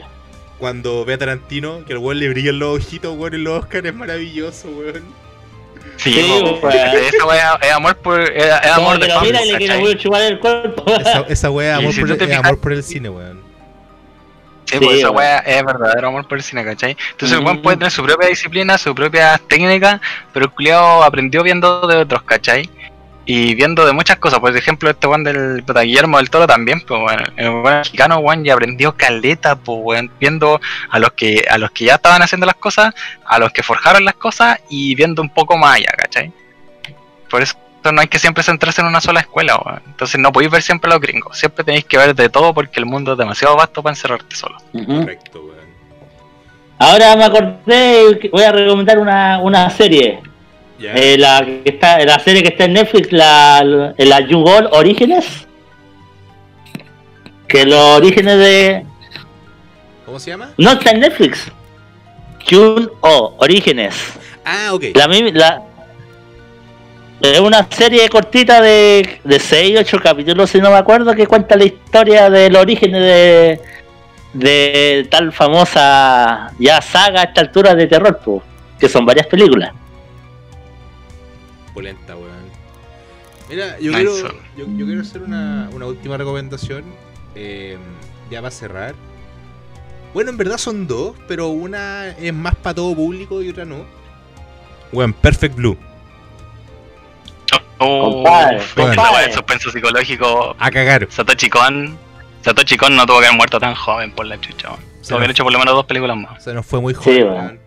Cuando 0.58 1.04
ve 1.04 1.14
a 1.14 1.18
Tarantino, 1.18 1.84
que 1.84 1.92
el 1.92 1.98
weón 1.98 2.20
le 2.20 2.28
brillan 2.28 2.58
los 2.58 2.78
ojitos, 2.78 3.16
weón, 3.16 3.34
en 3.34 3.44
los 3.44 3.60
Oscars, 3.64 3.84
es 3.84 3.94
maravilloso, 3.94 4.68
weón. 4.68 5.02
Sí, 5.96 6.12
Sí, 6.14 6.22
po, 6.28 6.66
weón. 6.66 6.74
esa 6.74 7.26
weá 7.26 7.58
es 7.60 7.72
amor 7.72 7.96
por. 7.96 8.20
Es, 8.20 8.44
es 8.44 8.66
amor 8.70 8.98
de 8.98 9.08
lo 9.08 9.14
Pablo, 9.14 9.26
mira 9.30 9.44
y 9.44 9.50
le 9.52 9.58
quiere 9.58 9.96
chupar 9.98 10.22
el 10.22 10.38
cuerpo. 10.38 10.84
Esa, 11.00 11.20
esa 11.28 11.50
weá, 11.50 11.76
Y 11.76 11.78
amor, 11.80 11.92
si 11.92 12.00
por, 12.00 12.16
te 12.16 12.24
es 12.32 12.38
amor 12.38 12.58
por 12.60 12.72
el 12.72 12.82
cine, 12.84 13.08
weón. 13.08 13.40
Sí, 14.72 14.78
Sí, 14.78 14.84
pues 14.84 14.98
esa 14.98 15.10
weá 15.10 15.38
es 15.38 15.62
verdadero 15.64 16.08
amor 16.08 16.26
por 16.26 16.38
el 16.38 16.42
cine, 16.44 16.64
¿cachai? 16.64 16.96
Entonces 17.10 17.38
el 17.38 17.44
Mm. 17.44 17.62
puede 17.62 17.76
tener 17.76 17.90
su 17.92 18.02
propia 18.02 18.28
disciplina, 18.28 18.78
su 18.78 18.94
propia 18.94 19.38
técnica, 19.48 20.00
pero 20.32 20.46
el 20.46 20.50
culiao 20.52 21.02
aprendió 21.02 21.42
viendo 21.42 21.86
de 21.86 21.96
otros, 21.96 22.22
¿cachai? 22.22 22.68
Y 23.24 23.54
viendo 23.54 23.86
de 23.86 23.92
muchas 23.92 24.16
cosas, 24.18 24.40
por 24.40 24.56
ejemplo, 24.56 24.90
este 24.90 25.06
weón 25.06 25.22
del 25.22 25.62
puta, 25.62 25.82
Guillermo 25.82 26.16
del 26.18 26.28
Toro 26.30 26.46
también, 26.46 26.80
pues 26.80 27.00
weón, 27.00 27.22
el 27.36 27.50
weón 27.50 27.78
mexicano, 27.78 28.16
weón, 28.18 28.42
ya 28.44 28.54
aprendió 28.54 28.96
caleta, 28.96 29.54
pues 29.56 30.02
viendo 30.18 30.60
a 30.90 30.98
los 30.98 31.12
que, 31.12 31.44
a 31.48 31.56
los 31.58 31.70
que 31.70 31.84
ya 31.84 31.94
estaban 31.96 32.20
haciendo 32.22 32.46
las 32.46 32.56
cosas, 32.56 32.92
a 33.24 33.38
los 33.38 33.52
que 33.52 33.62
forjaron 33.62 34.04
las 34.04 34.14
cosas 34.14 34.58
y 34.70 34.94
viendo 34.96 35.22
un 35.22 35.28
poco 35.28 35.56
más 35.56 35.76
allá, 35.76 35.92
¿cachai? 35.96 36.32
Por 37.30 37.42
eso 37.42 37.54
no 37.90 38.00
hay 38.00 38.06
que 38.06 38.18
siempre 38.20 38.44
centrarse 38.44 38.80
en 38.82 38.86
una 38.86 39.00
sola 39.00 39.20
escuela, 39.20 39.56
weón. 39.56 39.82
Entonces 39.86 40.20
no 40.20 40.30
podéis 40.30 40.52
ver 40.52 40.62
siempre 40.62 40.88
a 40.90 40.94
los 40.94 41.00
gringos, 41.00 41.36
siempre 41.36 41.64
tenéis 41.64 41.84
que 41.86 41.96
ver 41.96 42.14
de 42.14 42.28
todo 42.28 42.54
porque 42.54 42.78
el 42.78 42.86
mundo 42.86 43.12
es 43.12 43.18
demasiado 43.18 43.56
vasto 43.56 43.82
para 43.82 43.92
encerrarte 43.94 44.36
solo. 44.36 44.58
Correcto, 44.72 45.40
weón. 45.42 45.62
Ahora 46.78 47.16
me 47.16 47.24
acordé, 47.24 48.18
que 48.20 48.28
voy 48.28 48.42
a 48.44 48.52
recomendar 48.52 48.98
una, 48.98 49.40
una 49.40 49.70
serie. 49.70 50.20
Eh, 50.80 51.16
la, 51.16 51.44
que 51.44 51.62
está, 51.64 51.98
la 52.04 52.18
serie 52.18 52.42
que 52.42 52.48
está 52.48 52.64
en 52.64 52.72
Netflix, 52.74 53.12
la, 53.12 53.94
la 53.96 54.20
Yugol 54.20 54.68
Orígenes. 54.72 55.46
Que 57.46 57.64
los 57.66 57.78
orígenes 57.78 58.38
de. 58.38 58.86
¿Cómo 60.06 60.18
se 60.18 60.30
llama? 60.30 60.50
No 60.56 60.72
está 60.72 60.90
en 60.90 61.00
Netflix. 61.00 61.46
Jun 62.50 62.90
O, 63.00 63.36
Orígenes. 63.38 63.94
Ah, 64.44 64.70
ok. 64.72 64.84
La, 64.94 65.06
la- 65.06 65.62
es 67.22 67.40
una 67.40 67.66
serie 67.70 68.08
cortita 68.08 68.60
de, 68.60 69.20
de 69.22 69.38
6, 69.40 69.78
8 69.80 69.98
capítulos, 70.02 70.50
si 70.50 70.60
no 70.60 70.70
me 70.70 70.76
acuerdo, 70.76 71.14
que 71.14 71.26
cuenta 71.26 71.56
la 71.56 71.64
historia 71.64 72.28
del 72.30 72.56
origen 72.56 72.92
de, 72.92 73.60
de 74.32 75.06
tal 75.10 75.32
famosa 75.32 76.52
ya 76.58 76.80
saga 76.82 77.20
a 77.20 77.24
esta 77.24 77.40
altura 77.42 77.74
de 77.74 77.86
terror, 77.86 78.18
po, 78.18 78.42
que 78.78 78.88
son 78.88 79.06
varias 79.06 79.26
películas. 79.28 79.72
Polenta, 81.74 82.16
weón. 82.16 82.52
Mira, 83.48 83.78
yo, 83.78 83.92
Nice. 83.92 84.02
quiero, 84.02 84.32
yo, 84.56 84.66
yo 84.76 84.86
quiero 84.86 85.00
hacer 85.02 85.22
una, 85.22 85.68
una 85.72 85.86
última 85.86 86.16
recomendación. 86.16 86.84
eh, 87.34 87.78
ya 88.30 88.40
va 88.40 88.48
a 88.48 88.52
cerrar. 88.52 88.94
Bueno, 90.14 90.30
en 90.30 90.36
verdad 90.38 90.56
son 90.58 90.86
dos, 90.86 91.16
pero 91.28 91.48
una 91.48 92.08
es 92.10 92.32
más 92.34 92.54
para 92.56 92.74
todo 92.74 92.94
público 92.94 93.42
y 93.42 93.50
otra 93.50 93.64
no. 93.66 93.84
Bueno, 94.90 95.14
Perfect 95.20 95.54
Blue. 95.54 95.76
Oh, 97.84 98.24
el 99.24 99.32
suspenso 99.32 99.70
psicológico. 99.70 100.56
A 100.58 100.70
cagar. 100.70 101.06
Satoshi 101.10 101.48
Kon. 101.50 101.98
Satoshi 102.42 102.76
Kon 102.76 102.96
no 102.96 103.06
tuvo 103.06 103.20
que 103.20 103.26
haber 103.26 103.36
muerto 103.36 103.58
tan 103.60 103.74
joven 103.74 104.12
por 104.12 104.26
la 104.26 104.40
chucha. 104.40 104.70
Se 105.00 105.14
nos- 105.14 105.28
hecho 105.28 105.42
por 105.44 105.52
lo 105.52 105.58
menos 105.58 105.74
dos 105.74 105.86
películas 105.86 106.16
más. 106.16 106.42
Se 106.42 106.52
nos 106.54 106.64
fue 106.66 106.80
muy 106.80 106.94
Sí, 106.94 107.00
joven, 107.00 107.26
weón. 107.26 107.60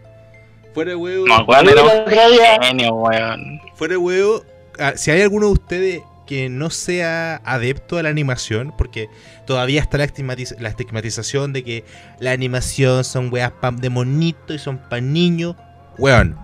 Fuera 0.73 0.89
de 0.91 0.95
huevo. 0.95 1.27
No, 1.27 1.43
weón, 1.45 1.69
era 1.69 1.83
un 1.83 2.59
genio, 2.61 2.93
weón. 2.95 3.61
Fuera 3.75 3.93
de 3.93 3.97
huevo. 3.97 4.43
ah, 4.79 4.93
si 4.95 5.11
hay 5.11 5.21
alguno 5.21 5.47
de 5.47 5.51
ustedes 5.53 6.01
que 6.27 6.49
no 6.49 6.69
sea 6.69 7.35
adepto 7.45 7.97
a 7.97 8.03
la 8.03 8.09
animación, 8.09 8.73
porque 8.77 9.09
todavía 9.45 9.79
está 9.79 9.97
la, 9.97 10.05
estigmatiz- 10.05 10.57
la 10.59 10.69
estigmatización 10.69 11.53
de 11.53 11.63
que 11.63 11.85
la 12.19 12.31
animación 12.31 13.03
son 13.03 13.31
weas 13.31 13.51
pa- 13.51 13.71
de 13.71 13.89
monito 13.89 14.53
y 14.53 14.59
son 14.59 14.77
para 14.79 15.01
niños. 15.01 15.55
Weón, 15.97 16.37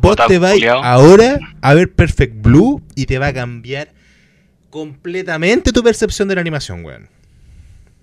vos 0.00 0.16
te 0.26 0.38
vas 0.38 0.56
ahora 0.82 1.38
a 1.62 1.74
ver 1.74 1.92
Perfect 1.92 2.42
Blue 2.42 2.82
y 2.94 3.06
te 3.06 3.18
va 3.18 3.28
a 3.28 3.32
cambiar 3.32 3.88
completamente 4.70 5.72
tu 5.72 5.82
percepción 5.82 6.28
de 6.28 6.34
la 6.36 6.40
animación, 6.40 6.84
weón. 6.84 7.08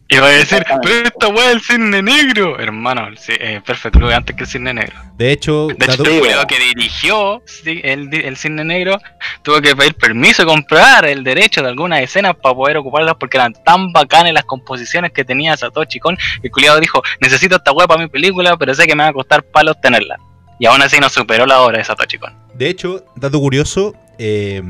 Y 0.10 0.18
va 0.20 0.28
a 0.28 0.30
decir, 0.30 0.66
pero 0.84 1.06
esta 1.06 1.28
weá 1.28 1.48
es 1.50 1.56
el 1.56 1.62
cisne 1.62 2.02
negro. 2.02 2.58
Hermano, 2.58 3.08
el, 3.08 3.20
eh, 3.28 3.62
Perfect 3.66 3.98
Blue 3.98 4.10
es 4.10 4.16
antes 4.16 4.38
que 4.38 4.44
el 4.44 4.50
cisne 4.50 4.74
negro. 4.74 4.96
De 5.18 5.34
hecho, 5.34 5.68
De 5.68 5.86
el 5.86 6.22
weón. 6.22 6.48
que 6.48 6.58
dirigió 6.60 7.42
sí, 7.46 7.82
el, 7.84 8.14
el 8.14 8.38
cisne 8.38 8.64
negro 8.64 9.00
tuvo 9.42 9.60
que 9.60 9.76
pedir 9.76 9.96
permiso 9.96 10.44
y 10.44 10.46
comprar 10.46 11.06
el 11.06 11.26
derecho 11.26 11.62
de 11.62 11.68
algunas 11.68 12.00
escenas 12.00 12.36
para 12.42 12.56
poder 12.56 12.78
ocuparlas 12.78 13.16
porque 13.20 13.36
eran 13.36 13.54
tan 13.66 13.92
bacanas 13.92 14.32
las 14.32 14.46
composiciones 14.46 15.12
que 15.12 15.26
tenía 15.26 15.58
Satoshi 15.58 16.00
Kon. 16.00 16.18
Y 16.42 16.48
el 16.48 16.52
culiado 16.52 16.80
dijo, 16.80 17.04
necesito 17.20 17.58
esta 17.58 17.74
weá 17.74 17.86
para 17.86 18.02
mi 18.02 18.08
película, 18.08 18.56
pero 18.56 18.74
sé 18.74 18.88
que 18.88 18.96
me 18.96 19.04
va 19.04 19.10
a 19.10 19.14
costar 19.14 19.44
palos 19.44 19.76
tenerla. 19.82 20.18
Y 20.60 20.66
aún 20.66 20.82
así 20.82 21.00
no 21.00 21.10
superó 21.10 21.46
la 21.46 21.62
obra 21.62 21.78
de 21.78 21.84
Satoshi 21.84 22.18
Kon. 22.18 22.34
de 22.56 22.70
hecho, 22.70 23.06
dato 23.16 23.40
curioso, 23.40 23.94
eh, 24.18 24.62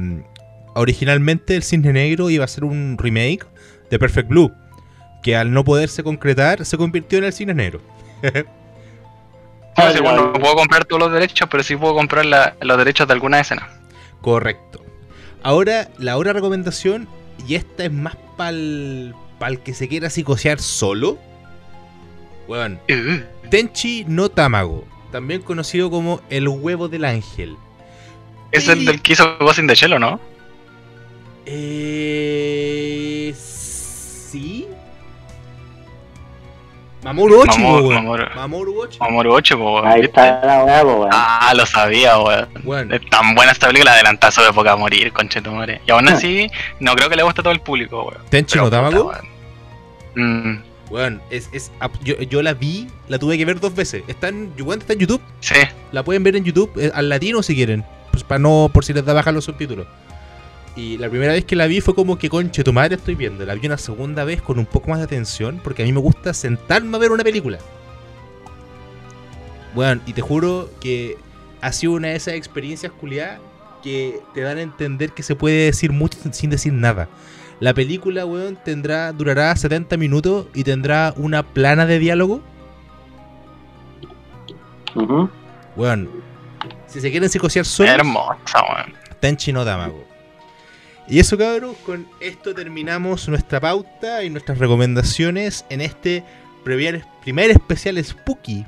originalmente 0.75 1.55
el 1.55 1.63
Cisne 1.63 1.93
Negro 1.93 2.29
iba 2.29 2.43
a 2.45 2.47
ser 2.47 2.63
un 2.65 2.97
remake 2.99 3.45
de 3.89 3.97
Perfect 3.99 4.27
Blue, 4.29 4.51
que 5.23 5.35
al 5.38 5.51
no 5.53 5.63
poderse 5.63 6.03
concretar 6.03 6.65
se 6.65 6.77
convirtió 6.77 7.17
en 7.19 7.23
el 7.25 7.33
Cisne 7.33 7.53
Negro. 7.53 7.81
No, 9.77 9.91
sí, 9.93 9.99
bueno, 10.01 10.31
no 10.31 10.33
puedo 10.33 10.55
comprar 10.55 10.85
todos 10.85 11.03
los 11.03 11.11
derechos, 11.11 11.47
pero 11.51 11.61
sí 11.61 11.75
puedo 11.75 11.93
comprar 11.93 12.25
la- 12.25 12.55
los 12.61 12.77
derechos 12.79 13.07
de 13.07 13.13
alguna 13.13 13.39
escena. 13.39 13.69
Correcto. 14.21 14.83
Ahora, 15.43 15.88
la 15.99 16.17
otra 16.17 16.33
recomendación, 16.33 17.07
y 17.47 17.53
esta 17.53 17.83
es 17.85 17.91
más 17.91 18.15
para 18.38 18.49
el 18.49 19.13
que 19.63 19.75
se 19.75 19.88
quiera 19.88 20.09
psicosear 20.09 20.59
solo. 20.59 21.19
Weón, 22.47 22.79
Uh, 22.89 23.49
Tenchi 23.51 24.03
no 24.07 24.29
Tamago, 24.29 24.83
también 25.12 25.41
conocido 25.41 25.89
como 25.89 26.22
el 26.30 26.47
huevo 26.47 26.88
del 26.88 27.05
ángel. 27.05 27.58
es 28.51 28.68
el 28.68 28.86
del 28.86 29.01
que 29.01 29.14
hizo 29.14 29.38
Ghost 29.39 29.60
in 29.60 29.68
the 29.68 29.76
Shell, 29.76 29.93
¿o 29.93 29.99
no? 29.99 30.20
Eh. 32.10 33.34
Sí. 33.36 34.68
Mamoru 37.03 37.41
Ochi, 37.41 37.62
Mamoru-. 37.62 37.93
Mamoru- 37.93 38.36
Mamoru 38.36 38.82
Ochi. 38.82 38.99
Mamoru 38.99 39.34
8, 39.34 39.58
po, 39.58 39.86
Ahí 39.86 40.01
está 40.01 40.41
la 40.45 40.64
weá, 40.66 40.84
weón. 40.84 41.10
Ah, 41.14 41.53
lo 41.55 41.66
sabía, 41.66 42.18
weón. 42.20 42.47
Weón, 42.64 42.91
Es 42.91 43.01
tan 43.10 43.34
buena 43.36 43.51
esta 43.53 43.68
película, 43.68 43.93
adelantada 43.93 44.32
su 44.32 44.41
época 44.41 44.74
a 44.74 44.76
morir, 44.76 45.14
conchetumare. 45.14 45.82
Y 45.88 45.91
aún 45.91 46.08
así, 46.10 46.49
no 46.80 46.95
creo 46.95 47.10
que 47.10 47.16
le 47.16 47.24
guste 47.24 47.41
a 47.41 47.43
todo 47.43 47.53
el 47.53 47.62
público, 47.62 48.03
weón. 48.03 48.22
Tenchi 48.30 48.58
no 48.58 48.66
weón. 48.68 49.28
Mm, 50.16 50.64
Weón, 50.89 51.21
es, 51.29 51.49
es, 51.51 51.71
yo, 52.03 52.15
yo 52.21 52.41
la 52.41 52.53
vi, 52.53 52.88
la 53.09 53.19
tuve 53.19 53.38
que 53.38 53.45
ver 53.45 53.59
dos 53.59 53.75
veces. 53.75 54.03
Está 54.07 54.29
en, 54.29 54.53
está 54.77 54.93
en 54.93 54.99
YouTube. 54.99 55.21
sí, 55.41 55.55
La 55.91 56.03
pueden 56.03 56.23
ver 56.23 56.35
en 56.35 56.43
YouTube 56.43 56.71
eh, 56.77 56.91
al 56.93 57.09
latino 57.09 57.43
si 57.43 57.55
quieren. 57.55 57.83
Pues 58.11 58.23
para 58.23 58.39
no, 58.39 58.69
por 58.73 58.85
si 58.85 58.93
les 58.93 59.03
da 59.03 59.13
baja 59.13 59.31
los 59.31 59.45
subtítulos. 59.45 59.88
Y 60.75 60.97
la 60.97 61.09
primera 61.09 61.33
vez 61.33 61.43
que 61.43 61.55
la 61.55 61.65
vi 61.65 61.81
fue 61.81 61.95
como 61.95 62.17
que 62.17 62.29
conche 62.29 62.63
tu 62.63 62.71
madre 62.71 62.95
estoy 62.95 63.15
viendo. 63.15 63.45
La 63.45 63.55
vi 63.55 63.65
una 63.67 63.77
segunda 63.77 64.23
vez 64.23 64.41
con 64.41 64.59
un 64.59 64.65
poco 64.65 64.89
más 64.89 64.99
de 64.99 65.05
atención. 65.05 65.59
Porque 65.63 65.81
a 65.83 65.85
mí 65.85 65.91
me 65.91 65.99
gusta 65.99 66.33
sentarme 66.33 66.95
a 66.95 66.99
ver 66.99 67.11
una 67.11 67.23
película. 67.23 67.57
Bueno, 69.73 70.01
y 70.05 70.13
te 70.13 70.21
juro 70.21 70.69
que 70.79 71.17
ha 71.61 71.71
sido 71.71 71.93
una 71.93 72.09
de 72.09 72.15
esas 72.15 72.35
experiencias 72.35 72.91
culiadas 72.91 73.39
que 73.83 74.21
te 74.33 74.41
dan 74.41 74.57
a 74.57 74.61
entender 74.61 75.11
que 75.11 75.23
se 75.23 75.35
puede 75.35 75.65
decir 75.65 75.91
mucho 75.91 76.17
sin 76.31 76.49
decir 76.49 76.73
nada. 76.73 77.09
La 77.60 77.74
película, 77.74 78.26
weón, 78.26 78.58
tendrá, 78.64 79.12
durará 79.12 79.55
70 79.55 79.97
minutos 79.97 80.47
y 80.53 80.64
tendrá 80.64 81.14
una 81.18 81.43
plana 81.43 81.86
de 81.86 81.99
diálogo 81.99 82.41
Ujú. 84.97 85.30
Weón, 85.76 86.10
si 86.88 86.99
se 86.99 87.12
quieren 87.12 87.30
psicosear 87.30 87.66
solos, 87.66 87.93
hermosa, 87.93 88.64
weón. 88.70 88.93
Tenchi 89.20 89.53
no 89.53 89.64
Damago. 89.64 90.03
Y 91.08 91.20
eso, 91.20 91.38
cabros, 91.38 91.78
con 91.86 92.08
esto 92.20 92.53
terminamos 92.53 93.30
nuestra 93.30 93.62
pauta 93.62 94.24
y 94.24 94.30
nuestras 94.30 94.58
recomendaciones 94.58 95.66
en 95.70 95.82
este 95.82 96.24
primer, 96.64 97.05
especial 97.51 98.03
Spooky 98.03 98.66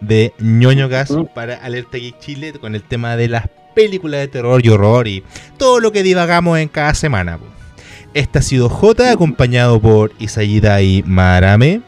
de 0.00 0.34
ñoño 0.38 0.88
Gas 0.88 1.14
para 1.34 1.56
Alerta 1.56 1.96
Geek 1.96 2.18
Chile 2.18 2.52
con 2.52 2.74
el 2.74 2.82
tema 2.82 3.16
de 3.16 3.28
las 3.28 3.48
películas 3.74 4.20
de 4.20 4.28
terror 4.28 4.60
y 4.64 4.68
horror 4.68 5.08
y 5.08 5.24
todo 5.56 5.80
lo 5.80 5.92
que 5.92 6.02
divagamos 6.02 6.58
en 6.58 6.68
cada 6.68 6.92
semana. 6.92 7.38
po. 7.38 7.55
Este 8.14 8.38
ha 8.38 8.42
sido 8.42 8.68
J, 8.68 9.10
acompañado 9.10 9.80
por 9.80 10.12
Isayida 10.18 10.80
y 10.82 11.02
Marame. 11.02 11.82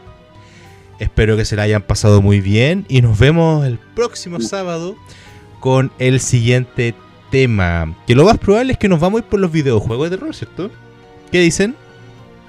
Espero 0.99 1.37
que 1.37 1.45
se 1.45 1.55
la 1.55 1.63
hayan 1.63 1.81
pasado 1.81 2.21
muy 2.21 2.41
bien 2.41 2.85
y 2.89 3.01
nos 3.01 3.17
vemos 3.17 3.65
el 3.65 3.79
próximo 3.95 4.39
sábado 4.41 4.95
con 5.59 5.91
el 5.97 6.19
siguiente 6.19 6.93
tema. 7.31 7.95
Que 8.05 8.15
lo 8.15 8.25
más 8.25 8.37
probable 8.37 8.73
es 8.73 8.79
que 8.79 8.89
nos 8.89 8.99
vamos 8.99 9.21
a 9.21 9.23
ir 9.23 9.29
por 9.29 9.39
los 9.39 9.51
videojuegos 9.51 10.09
de 10.09 10.17
terror, 10.17 10.35
¿cierto? 10.35 10.69
¿Qué 11.31 11.39
dicen? 11.39 11.75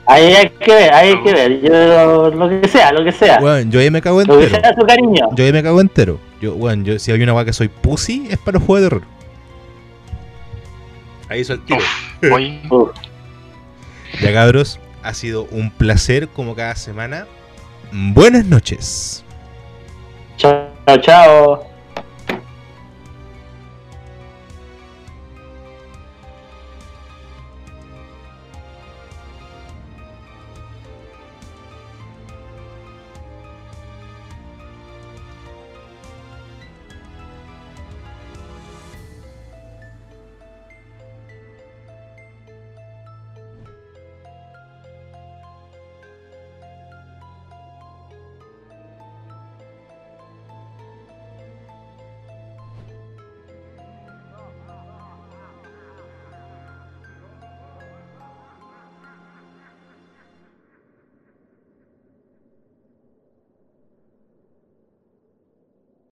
Ahí 0.07 0.35
hay 0.35 0.49
que 0.49 0.75
ver, 0.75 0.93
ahí 0.93 1.09
hay 1.11 1.23
que 1.23 1.33
ver. 1.33 1.61
Yo, 1.61 2.31
lo 2.31 2.49
que 2.61 2.66
sea, 2.68 2.93
lo 2.93 3.05
que 3.05 3.12
sea. 3.12 3.39
Bueno, 3.39 3.71
yo 3.71 3.79
ahí 3.79 3.91
me 3.91 4.03
cago 4.03 4.21
Lo 4.23 4.39
que 4.39 4.45
entero. 4.45 4.61
sea 4.62 4.75
su 4.75 4.85
cariño. 4.85 5.29
Yo 5.37 5.45
ahí 5.45 5.53
me 5.53 5.62
cago 5.62 5.81
entero. 5.81 6.18
Yo, 6.43 6.55
bueno, 6.55 6.83
yo, 6.85 6.99
si 6.99 7.12
hay 7.12 7.23
una 7.23 7.33
weá 7.33 7.45
que 7.45 7.53
soy 7.53 7.68
pussy, 7.68 8.27
es 8.29 8.39
para 8.39 8.59
los 8.59 8.66
juegos 8.66 8.83
de 8.83 8.89
terror. 8.89 9.03
Ahí 11.29 11.41
hizo 11.43 11.53
el 11.53 11.64
tiro. 11.64 11.81
Voy. 12.29 12.61
Uf. 12.68 12.91
Ya 14.21 14.33
cabros, 14.33 14.81
ha 15.03 15.15
sido 15.15 15.45
un 15.51 15.71
placer 15.71 16.29
como 16.29 16.55
cada 16.55 16.75
semana. 16.77 17.27
Buenas 17.93 18.45
noches. 18.45 19.25
Chao, 20.37 20.71
chao. 21.01 21.70